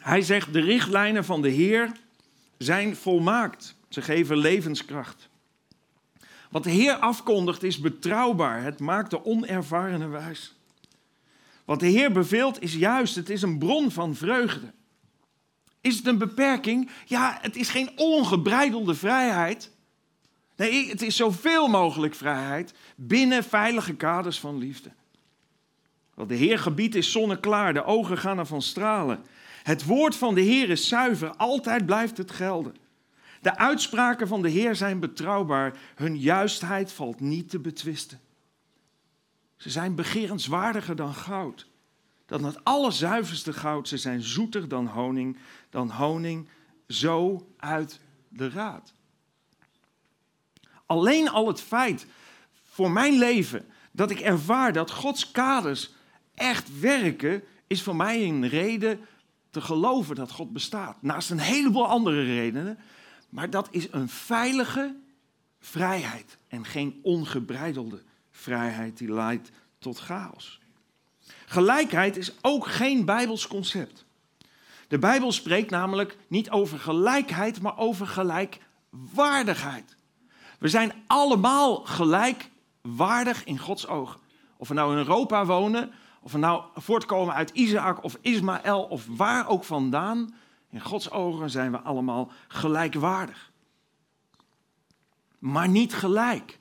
Hij 0.00 0.22
zegt, 0.22 0.52
de 0.52 0.60
richtlijnen 0.60 1.24
van 1.24 1.42
de 1.42 1.48
Heer 1.48 1.92
zijn 2.58 2.96
volmaakt. 2.96 3.74
Ze 3.88 4.02
geven 4.02 4.36
levenskracht. 4.36 5.29
Wat 6.50 6.64
de 6.64 6.70
Heer 6.70 6.94
afkondigt 6.94 7.62
is 7.62 7.78
betrouwbaar. 7.78 8.62
Het 8.62 8.80
maakt 8.80 9.10
de 9.10 9.24
onervarene 9.24 10.06
wijs. 10.08 10.54
Wat 11.64 11.80
de 11.80 11.86
Heer 11.86 12.12
beveelt 12.12 12.62
is 12.62 12.74
juist. 12.74 13.14
Het 13.14 13.30
is 13.30 13.42
een 13.42 13.58
bron 13.58 13.90
van 13.90 14.14
vreugde. 14.14 14.72
Is 15.80 15.96
het 15.96 16.06
een 16.06 16.18
beperking? 16.18 16.90
Ja, 17.06 17.38
het 17.40 17.56
is 17.56 17.68
geen 17.68 17.90
ongebreidelde 17.96 18.94
vrijheid. 18.94 19.70
Nee, 20.56 20.88
het 20.88 21.02
is 21.02 21.16
zoveel 21.16 21.68
mogelijk 21.68 22.14
vrijheid 22.14 22.74
binnen 22.96 23.44
veilige 23.44 23.94
kaders 23.94 24.40
van 24.40 24.58
liefde. 24.58 24.90
Wat 26.14 26.28
de 26.28 26.34
Heer 26.34 26.58
gebiedt 26.58 26.94
is 26.94 27.12
zonneklaar, 27.12 27.74
de 27.74 27.84
ogen 27.84 28.18
gaan 28.18 28.38
ervan 28.38 28.62
stralen. 28.62 29.24
Het 29.62 29.84
woord 29.84 30.16
van 30.16 30.34
de 30.34 30.40
Heer 30.40 30.70
is 30.70 30.88
zuiver, 30.88 31.36
altijd 31.36 31.86
blijft 31.86 32.16
het 32.16 32.30
gelden. 32.30 32.76
De 33.40 33.56
uitspraken 33.56 34.28
van 34.28 34.42
de 34.42 34.48
Heer 34.48 34.76
zijn 34.76 35.00
betrouwbaar, 35.00 35.78
hun 35.94 36.18
juistheid 36.18 36.92
valt 36.92 37.20
niet 37.20 37.50
te 37.50 37.58
betwisten. 37.58 38.20
Ze 39.56 39.70
zijn 39.70 39.94
begerenswaardiger 39.94 40.96
dan 40.96 41.14
goud, 41.14 41.66
dan 42.26 42.44
het 42.44 42.64
allerzuiverste 42.64 43.52
goud. 43.52 43.88
Ze 43.88 43.96
zijn 43.96 44.22
zoeter 44.22 44.68
dan 44.68 44.86
honing, 44.86 45.38
dan 45.70 45.90
honing 45.90 46.48
zo 46.88 47.46
uit 47.56 48.00
de 48.28 48.50
raad. 48.50 48.92
Alleen 50.86 51.28
al 51.28 51.46
het 51.46 51.60
feit 51.60 52.06
voor 52.70 52.90
mijn 52.90 53.18
leven 53.18 53.66
dat 53.92 54.10
ik 54.10 54.20
ervaar 54.20 54.72
dat 54.72 54.90
Gods 54.90 55.30
kaders 55.30 55.90
echt 56.34 56.80
werken, 56.80 57.42
is 57.66 57.82
voor 57.82 57.96
mij 57.96 58.22
een 58.24 58.48
reden 58.48 59.00
te 59.50 59.60
geloven 59.60 60.14
dat 60.14 60.30
God 60.30 60.52
bestaat. 60.52 61.02
Naast 61.02 61.30
een 61.30 61.38
heleboel 61.38 61.86
andere 61.86 62.22
redenen. 62.24 62.78
Maar 63.30 63.50
dat 63.50 63.68
is 63.70 63.92
een 63.92 64.08
veilige 64.08 64.96
vrijheid 65.58 66.38
en 66.48 66.64
geen 66.64 67.00
ongebreidelde 67.02 68.02
vrijheid 68.30 68.98
die 68.98 69.12
leidt 69.12 69.50
tot 69.78 69.98
chaos. 69.98 70.60
Gelijkheid 71.46 72.16
is 72.16 72.32
ook 72.40 72.66
geen 72.66 73.04
Bijbels 73.04 73.46
concept. 73.46 74.04
De 74.88 74.98
Bijbel 74.98 75.32
spreekt 75.32 75.70
namelijk 75.70 76.16
niet 76.28 76.50
over 76.50 76.78
gelijkheid, 76.78 77.60
maar 77.60 77.78
over 77.78 78.06
gelijkwaardigheid. 78.06 79.96
We 80.58 80.68
zijn 80.68 80.92
allemaal 81.06 81.76
gelijkwaardig 81.76 83.44
in 83.44 83.58
Gods 83.58 83.86
ogen. 83.86 84.20
Of 84.56 84.68
we 84.68 84.74
nou 84.74 84.92
in 84.92 84.98
Europa 84.98 85.46
wonen, 85.46 85.92
of 86.20 86.32
we 86.32 86.38
nou 86.38 86.62
voortkomen 86.74 87.34
uit 87.34 87.50
Isaac 87.50 88.04
of 88.04 88.18
Ismaël 88.20 88.82
of 88.82 89.06
waar 89.08 89.48
ook 89.48 89.64
vandaan. 89.64 90.34
In 90.70 90.80
Gods 90.80 91.10
ogen 91.10 91.50
zijn 91.50 91.70
we 91.70 91.78
allemaal 91.78 92.32
gelijkwaardig. 92.48 93.52
Maar 95.38 95.68
niet 95.68 95.94
gelijk. 95.94 96.58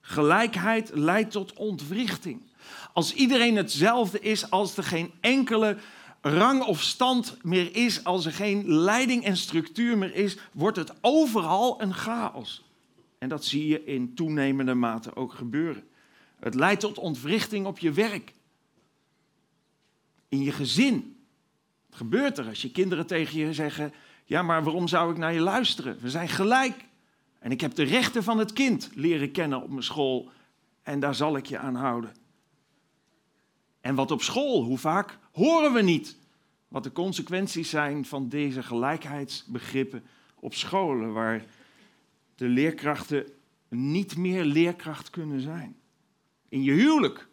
Gelijkheid 0.00 0.90
leidt 0.94 1.30
tot 1.30 1.52
ontwrichting. 1.52 2.42
Als 2.92 3.14
iedereen 3.14 3.56
hetzelfde 3.56 4.20
is, 4.20 4.50
als 4.50 4.76
er 4.76 4.84
geen 4.84 5.12
enkele 5.20 5.78
rang 6.20 6.64
of 6.64 6.82
stand 6.82 7.44
meer 7.44 7.76
is, 7.76 8.04
als 8.04 8.26
er 8.26 8.32
geen 8.32 8.72
leiding 8.72 9.24
en 9.24 9.36
structuur 9.36 9.98
meer 9.98 10.14
is, 10.14 10.36
wordt 10.52 10.76
het 10.76 10.92
overal 11.00 11.82
een 11.82 11.94
chaos. 11.94 12.64
En 13.18 13.28
dat 13.28 13.44
zie 13.44 13.66
je 13.66 13.84
in 13.84 14.14
toenemende 14.14 14.74
mate 14.74 15.16
ook 15.16 15.32
gebeuren. 15.32 15.84
Het 16.38 16.54
leidt 16.54 16.80
tot 16.80 16.98
ontwrichting 16.98 17.66
op 17.66 17.78
je 17.78 17.92
werk, 17.92 18.34
in 20.28 20.42
je 20.42 20.52
gezin. 20.52 21.11
Het 21.92 22.00
gebeurt 22.00 22.38
er 22.38 22.48
als 22.48 22.62
je 22.62 22.70
kinderen 22.70 23.06
tegen 23.06 23.38
je 23.38 23.52
zeggen: 23.52 23.92
Ja, 24.24 24.42
maar 24.42 24.62
waarom 24.62 24.88
zou 24.88 25.10
ik 25.10 25.18
naar 25.18 25.32
je 25.32 25.40
luisteren? 25.40 25.98
We 26.00 26.10
zijn 26.10 26.28
gelijk. 26.28 26.84
En 27.38 27.50
ik 27.50 27.60
heb 27.60 27.74
de 27.74 27.82
rechten 27.82 28.22
van 28.22 28.38
het 28.38 28.52
kind 28.52 28.90
leren 28.94 29.30
kennen 29.30 29.62
op 29.62 29.68
mijn 29.68 29.82
school 29.82 30.30
en 30.82 31.00
daar 31.00 31.14
zal 31.14 31.36
ik 31.36 31.46
je 31.46 31.58
aan 31.58 31.74
houden. 31.74 32.14
En 33.80 33.94
wat 33.94 34.10
op 34.10 34.22
school, 34.22 34.62
hoe 34.62 34.78
vaak 34.78 35.18
horen 35.32 35.72
we 35.72 35.82
niet 35.82 36.16
wat 36.68 36.82
de 36.82 36.92
consequenties 36.92 37.70
zijn 37.70 38.04
van 38.04 38.28
deze 38.28 38.62
gelijkheidsbegrippen 38.62 40.04
op 40.40 40.54
scholen, 40.54 41.12
waar 41.12 41.44
de 42.34 42.48
leerkrachten 42.48 43.26
niet 43.68 44.16
meer 44.16 44.44
leerkracht 44.44 45.10
kunnen 45.10 45.40
zijn. 45.40 45.76
In 46.48 46.62
je 46.62 46.72
huwelijk. 46.72 47.28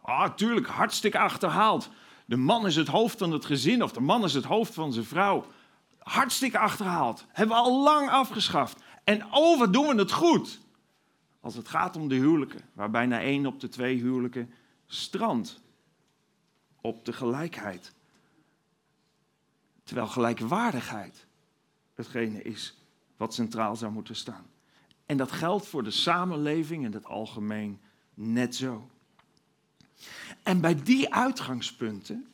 Ah, 0.00 0.34
tuurlijk, 0.34 0.66
hartstikke 0.66 1.18
achterhaald. 1.18 1.90
De 2.24 2.36
man 2.36 2.66
is 2.66 2.76
het 2.76 2.88
hoofd 2.88 3.18
van 3.18 3.32
het 3.32 3.44
gezin 3.44 3.82
of 3.82 3.92
de 3.92 4.00
man 4.00 4.24
is 4.24 4.34
het 4.34 4.44
hoofd 4.44 4.74
van 4.74 4.92
zijn 4.92 5.04
vrouw. 5.04 5.46
Hartstikke 5.98 6.58
achterhaald. 6.58 7.26
Hebben 7.28 7.56
we 7.56 7.62
al 7.62 7.82
lang 7.82 8.10
afgeschaft. 8.10 8.82
En 9.04 9.24
oh, 9.32 9.58
wat 9.58 9.72
doen 9.72 9.86
we 9.86 9.94
het 9.94 10.12
goed. 10.12 10.60
Als 11.40 11.54
het 11.54 11.68
gaat 11.68 11.96
om 11.96 12.08
de 12.08 12.14
huwelijken, 12.14 12.60
waar 12.72 12.90
bijna 12.90 13.20
één 13.20 13.46
op 13.46 13.60
de 13.60 13.68
twee 13.68 13.96
huwelijken 13.96 14.50
strandt 14.86 15.60
op 16.80 17.04
de 17.04 17.12
gelijkheid. 17.12 17.92
Terwijl 19.82 20.06
gelijkwaardigheid 20.06 21.26
hetgene 21.94 22.42
is 22.42 22.78
wat 23.16 23.34
centraal 23.34 23.76
zou 23.76 23.92
moeten 23.92 24.16
staan. 24.16 24.46
En 25.06 25.16
dat 25.16 25.32
geldt 25.32 25.66
voor 25.66 25.82
de 25.82 25.90
samenleving 25.90 26.84
in 26.84 26.92
het 26.92 27.04
algemeen 27.04 27.80
net 28.14 28.56
zo. 28.56 28.90
En 30.44 30.60
bij 30.60 30.82
die 30.82 31.14
uitgangspunten, 31.14 32.26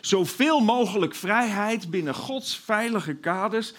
zoveel 0.00 0.60
mogelijk 0.60 1.14
vrijheid 1.14 1.90
binnen 1.90 2.14
Gods 2.14 2.56
veilige 2.56 3.14
kaders 3.14 3.74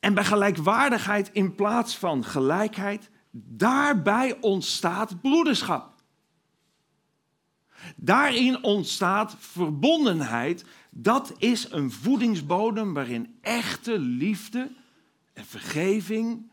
en 0.00 0.14
bij 0.14 0.24
gelijkwaardigheid 0.24 1.30
in 1.32 1.54
plaats 1.54 1.96
van 1.96 2.24
gelijkheid, 2.24 3.10
daarbij 3.30 4.40
ontstaat 4.40 5.20
broederschap. 5.20 5.98
Daarin 7.96 8.62
ontstaat 8.62 9.36
verbondenheid. 9.38 10.64
Dat 10.90 11.32
is 11.38 11.70
een 11.70 11.90
voedingsbodem 11.92 12.94
waarin 12.94 13.38
echte 13.40 13.98
liefde 13.98 14.72
en 15.32 15.44
vergeving 15.44 16.50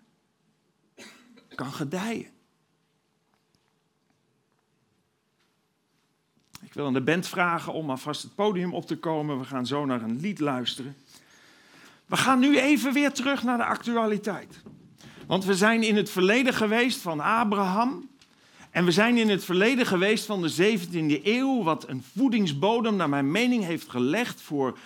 kan 1.56 1.72
gedijen. 1.72 2.37
Wil 6.78 6.86
aan 6.86 6.94
de 6.94 7.02
band 7.02 7.28
vragen 7.28 7.74
om 7.74 7.90
alvast 7.90 8.24
het 8.24 8.36
podium 8.36 8.74
op 8.74 8.86
te 8.86 8.98
komen. 8.98 9.40
We 9.40 9.46
gaan 9.46 9.66
zo 9.66 9.86
naar 9.86 10.02
een 10.02 10.20
lied 10.20 10.40
luisteren. 10.40 10.96
We 12.06 12.18
gaan 12.18 12.40
nu 12.40 12.60
even 12.60 12.94
weer 12.94 13.12
terug 13.12 13.44
naar 13.44 13.58
de 13.58 13.66
actualiteit. 13.66 14.62
Want 15.28 15.46
we 15.46 15.56
zijn 15.56 15.84
in 15.84 15.96
het 15.96 16.10
verleden 16.10 16.54
geweest 16.54 17.02
van 17.02 17.20
Abraham. 17.20 18.10
En 18.70 18.86
we 18.86 18.92
zijn 18.92 19.18
in 19.18 19.30
het 19.30 19.44
verleden 19.44 19.86
geweest 19.86 20.26
van 20.26 20.42
de 20.42 20.78
17e 20.78 21.24
eeuw, 21.24 21.64
wat 21.64 21.88
een 21.88 22.04
voedingsbodem 22.16 22.96
naar 22.96 23.10
mijn 23.10 23.32
mening 23.32 23.64
heeft 23.64 23.90
gelegd 23.90 24.42
voor 24.42 24.78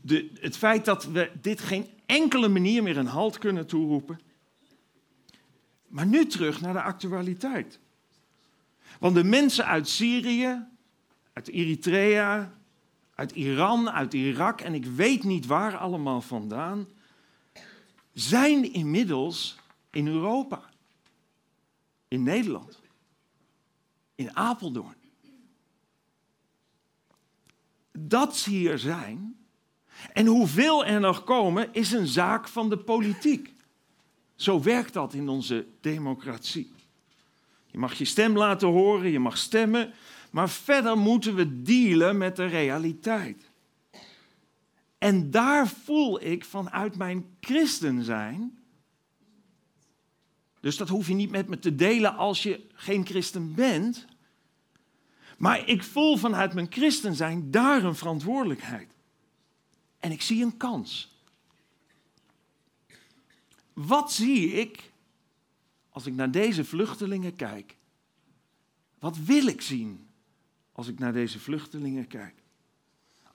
de, 0.00 0.30
het 0.40 0.56
feit 0.56 0.84
dat 0.84 1.04
we 1.04 1.30
dit 1.40 1.60
geen 1.60 1.86
enkele 2.06 2.48
manier 2.48 2.82
meer 2.82 2.96
een 2.96 3.06
halt 3.06 3.38
kunnen 3.38 3.66
toeroepen. 3.66 4.20
Maar 5.88 6.06
nu 6.06 6.26
terug 6.26 6.60
naar 6.60 6.72
de 6.72 6.82
actualiteit. 6.82 7.78
Want 8.98 9.14
de 9.14 9.24
mensen 9.24 9.66
uit 9.66 9.88
Syrië, 9.88 10.74
uit 11.36 11.48
Eritrea, 11.48 12.52
uit 13.14 13.32
Iran, 13.32 13.90
uit 13.90 14.14
Irak 14.14 14.60
en 14.60 14.74
ik 14.74 14.84
weet 14.84 15.24
niet 15.24 15.46
waar 15.46 15.76
allemaal 15.76 16.20
vandaan, 16.20 16.88
zijn 18.12 18.72
inmiddels 18.72 19.56
in 19.90 20.06
Europa, 20.06 20.62
in 22.08 22.22
Nederland, 22.22 22.80
in 24.14 24.36
Apeldoorn. 24.36 24.96
Dat 27.92 28.36
ze 28.36 28.50
hier 28.50 28.78
zijn 28.78 29.36
en 30.12 30.26
hoeveel 30.26 30.84
er 30.84 31.00
nog 31.00 31.24
komen, 31.24 31.72
is 31.72 31.92
een 31.92 32.06
zaak 32.06 32.48
van 32.48 32.68
de 32.68 32.78
politiek. 32.78 33.52
Zo 34.34 34.62
werkt 34.62 34.92
dat 34.92 35.14
in 35.14 35.28
onze 35.28 35.66
democratie. 35.80 36.72
Je 37.66 37.78
mag 37.78 37.94
je 37.94 38.04
stem 38.04 38.36
laten 38.36 38.68
horen, 38.68 39.10
je 39.10 39.18
mag 39.18 39.38
stemmen, 39.38 39.92
maar 40.36 40.50
verder 40.50 40.98
moeten 40.98 41.34
we 41.34 41.62
dealen 41.62 42.16
met 42.16 42.36
de 42.36 42.44
realiteit. 42.46 43.50
En 44.98 45.30
daar 45.30 45.68
voel 45.68 46.22
ik 46.22 46.44
vanuit 46.44 46.96
mijn 46.96 47.36
christen 47.40 48.04
zijn. 48.04 48.58
Dus 50.60 50.76
dat 50.76 50.88
hoef 50.88 51.08
je 51.08 51.14
niet 51.14 51.30
met 51.30 51.48
me 51.48 51.58
te 51.58 51.74
delen 51.74 52.16
als 52.16 52.42
je 52.42 52.66
geen 52.72 53.06
christen 53.06 53.54
bent. 53.54 54.06
Maar 55.38 55.68
ik 55.68 55.82
voel 55.82 56.16
vanuit 56.16 56.54
mijn 56.54 56.72
christen 56.72 57.14
zijn 57.14 57.50
daar 57.50 57.84
een 57.84 57.96
verantwoordelijkheid. 57.96 58.92
En 59.98 60.12
ik 60.12 60.22
zie 60.22 60.44
een 60.44 60.56
kans. 60.56 61.20
Wat 63.72 64.12
zie 64.12 64.52
ik 64.52 64.92
als 65.88 66.06
ik 66.06 66.14
naar 66.14 66.30
deze 66.30 66.64
vluchtelingen 66.64 67.36
kijk? 67.36 67.76
Wat 68.98 69.16
wil 69.18 69.46
ik 69.46 69.60
zien 69.60 70.05
als 70.76 70.88
ik 70.88 70.98
naar 70.98 71.12
deze 71.12 71.38
vluchtelingen 71.38 72.06
kijk? 72.06 72.34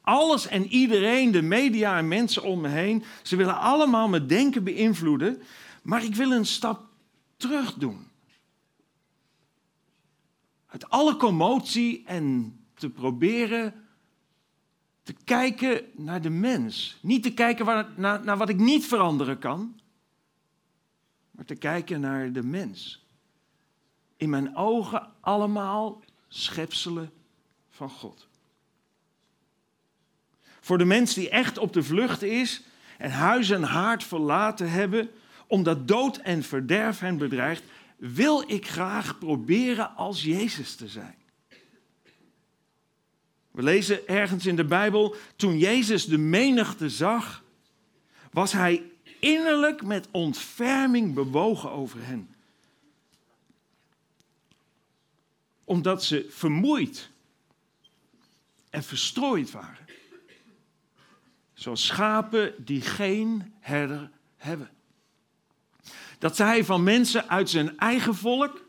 Alles 0.02 0.48
en 0.48 0.68
iedereen, 0.68 1.32
de 1.32 1.42
media 1.42 1.98
en 1.98 2.08
mensen 2.08 2.44
om 2.44 2.62
me 2.62 2.68
heen, 2.68 3.04
ze 3.24 3.36
willen 3.36 3.60
allemaal 3.60 4.08
mijn 4.08 4.28
denken 4.28 4.64
beïnvloeden, 4.64 5.42
maar 5.84 6.04
ik 6.04 6.16
wil 6.16 6.32
een 6.32 6.46
stap 6.46 6.88
terug 7.38 7.74
doen. 7.74 8.08
Uit 10.66 10.90
alle 10.90 11.16
commotie 11.16 12.04
en 12.06 12.60
te 12.74 12.90
proberen 12.90 13.74
te 15.04 15.14
kijken 15.24 15.84
naar 15.96 16.22
de 16.22 16.30
mens. 16.30 16.98
Niet 17.02 17.24
te 17.24 17.34
kijken 17.34 17.94
naar, 17.96 18.24
naar 18.24 18.38
wat 18.38 18.50
ik 18.50 18.58
niet 18.58 18.86
veranderen 18.86 19.40
kan, 19.40 19.80
maar 21.32 21.46
te 21.46 21.56
kijken 21.56 22.02
naar 22.02 22.32
de 22.32 22.44
mens. 22.44 23.06
In 24.18 24.30
mijn 24.30 24.56
ogen 24.56 25.10
allemaal 25.20 26.04
schepselen 26.28 27.12
van 27.82 27.90
God. 27.90 28.28
Voor 30.60 30.78
de 30.78 30.86
mens 30.86 31.14
die 31.14 31.30
echt 31.30 31.58
op 31.58 31.74
de 31.74 31.84
vlucht 31.84 32.22
is 32.22 32.62
en 32.98 33.12
huis 33.12 33.50
en 33.50 33.64
haard 33.64 34.04
verlaten 34.04 34.72
hebben, 34.72 35.10
omdat 35.48 35.88
dood 35.88 36.18
en 36.18 36.44
verderf 36.44 37.00
hen 37.00 37.18
bedreigt, 37.18 37.64
wil 37.98 38.44
ik 38.48 38.68
graag 38.68 39.18
proberen 39.18 39.96
als 39.96 40.24
Jezus 40.24 40.76
te 40.76 40.88
zijn. 40.88 41.16
We 43.52 43.64
lezen 43.64 44.08
ergens 44.08 44.46
in 44.46 44.56
de 44.56 44.66
Bijbel, 44.66 45.16
toen 45.36 45.58
Jezus 45.58 46.06
de 46.06 46.18
menigte 46.18 46.90
zag, 46.90 47.44
was 48.32 48.52
hij 48.52 48.84
innerlijk 49.20 49.84
met 49.84 50.08
ontferming 50.12 51.14
bewogen 51.14 51.72
over 51.72 52.06
hen. 52.06 52.30
Omdat 55.64 56.04
ze 56.04 56.28
vermoeid 56.30 57.12
en 58.72 58.84
verstrooid 58.84 59.52
waren. 59.52 59.86
Zoals 61.54 61.86
schapen 61.86 62.54
die 62.66 62.82
geen 62.82 63.54
herder 63.60 64.12
hebben. 64.38 64.70
Dat 66.20 66.36
zij 66.36 66.66
van 66.66 66.84
mensen 66.84 67.30
uit 67.30 67.50
zijn 67.50 67.78
eigen 67.78 68.16
volk, 68.16 68.66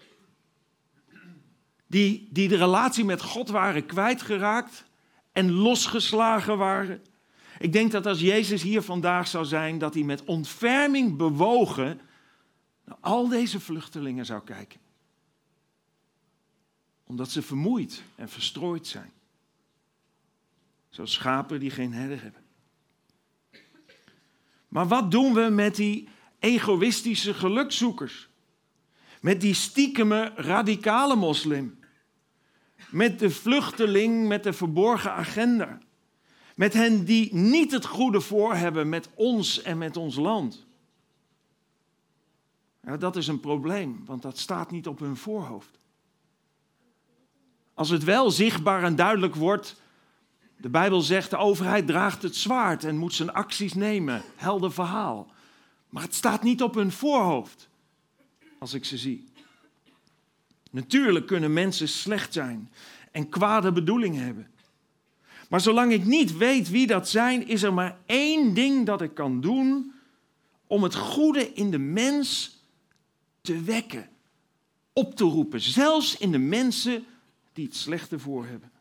die, 1.86 2.28
die 2.30 2.48
de 2.48 2.57
relatie 2.57 3.05
met 3.05 3.22
God 3.22 3.48
waren 3.48 3.86
kwijtgeraakt 3.86 4.84
en 5.32 5.53
losgeslagen 5.53 6.59
waren. 6.59 7.03
Ik 7.59 7.72
denk 7.72 7.90
dat 7.90 8.07
als 8.07 8.20
Jezus 8.20 8.62
hier 8.62 8.82
vandaag 8.82 9.28
zou 9.28 9.44
zijn, 9.44 9.78
dat 9.78 9.94
hij 9.94 10.03
met 10.03 10.24
ontferming 10.24 11.16
bewogen 11.16 12.00
naar 12.84 12.96
al 13.00 13.28
deze 13.28 13.61
vluchtelingen 13.61 14.26
zou 14.26 14.42
kijken. 14.44 14.80
Omdat 17.05 17.30
ze 17.30 17.42
vermoeid 17.42 18.03
en 18.14 18.28
verstrooid 18.28 18.86
zijn. 18.86 19.12
Zoals 20.93 21.12
schapen 21.12 21.61
die 21.61 21.70
geen 21.70 21.93
herder 21.93 22.22
hebben. 22.22 22.40
Maar 24.68 24.88
wat 24.88 25.11
doen 25.11 25.34
we 25.34 25.40
met 25.40 25.76
die 25.76 26.09
egoïstische 26.38 27.34
gelukzoekers? 27.34 28.28
Met 29.20 29.40
die 29.40 29.55
stiekeme 29.55 30.32
radicale 30.34 31.16
moslim? 31.16 31.78
Met 32.90 33.18
de 33.18 33.30
vluchteling 33.30 34.28
met 34.28 34.43
de 34.43 34.53
verborgen 34.53 35.12
agenda? 35.12 35.78
Met 36.57 36.72
hen 36.72 37.05
die 37.05 37.34
niet 37.34 37.72
het 37.72 37.84
goede 37.84 38.20
voor 38.20 38.55
hebben 38.55 38.88
met 38.88 39.09
ons 39.14 39.62
en 39.62 39.78
met 39.78 39.97
ons 39.97 40.16
land? 40.16 40.66
Ja, 42.82 42.97
dat 42.97 43.16
is 43.16 43.26
een 43.26 43.40
probleem, 43.40 44.03
want 44.05 44.22
dat 44.22 44.38
staat 44.38 44.70
niet 44.70 44.86
op 44.86 44.99
hun 44.99 45.16
voorhoofd. 45.16 45.78
Als 47.74 47.88
het 47.88 48.05
wel 48.05 48.30
zichtbaar 48.30 48.82
en 48.82 48.97
duidelijk 48.97 49.34
wordt 49.34 49.82
de 50.63 50.69
Bijbel 50.69 51.01
zegt 51.01 51.31
de 51.31 51.37
overheid 51.37 51.87
draagt 51.87 52.23
het 52.23 52.37
zwaard 52.37 52.85
en 52.85 52.97
moet 52.97 53.15
zijn 53.15 53.33
acties 53.33 53.75
nemen. 53.75 54.23
Helder 54.37 54.73
verhaal. 54.73 55.31
Maar 55.89 56.03
het 56.03 56.15
staat 56.15 56.43
niet 56.43 56.63
op 56.63 56.75
hun 56.75 56.93
voorhoofd 56.93 57.69
als 58.59 58.75
ik 58.75 58.85
ze 58.85 58.99
zie. 58.99 59.29
Natuurlijk 60.71 61.27
kunnen 61.27 61.53
mensen 61.53 61.89
slecht 61.89 62.33
zijn 62.33 62.71
en 63.11 63.29
kwade 63.29 63.73
bedoelingen 63.73 64.25
hebben. 64.25 64.51
Maar 65.49 65.61
zolang 65.61 65.93
ik 65.93 66.05
niet 66.05 66.37
weet 66.37 66.71
wie 66.71 66.87
dat 66.87 67.09
zijn, 67.09 67.47
is 67.49 67.63
er 67.63 67.75
maar 67.75 67.99
één 68.07 68.55
ding 68.55 68.87
dat 68.87 69.03
ik 69.03 69.15
kan 69.15 69.41
doen 69.41 69.93
om 70.67 70.83
het 70.83 70.95
goede 70.95 71.53
in 71.53 71.71
de 71.71 71.79
mens 71.79 72.59
te 73.41 73.63
wekken, 73.63 74.09
op 74.93 75.15
te 75.15 75.25
roepen, 75.25 75.61
zelfs 75.61 76.17
in 76.17 76.33
de 76.33 76.39
mensen 76.39 77.05
die 77.53 77.65
het 77.65 77.77
slechte 77.77 78.19
voor 78.19 78.47
hebben. 78.47 78.72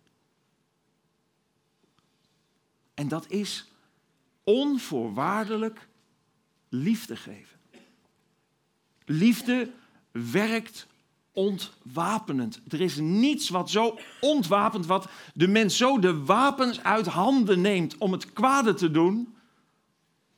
En 2.93 3.07
dat 3.07 3.29
is 3.29 3.71
onvoorwaardelijk 4.43 5.87
liefde 6.69 7.15
geven. 7.15 7.59
Liefde 9.05 9.71
werkt 10.11 10.87
ontwapenend. 11.31 12.61
Er 12.67 12.81
is 12.81 12.97
niets 12.97 13.49
wat 13.49 13.69
zo 13.69 13.97
ontwapend, 14.19 14.85
wat 14.85 15.07
de 15.33 15.47
mens 15.47 15.77
zo 15.77 15.99
de 15.99 16.23
wapens 16.23 16.83
uit 16.83 17.05
handen 17.05 17.61
neemt 17.61 17.97
om 17.97 18.11
het 18.11 18.33
kwade 18.33 18.73
te 18.73 18.91
doen, 18.91 19.35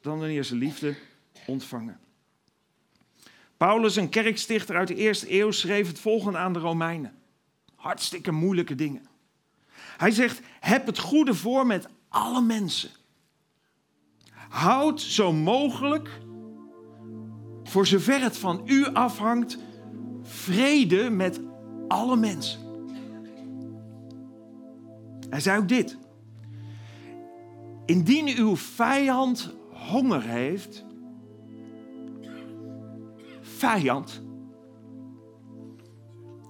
dan 0.02 0.20
wanneer 0.20 0.44
ze 0.44 0.56
liefde 0.56 0.96
ontvangen. 1.46 2.00
Paulus, 3.58 3.96
een 3.96 4.10
kerkstichter 4.10 4.76
uit 4.76 4.88
de 4.88 4.96
eerste 4.96 5.40
eeuw, 5.40 5.52
schreef 5.52 5.88
het 5.88 6.00
volgende 6.00 6.38
aan 6.38 6.54
de 6.54 6.60
Romeinen. 6.60 7.16
Hartstikke 7.76 8.32
moeilijke 8.32 8.76
dingen. 8.76 9.08
Hij 9.98 10.12
zegt: 10.12 10.42
Heb 10.60 10.86
het 10.86 11.00
goede 11.00 11.34
voor 11.34 11.66
met 11.66 11.88
alle 12.14 12.42
mensen. 12.42 12.90
Houd 14.50 15.02
zo 15.02 15.34
mogelijk, 15.34 16.20
voor 17.64 17.88
zover 17.88 18.22
het 18.22 18.38
van 18.38 18.62
u 18.66 18.86
afhangt, 18.86 19.58
vrede 20.22 21.10
met 21.10 21.40
alle 21.88 22.16
mensen. 22.16 22.60
Hij 25.30 25.40
zei 25.40 25.60
ook 25.60 25.68
dit. 25.68 25.98
Indien 27.86 28.38
uw 28.38 28.56
vijand 28.56 29.54
honger 29.72 30.22
heeft, 30.22 30.86
vijand, 33.42 34.22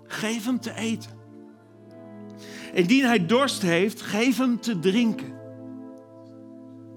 geef 0.03 0.45
hem 0.45 0.59
te 0.59 0.75
eten. 0.75 1.11
Indien 2.73 3.05
hij 3.05 3.25
dorst 3.25 3.61
heeft, 3.61 4.01
geef 4.01 4.37
hem 4.37 4.59
te 4.59 4.79
drinken. 4.79 5.32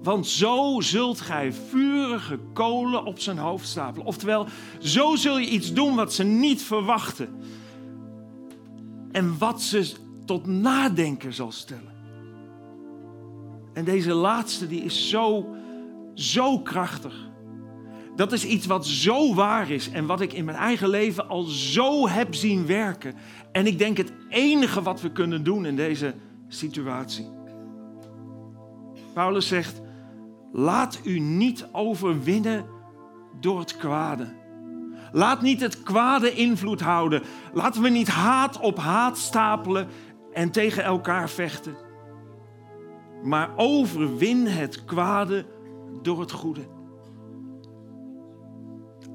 Want 0.03 0.27
zo 0.27 0.79
zult 0.79 1.21
gij 1.21 1.53
vurige 1.53 2.39
kolen 2.53 3.05
op 3.05 3.19
zijn 3.19 3.37
hoofd 3.37 3.67
stapelen. 3.67 4.07
Oftewel, 4.07 4.47
zo 4.79 5.15
zul 5.15 5.37
je 5.37 5.49
iets 5.49 5.73
doen 5.73 5.95
wat 5.95 6.13
ze 6.13 6.23
niet 6.23 6.61
verwachten. 6.61 7.41
en 9.11 9.37
wat 9.37 9.61
ze 9.61 9.91
tot 10.25 10.45
nadenken 10.45 11.33
zal 11.33 11.51
stellen. 11.51 11.95
En 13.73 13.85
deze 13.85 14.13
laatste 14.13 14.67
die 14.67 14.81
is 14.81 15.09
zo, 15.09 15.55
zo 16.13 16.59
krachtig. 16.59 17.29
Dat 18.15 18.31
is 18.31 18.45
iets 18.45 18.65
wat 18.65 18.87
zo 18.87 19.33
waar 19.33 19.69
is 19.69 19.89
en 19.89 20.05
wat 20.05 20.21
ik 20.21 20.33
in 20.33 20.45
mijn 20.45 20.57
eigen 20.57 20.89
leven 20.89 21.29
al 21.29 21.43
zo 21.43 22.07
heb 22.07 22.35
zien 22.35 22.65
werken. 22.65 23.15
En 23.51 23.67
ik 23.67 23.77
denk 23.77 23.97
het 23.97 24.13
enige 24.29 24.81
wat 24.81 25.01
we 25.01 25.11
kunnen 25.11 25.43
doen 25.43 25.65
in 25.65 25.75
deze 25.75 26.13
situatie. 26.47 27.29
Paulus 29.13 29.47
zegt, 29.47 29.81
laat 30.51 30.99
u 31.03 31.19
niet 31.19 31.67
overwinnen 31.71 32.65
door 33.39 33.59
het 33.59 33.77
kwade. 33.77 34.35
Laat 35.11 35.41
niet 35.41 35.61
het 35.61 35.83
kwade 35.83 36.33
invloed 36.33 36.81
houden. 36.81 37.21
Laten 37.53 37.81
we 37.81 37.89
niet 37.89 38.07
haat 38.07 38.59
op 38.59 38.77
haat 38.77 39.17
stapelen 39.17 39.87
en 40.31 40.51
tegen 40.51 40.83
elkaar 40.83 41.29
vechten. 41.29 41.75
Maar 43.23 43.49
overwin 43.55 44.47
het 44.47 44.85
kwade 44.85 45.45
door 46.01 46.19
het 46.19 46.31
goede. 46.31 46.67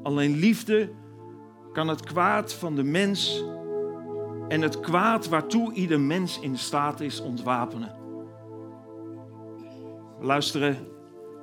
Alleen 0.02 0.36
liefde 0.36 0.92
kan 1.72 1.88
het 1.88 2.00
kwaad 2.00 2.54
van 2.54 2.74
de 2.74 2.82
mens 2.82 3.44
en 4.48 4.60
het 4.62 4.80
kwaad 4.80 5.28
waartoe 5.28 5.72
ieder 5.72 6.00
mens 6.00 6.40
in 6.40 6.58
staat 6.58 7.00
is 7.00 7.20
ontwapenen. 7.20 7.94
Luisteren, 10.20 10.76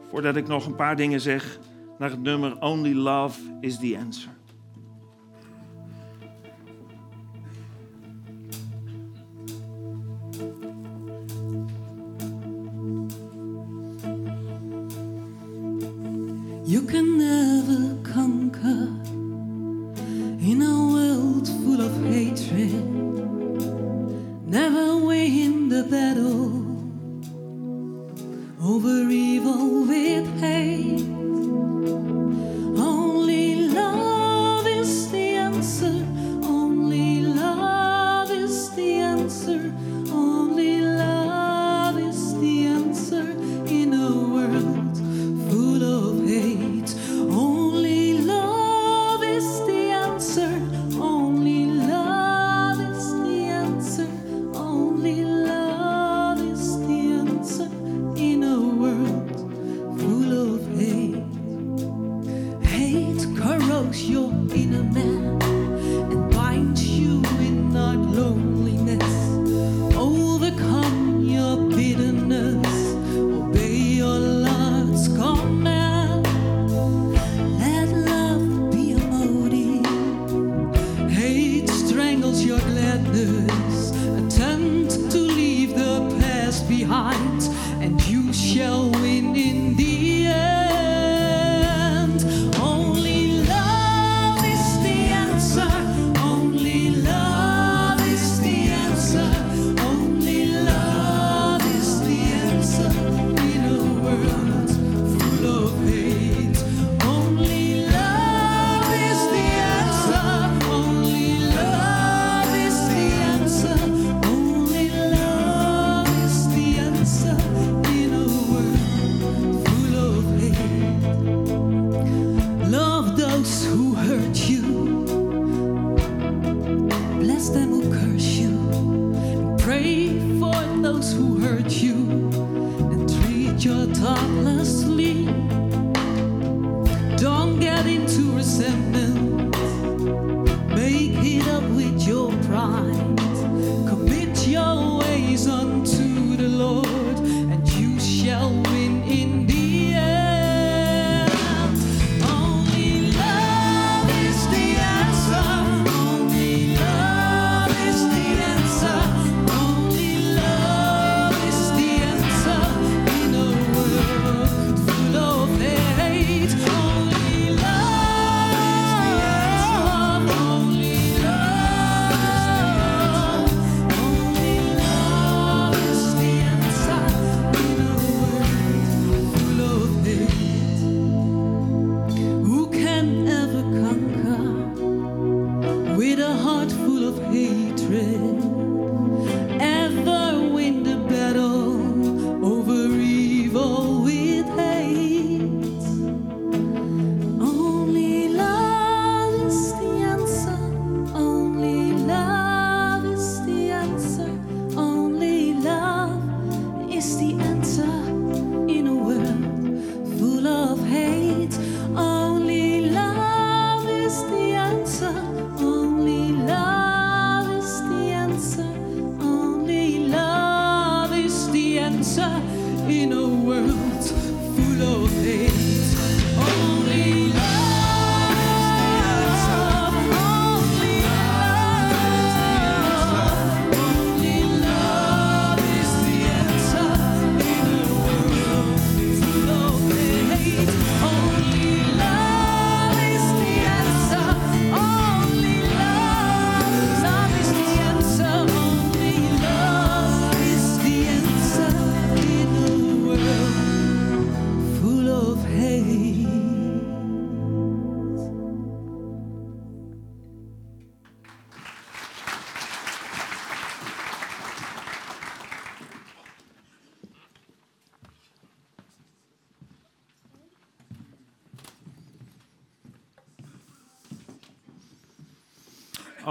voordat 0.10 0.36
ik 0.36 0.48
nog 0.48 0.66
een 0.66 0.76
paar 0.76 0.96
dingen 0.96 1.22
zeg, 1.22 1.60
naar 1.98 2.10
het 2.10 2.22
nummer 2.22 2.62
Only 2.62 2.94
Love 2.94 3.40
is 3.60 3.80
the 3.80 3.98
Answer. 4.06 4.39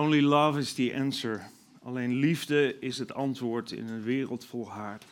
Only 0.09 0.23
love 0.23 0.59
is 0.59 0.75
the 0.75 0.95
answer. 0.95 1.51
Alleen 1.83 2.15
liefde 2.15 2.79
is 2.81 2.99
het 2.99 3.15
antwoord 3.15 3.73
in 3.73 3.89
een 3.89 4.03
wereld 4.03 4.45
vol 4.45 4.71
haat. 4.71 5.05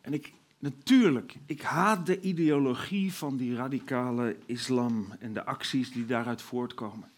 En 0.00 0.12
ik, 0.12 0.32
natuurlijk, 0.58 1.34
ik 1.46 1.62
haat 1.62 2.06
de 2.06 2.20
ideologie 2.20 3.12
van 3.12 3.36
die 3.36 3.54
radicale 3.54 4.36
islam 4.46 5.06
en 5.18 5.32
de 5.32 5.44
acties 5.44 5.92
die 5.92 6.06
daaruit 6.06 6.42
voortkomen. 6.42 7.08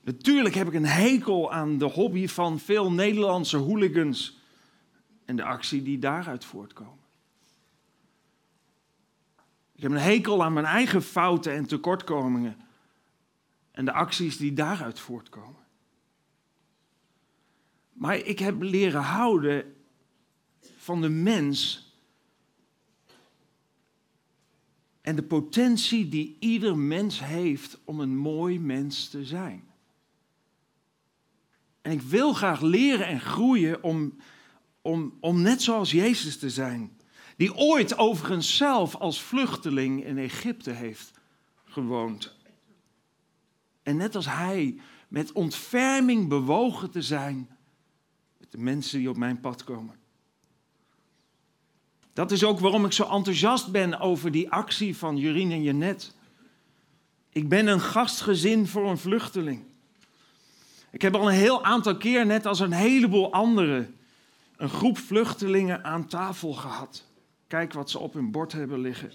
Natuurlijk 0.00 0.54
heb 0.54 0.66
ik 0.66 0.74
een 0.74 0.86
hekel 0.86 1.52
aan 1.52 1.78
de 1.78 1.88
hobby 1.90 2.28
van 2.28 2.58
veel 2.58 2.92
Nederlandse 2.92 3.56
hooligans 3.56 4.38
en 5.24 5.36
de 5.36 5.44
actie 5.44 5.82
die 5.82 5.98
daaruit 5.98 6.44
voortkomen. 6.44 6.97
Ik 9.78 9.84
heb 9.84 9.92
een 9.92 9.98
hekel 9.98 10.44
aan 10.44 10.52
mijn 10.52 10.66
eigen 10.66 11.02
fouten 11.02 11.52
en 11.52 11.66
tekortkomingen 11.66 12.56
en 13.70 13.84
de 13.84 13.92
acties 13.92 14.36
die 14.36 14.52
daaruit 14.52 15.00
voortkomen. 15.00 15.64
Maar 17.92 18.16
ik 18.16 18.38
heb 18.38 18.62
leren 18.62 19.02
houden 19.02 19.74
van 20.76 21.00
de 21.00 21.08
mens 21.08 21.92
en 25.00 25.16
de 25.16 25.22
potentie 25.22 26.08
die 26.08 26.36
ieder 26.40 26.78
mens 26.78 27.24
heeft 27.24 27.78
om 27.84 28.00
een 28.00 28.16
mooi 28.16 28.60
mens 28.60 29.08
te 29.08 29.24
zijn. 29.24 29.64
En 31.80 31.92
ik 31.92 32.02
wil 32.02 32.32
graag 32.32 32.60
leren 32.60 33.06
en 33.06 33.20
groeien 33.20 33.82
om, 33.82 34.16
om, 34.82 35.16
om 35.20 35.42
net 35.42 35.62
zoals 35.62 35.90
Jezus 35.90 36.38
te 36.38 36.50
zijn. 36.50 36.97
Die 37.38 37.54
ooit 37.54 37.98
overigens 37.98 38.56
zelf 38.56 38.94
als 38.94 39.22
vluchteling 39.22 40.04
in 40.04 40.18
Egypte 40.18 40.70
heeft 40.70 41.10
gewoond. 41.64 42.36
En 43.82 43.96
net 43.96 44.14
als 44.14 44.26
hij 44.26 44.80
met 45.08 45.32
ontferming 45.32 46.28
bewogen 46.28 46.90
te 46.90 47.02
zijn 47.02 47.48
met 48.38 48.50
de 48.50 48.58
mensen 48.58 48.98
die 48.98 49.08
op 49.08 49.16
mijn 49.16 49.40
pad 49.40 49.64
komen. 49.64 49.96
Dat 52.12 52.30
is 52.30 52.44
ook 52.44 52.60
waarom 52.60 52.84
ik 52.84 52.92
zo 52.92 53.08
enthousiast 53.08 53.70
ben 53.70 54.00
over 54.00 54.30
die 54.30 54.50
actie 54.50 54.96
van 54.96 55.16
Jurien 55.16 55.52
en 55.52 55.62
Jenet. 55.62 56.14
Ik 57.30 57.48
ben 57.48 57.66
een 57.66 57.80
gastgezin 57.80 58.66
voor 58.66 58.90
een 58.90 58.98
vluchteling. 58.98 59.64
Ik 60.90 61.02
heb 61.02 61.14
al 61.14 61.28
een 61.28 61.34
heel 61.34 61.64
aantal 61.64 61.96
keer, 61.96 62.26
net 62.26 62.46
als 62.46 62.60
een 62.60 62.72
heleboel 62.72 63.32
anderen, 63.32 63.96
een 64.56 64.68
groep 64.68 64.98
vluchtelingen 64.98 65.84
aan 65.84 66.06
tafel 66.06 66.52
gehad. 66.52 67.06
Kijk 67.48 67.72
wat 67.72 67.90
ze 67.90 67.98
op 67.98 68.12
hun 68.12 68.30
bord 68.30 68.52
hebben 68.52 68.80
liggen. 68.80 69.12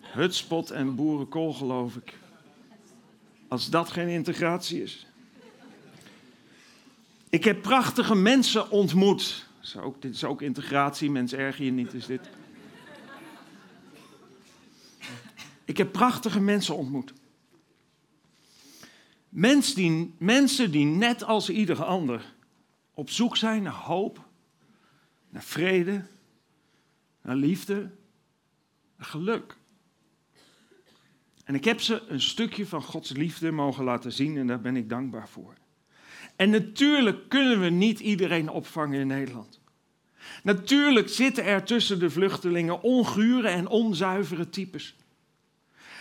Hutspot 0.00 0.70
en 0.70 0.94
boerenkool, 0.94 1.52
geloof 1.52 1.96
ik. 1.96 2.18
Als 3.48 3.70
dat 3.70 3.90
geen 3.90 4.08
integratie 4.08 4.82
is. 4.82 5.06
Ik 7.28 7.44
heb 7.44 7.62
prachtige 7.62 8.14
mensen 8.14 8.70
ontmoet. 8.70 9.46
Ook, 9.76 10.02
dit 10.02 10.14
is 10.14 10.24
ook 10.24 10.42
integratie, 10.42 11.10
mens 11.10 11.32
erger 11.32 11.64
je 11.64 11.70
niet, 11.70 11.94
is 11.94 12.06
dit. 12.06 12.28
Ik 15.64 15.76
heb 15.76 15.92
prachtige 15.92 16.40
mensen 16.40 16.76
ontmoet. 16.76 17.12
Mens 19.28 19.74
die, 19.74 20.14
mensen 20.18 20.70
die 20.70 20.86
net 20.86 21.24
als 21.24 21.50
ieder 21.50 21.84
ander 21.84 22.34
op 22.94 23.10
zoek 23.10 23.36
zijn 23.36 23.62
naar 23.62 23.72
hoop, 23.72 24.24
naar 25.28 25.42
vrede, 25.42 26.04
naar 27.24 27.36
liefde, 27.36 27.90
naar 28.96 29.06
geluk. 29.06 29.56
En 31.44 31.54
ik 31.54 31.64
heb 31.64 31.80
ze 31.80 32.02
een 32.08 32.20
stukje 32.20 32.66
van 32.66 32.82
Gods 32.82 33.10
liefde 33.10 33.50
mogen 33.50 33.84
laten 33.84 34.12
zien 34.12 34.36
en 34.36 34.46
daar 34.46 34.60
ben 34.60 34.76
ik 34.76 34.88
dankbaar 34.88 35.28
voor. 35.28 35.54
En 36.36 36.50
natuurlijk 36.50 37.28
kunnen 37.28 37.60
we 37.60 37.68
niet 37.68 38.00
iedereen 38.00 38.48
opvangen 38.48 39.00
in 39.00 39.06
Nederland. 39.06 39.60
Natuurlijk 40.42 41.08
zitten 41.08 41.44
er 41.44 41.64
tussen 41.64 41.98
de 41.98 42.10
vluchtelingen 42.10 42.82
ongure 42.82 43.48
en 43.48 43.68
onzuivere 43.68 44.50
types. 44.50 44.96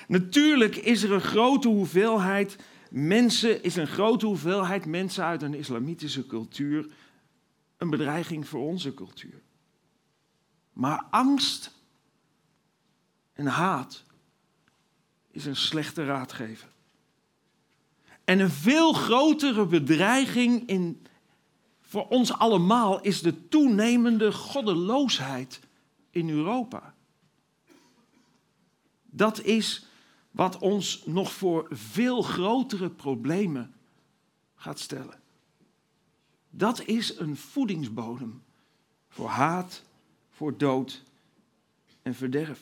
Natuurlijk 0.07 0.75
is 0.75 1.03
er 1.03 1.11
een 1.11 1.21
grote 1.21 1.67
hoeveelheid 1.67 2.57
mensen, 2.89 3.63
is 3.63 3.75
een 3.75 3.87
grote 3.87 4.25
hoeveelheid 4.25 4.85
mensen 4.85 5.23
uit 5.23 5.41
een 5.41 5.53
islamitische 5.53 6.25
cultuur 6.25 6.87
een 7.77 7.89
bedreiging 7.89 8.47
voor 8.47 8.61
onze 8.61 8.93
cultuur. 8.93 9.41
Maar 10.73 11.05
angst 11.09 11.71
en 13.33 13.45
haat 13.45 14.03
is 15.31 15.45
een 15.45 15.55
slechte 15.55 16.05
raadgever. 16.05 16.71
En 18.23 18.39
een 18.39 18.49
veel 18.49 18.93
grotere 18.93 19.65
bedreiging 19.65 20.67
in, 20.67 21.05
voor 21.81 22.07
ons 22.07 22.33
allemaal 22.33 23.01
is 23.01 23.21
de 23.21 23.47
toenemende 23.47 24.31
goddeloosheid 24.31 25.59
in 26.09 26.29
Europa. 26.29 26.93
Dat 29.05 29.41
is 29.41 29.85
wat 30.31 30.57
ons 30.57 31.03
nog 31.05 31.33
voor 31.33 31.67
veel 31.69 32.21
grotere 32.21 32.89
problemen 32.89 33.73
gaat 34.55 34.79
stellen. 34.79 35.21
Dat 36.49 36.85
is 36.85 37.17
een 37.17 37.37
voedingsbodem 37.37 38.43
voor 39.09 39.29
haat, 39.29 39.83
voor 40.43 40.57
dood 40.57 41.03
en 42.01 42.15
verderf. 42.15 42.59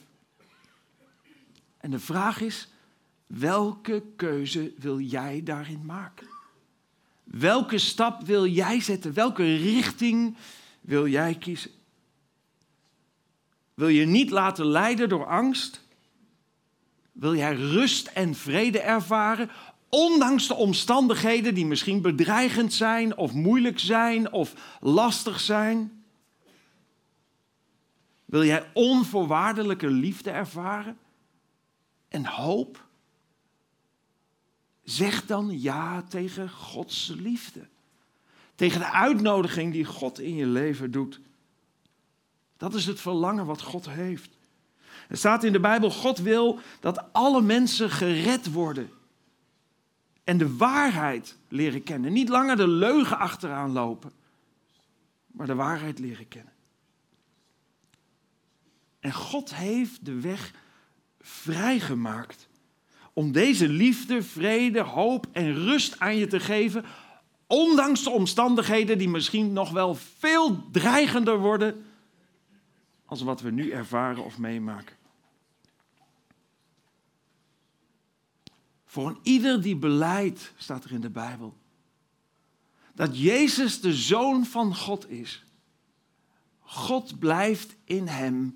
En 1.78 1.92
de 1.92 2.00
vraag 2.00 2.42
is, 2.42 2.68
welke 3.28 4.04
keuze 4.16 4.74
wil 4.78 5.00
jij 5.00 5.42
daarin 5.44 5.86
maken? 5.86 6.28
Welke 7.24 7.78
stap 7.78 8.22
wil 8.24 8.46
jij 8.46 8.82
zetten? 8.82 9.14
Welke 9.14 9.56
richting 9.56 10.36
wil 10.82 11.08
jij 11.08 11.36
kiezen? 11.36 11.72
Wil 13.74 13.88
je 13.88 14.06
niet 14.06 14.30
laten 14.30 14.66
leiden 14.66 15.10
door 15.10 15.26
angst? 15.26 15.82
Wil 17.12 17.36
jij 17.36 17.56
rust 17.56 18.08
en 18.08 18.36
vrede 18.36 18.80
ervaren, 18.80 19.50
ondanks 19.90 20.48
de 20.48 20.56
omstandigheden 20.56 21.54
die 21.54 21.66
misschien 21.66 22.02
bedreigend 22.02 22.74
zijn 22.74 23.18
of 23.18 23.34
moeilijk 23.34 23.80
zijn 23.80 24.32
of 24.32 24.78
lastig 24.80 25.40
zijn? 25.40 26.01
Wil 28.32 28.44
jij 28.44 28.70
onvoorwaardelijke 28.74 29.88
liefde 29.88 30.30
ervaren 30.30 30.98
en 32.08 32.26
hoop? 32.26 32.86
Zeg 34.84 35.26
dan 35.26 35.62
ja 35.62 36.02
tegen 36.02 36.50
Gods 36.50 37.14
liefde. 37.18 37.68
Tegen 38.56 38.80
de 38.80 38.92
uitnodiging 38.92 39.74
die 39.74 39.86
God 39.86 40.20
in 40.20 40.36
je 40.36 40.46
leven 40.46 40.92
doet. 40.92 41.20
Dat 42.58 42.74
is 42.74 42.86
het 42.86 43.00
verlangen 43.00 43.46
wat 43.46 43.62
God 43.62 43.90
heeft. 43.90 44.38
Er 45.08 45.18
staat 45.18 45.44
in 45.44 45.54
de 45.54 45.60
Bijbel, 45.60 45.92
God 45.92 46.18
wil 46.18 46.60
dat 46.80 47.14
alle 47.14 47.42
mensen 47.42 47.90
gered 47.90 48.52
worden. 48.52 48.90
En 50.24 50.38
de 50.38 50.56
waarheid 50.58 51.38
leren 51.48 51.84
kennen. 51.84 52.14
Niet 52.14 52.30
langer 52.30 52.56
de 52.56 52.68
leugen 52.68 53.18
achteraan 53.18 53.72
lopen, 53.72 54.12
maar 55.28 55.48
de 55.48 55.56
waarheid 55.56 56.00
leren 56.00 56.28
kennen. 56.28 56.54
En 59.02 59.14
God 59.14 59.56
heeft 59.56 60.06
de 60.06 60.20
weg 60.20 60.54
vrijgemaakt 61.20 62.49
om 63.14 63.32
deze 63.32 63.68
liefde, 63.70 64.24
vrede, 64.24 64.80
hoop 64.80 65.28
en 65.32 65.54
rust 65.54 65.99
aan 65.99 66.16
je 66.16 66.28
te 66.28 66.39
geven, 66.39 66.86
ondanks 67.47 68.04
de 68.04 68.10
omstandigheden 68.10 68.97
die 68.97 69.10
misschien 69.10 69.54
nog 69.54 69.72
wel 69.72 69.95
veel 69.95 70.72
dreigender 70.72 71.39
worden 71.39 71.86
als 73.06 73.22
wat 73.22 73.41
we 73.41 73.52
nu 73.52 73.72
ervaren 73.72 74.24
of 74.24 74.38
meemaken. 74.38 74.95
Voor 78.86 79.08
een 79.08 79.20
ieder 79.24 79.62
die 79.62 79.76
beleidt, 79.76 80.54
staat 80.58 80.84
er 80.84 80.91
in 80.91 81.02
de 81.02 81.10
Bijbel, 81.10 81.58
dat 82.93 83.20
Jezus 83.20 83.82
de 83.82 83.93
Zoon 83.93 84.45
van 84.45 84.76
God 84.76 85.10
is. 85.10 85.45
God 86.60 87.20
blijft 87.20 87.76
in 87.84 88.08
hem 88.08 88.54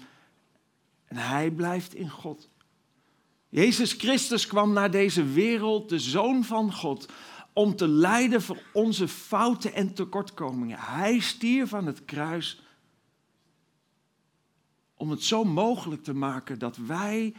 en 1.16 1.22
hij 1.22 1.52
blijft 1.52 1.94
in 1.94 2.10
God. 2.10 2.50
Jezus 3.50 3.94
Christus 3.94 4.48
kwam 4.48 4.74
naar 4.74 4.92
deze 4.92 5.24
wereld, 5.24 5.90
de 5.90 6.00
Zoon 6.00 6.44
van 6.44 6.74
God, 6.74 7.12
om 7.54 7.76
te 7.76 7.88
lijden 7.88 8.42
voor 8.42 8.58
onze 8.74 9.08
fouten 9.08 9.74
en 9.74 9.94
tekortkomingen. 9.94 10.78
Hij 10.80 11.20
stierf 11.20 11.74
aan 11.74 11.86
het 11.86 12.06
kruis 12.06 12.62
om 14.94 15.10
het 15.10 15.24
zo 15.24 15.44
mogelijk 15.44 16.04
te 16.04 16.14
maken 16.14 16.60
dat 16.60 16.78
wij, 16.78 17.34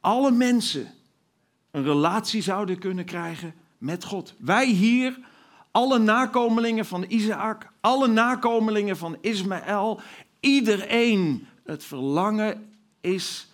alle 0.00 0.30
mensen, 0.30 0.94
een 1.70 1.84
relatie 1.84 2.42
zouden 2.42 2.78
kunnen 2.78 3.04
krijgen 3.04 3.54
met 3.78 4.04
God. 4.04 4.34
Wij 4.38 4.66
hier, 4.66 5.18
alle 5.70 5.98
nakomelingen 5.98 6.86
van 6.86 7.04
Isaac, 7.08 7.72
alle 7.80 8.08
nakomelingen 8.08 8.96
van 8.96 9.16
Ismaël, 9.20 10.00
iedereen, 10.40 11.46
het 11.64 11.84
verlangen 11.84 12.67
is 13.14 13.48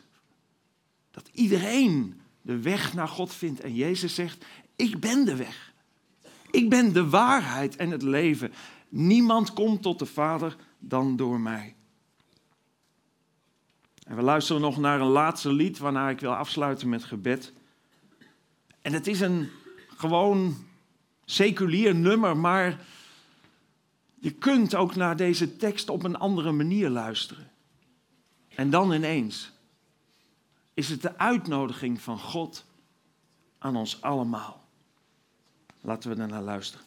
dat 1.10 1.28
iedereen 1.32 2.20
de 2.42 2.58
weg 2.58 2.94
naar 2.94 3.08
God 3.08 3.34
vindt. 3.34 3.60
En 3.60 3.74
Jezus 3.74 4.14
zegt, 4.14 4.44
ik 4.76 5.00
ben 5.00 5.24
de 5.24 5.36
weg. 5.36 5.72
Ik 6.50 6.68
ben 6.68 6.92
de 6.92 7.08
waarheid 7.08 7.76
en 7.76 7.90
het 7.90 8.02
leven. 8.02 8.52
Niemand 8.88 9.52
komt 9.52 9.82
tot 9.82 9.98
de 9.98 10.06
Vader 10.06 10.56
dan 10.78 11.16
door 11.16 11.40
mij. 11.40 11.74
En 14.06 14.16
we 14.16 14.22
luisteren 14.22 14.62
nog 14.62 14.76
naar 14.76 15.00
een 15.00 15.06
laatste 15.06 15.52
lied 15.52 15.78
waarna 15.78 16.08
ik 16.08 16.20
wil 16.20 16.34
afsluiten 16.34 16.88
met 16.88 17.04
gebed. 17.04 17.52
En 18.82 18.92
het 18.92 19.06
is 19.06 19.20
een 19.20 19.48
gewoon 19.96 20.56
seculier 21.24 21.94
nummer, 21.94 22.36
maar 22.36 22.86
je 24.14 24.30
kunt 24.30 24.74
ook 24.74 24.94
naar 24.94 25.16
deze 25.16 25.56
tekst 25.56 25.88
op 25.88 26.04
een 26.04 26.16
andere 26.16 26.52
manier 26.52 26.88
luisteren. 26.88 27.50
En 28.56 28.70
dan 28.70 28.92
ineens 28.92 29.52
is 30.74 30.88
het 30.88 31.02
de 31.02 31.18
uitnodiging 31.18 32.00
van 32.00 32.18
God 32.18 32.64
aan 33.58 33.76
ons 33.76 34.02
allemaal. 34.02 34.64
Laten 35.80 36.16
we 36.16 36.22
er 36.22 36.28
naar 36.28 36.42
luisteren. 36.42 36.86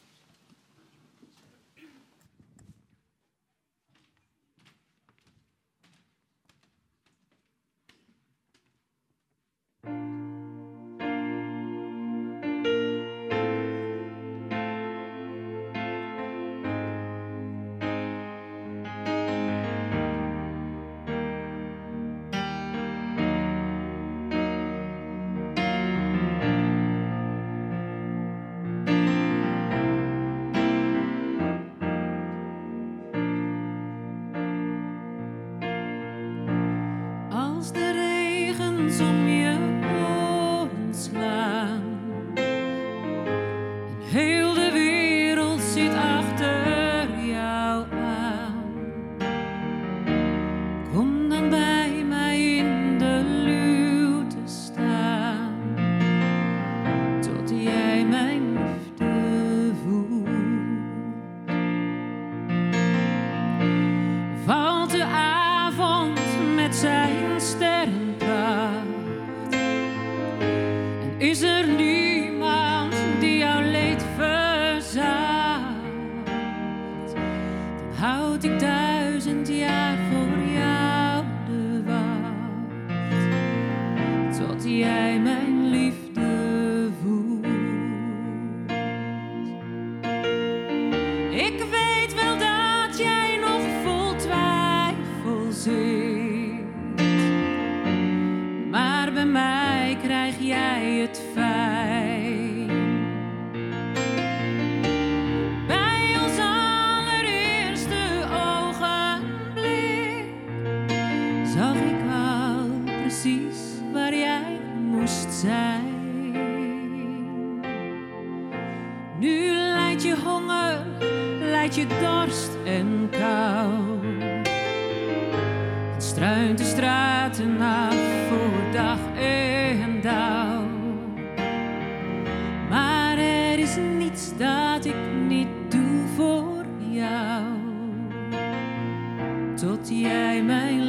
Tot 140.38 140.46
jij 140.46 140.87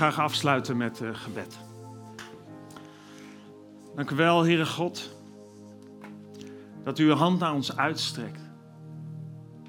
graag 0.00 0.18
afsluiten 0.18 0.76
met 0.76 1.00
eh, 1.00 1.08
gebed. 1.12 1.58
Dank 3.94 4.10
u 4.10 4.16
wel, 4.16 4.44
Heere 4.44 4.66
God, 4.66 5.10
dat 6.84 6.98
u 6.98 7.08
uw 7.08 7.14
hand 7.14 7.38
naar 7.38 7.54
ons 7.54 7.76
uitstrekt. 7.76 8.40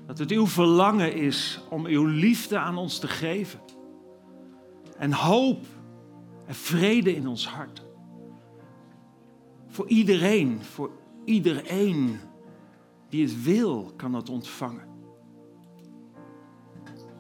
Dat 0.06 0.18
het 0.18 0.32
uw 0.32 0.48
verlangen 0.48 1.14
is 1.14 1.62
om 1.70 1.86
uw 1.86 2.06
liefde 2.06 2.58
aan 2.58 2.78
ons 2.78 3.00
te 3.00 3.08
geven. 3.08 3.60
En 4.98 5.14
hoop 5.14 5.66
en 6.46 6.56
vrede 6.56 7.16
in 7.16 7.28
ons 7.28 7.48
hart. 7.48 7.84
Voor 9.68 9.88
iedereen, 9.88 10.64
voor 10.64 10.92
iedereen 11.26 12.20
die 13.10 13.24
het 13.24 13.44
wil, 13.44 13.94
kan 13.96 14.14
het 14.14 14.30
ontvangen. 14.30 14.88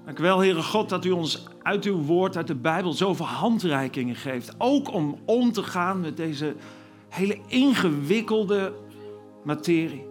Dank 0.05 0.19
u 0.19 0.21
wel, 0.23 0.39
Heere 0.39 0.63
God, 0.63 0.89
dat 0.89 1.05
u 1.05 1.11
ons 1.11 1.50
uit 1.63 1.85
uw 1.85 2.01
woord, 2.01 2.37
uit 2.37 2.47
de 2.47 2.55
Bijbel, 2.55 2.93
zoveel 2.93 3.25
handreikingen 3.25 4.15
geeft. 4.15 4.55
Ook 4.57 4.93
om 4.93 5.17
om 5.25 5.51
te 5.51 5.63
gaan 5.63 5.99
met 5.99 6.17
deze 6.17 6.55
hele 7.09 7.37
ingewikkelde 7.47 8.73
materie. 9.43 10.05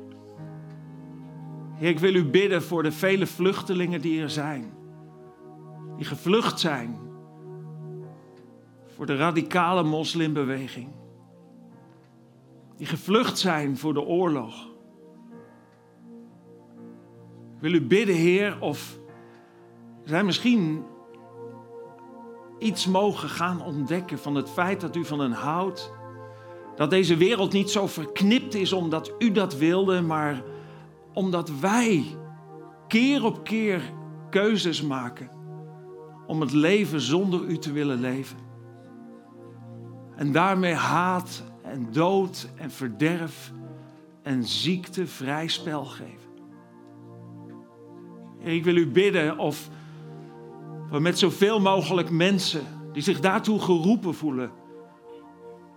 Heer, 1.74 1.88
ik 1.88 1.98
wil 1.98 2.14
u 2.14 2.24
bidden 2.24 2.62
voor 2.62 2.82
de 2.82 2.92
vele 2.92 3.26
vluchtelingen 3.26 4.00
die 4.00 4.22
er 4.22 4.30
zijn. 4.30 4.72
Die 5.96 6.06
gevlucht 6.06 6.60
zijn 6.60 6.98
voor 8.86 9.06
de 9.06 9.16
radicale 9.16 9.82
moslimbeweging. 9.82 10.88
Die 12.76 12.86
gevlucht 12.86 13.38
zijn 13.38 13.76
voor 13.76 13.94
de 13.94 14.02
oorlog. 14.02 14.68
Ik 17.54 17.60
wil 17.60 17.72
u 17.72 17.82
bidden, 17.82 18.14
Heer, 18.14 18.60
of 18.60 18.98
zij 20.04 20.24
misschien 20.24 20.84
iets 22.60 22.86
mogen 22.86 23.28
gaan 23.28 23.62
ontdekken 23.62 24.18
van 24.18 24.34
het 24.34 24.50
feit 24.50 24.80
dat 24.80 24.96
u 24.96 25.04
van 25.04 25.20
hen 25.20 25.32
houdt. 25.32 25.92
Dat 26.76 26.90
deze 26.90 27.16
wereld 27.16 27.52
niet 27.52 27.70
zo 27.70 27.86
verknipt 27.86 28.54
is 28.54 28.72
omdat 28.72 29.12
u 29.18 29.32
dat 29.32 29.56
wilde, 29.56 30.00
maar 30.00 30.42
omdat 31.12 31.50
wij 31.60 32.04
keer 32.88 33.24
op 33.24 33.44
keer 33.44 33.82
keuzes 34.30 34.82
maken 34.82 35.30
om 36.26 36.40
het 36.40 36.52
leven 36.52 37.00
zonder 37.00 37.44
u 37.44 37.58
te 37.58 37.72
willen 37.72 38.00
leven. 38.00 38.38
En 40.16 40.32
daarmee 40.32 40.74
haat 40.74 41.42
en 41.62 41.88
dood 41.92 42.48
en 42.56 42.70
verderf 42.70 43.52
en 44.22 44.44
ziekte 44.44 45.06
vrij 45.06 45.48
spel 45.48 45.84
geven. 45.84 46.30
Ik 48.38 48.64
wil 48.64 48.76
u 48.76 48.86
bidden 48.86 49.38
of 49.38 49.68
we 50.90 51.00
met 51.00 51.18
zoveel 51.18 51.60
mogelijk 51.60 52.10
mensen 52.10 52.62
die 52.92 53.02
zich 53.02 53.20
daartoe 53.20 53.60
geroepen 53.60 54.14
voelen, 54.14 54.50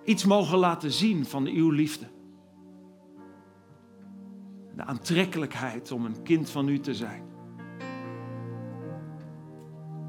iets 0.06 0.26
mogen 0.26 0.58
laten 0.58 0.92
zien 0.92 1.26
van 1.26 1.46
uw 1.46 1.70
liefde. 1.70 2.06
De 4.76 4.84
aantrekkelijkheid 4.84 5.92
om 5.92 6.06
een 6.06 6.24
kind 6.24 6.50
van 6.50 6.68
u 6.68 6.80
te 6.80 6.96
zijn. 6.96 7.24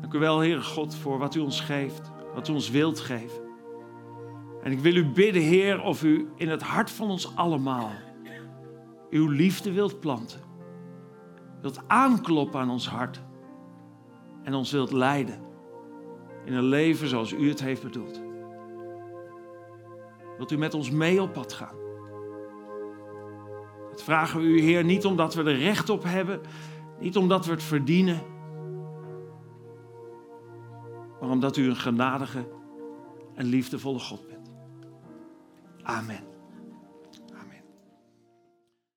Dank 0.01 0.15
u 0.15 0.19
wel, 0.19 0.39
Heere 0.39 0.63
God, 0.63 0.95
voor 0.95 1.19
wat 1.19 1.35
u 1.35 1.41
ons 1.41 1.61
geeft, 1.61 2.11
wat 2.35 2.49
u 2.49 2.53
ons 2.53 2.71
wilt 2.71 3.01
geven. 3.01 3.43
En 4.63 4.73
ik 4.73 4.79
wil 4.79 4.95
u 4.95 5.07
bidden, 5.07 5.43
Heer, 5.43 5.83
of 5.83 6.03
u 6.03 6.29
in 6.37 6.49
het 6.49 6.63
hart 6.63 6.91
van 6.91 7.11
ons 7.11 7.37
allemaal 7.37 7.91
uw 9.11 9.29
liefde 9.29 9.73
wilt 9.73 10.01
planten. 10.01 10.41
Wilt 11.61 11.83
aankloppen 11.87 12.61
aan 12.61 12.71
ons 12.71 12.89
hart. 12.89 13.23
En 14.45 14.55
ons 14.55 14.71
wilt 14.71 14.93
leiden 14.93 15.41
in 16.45 16.53
een 16.53 16.65
leven 16.65 17.09
zoals 17.09 17.33
u 17.33 17.49
het 17.49 17.61
heeft 17.61 17.83
bedoeld. 17.83 18.23
Wilt 20.37 20.51
u 20.51 20.59
met 20.59 20.75
ons 20.75 20.91
mee 20.91 21.23
op 21.23 21.33
pad 21.33 21.53
gaan? 21.53 21.77
Dat 23.91 24.03
vragen 24.03 24.41
we 24.41 24.47
u, 24.47 24.61
Heer, 24.61 24.85
niet 24.85 25.05
omdat 25.05 25.35
we 25.35 25.43
er 25.43 25.59
recht 25.59 25.91
op 25.91 26.03
hebben, 26.03 26.41
niet 27.01 27.17
omdat 27.17 27.47
we 27.47 27.53
het 27.53 27.63
verdienen, 27.63 28.23
maar 31.21 31.31
omdat 31.31 31.57
u 31.57 31.69
een 31.69 31.77
genadige 31.77 32.49
en 33.35 33.47
liefdevolle 33.47 33.99
God 33.99 34.27
bent. 34.27 34.51
Amen. 35.83 36.34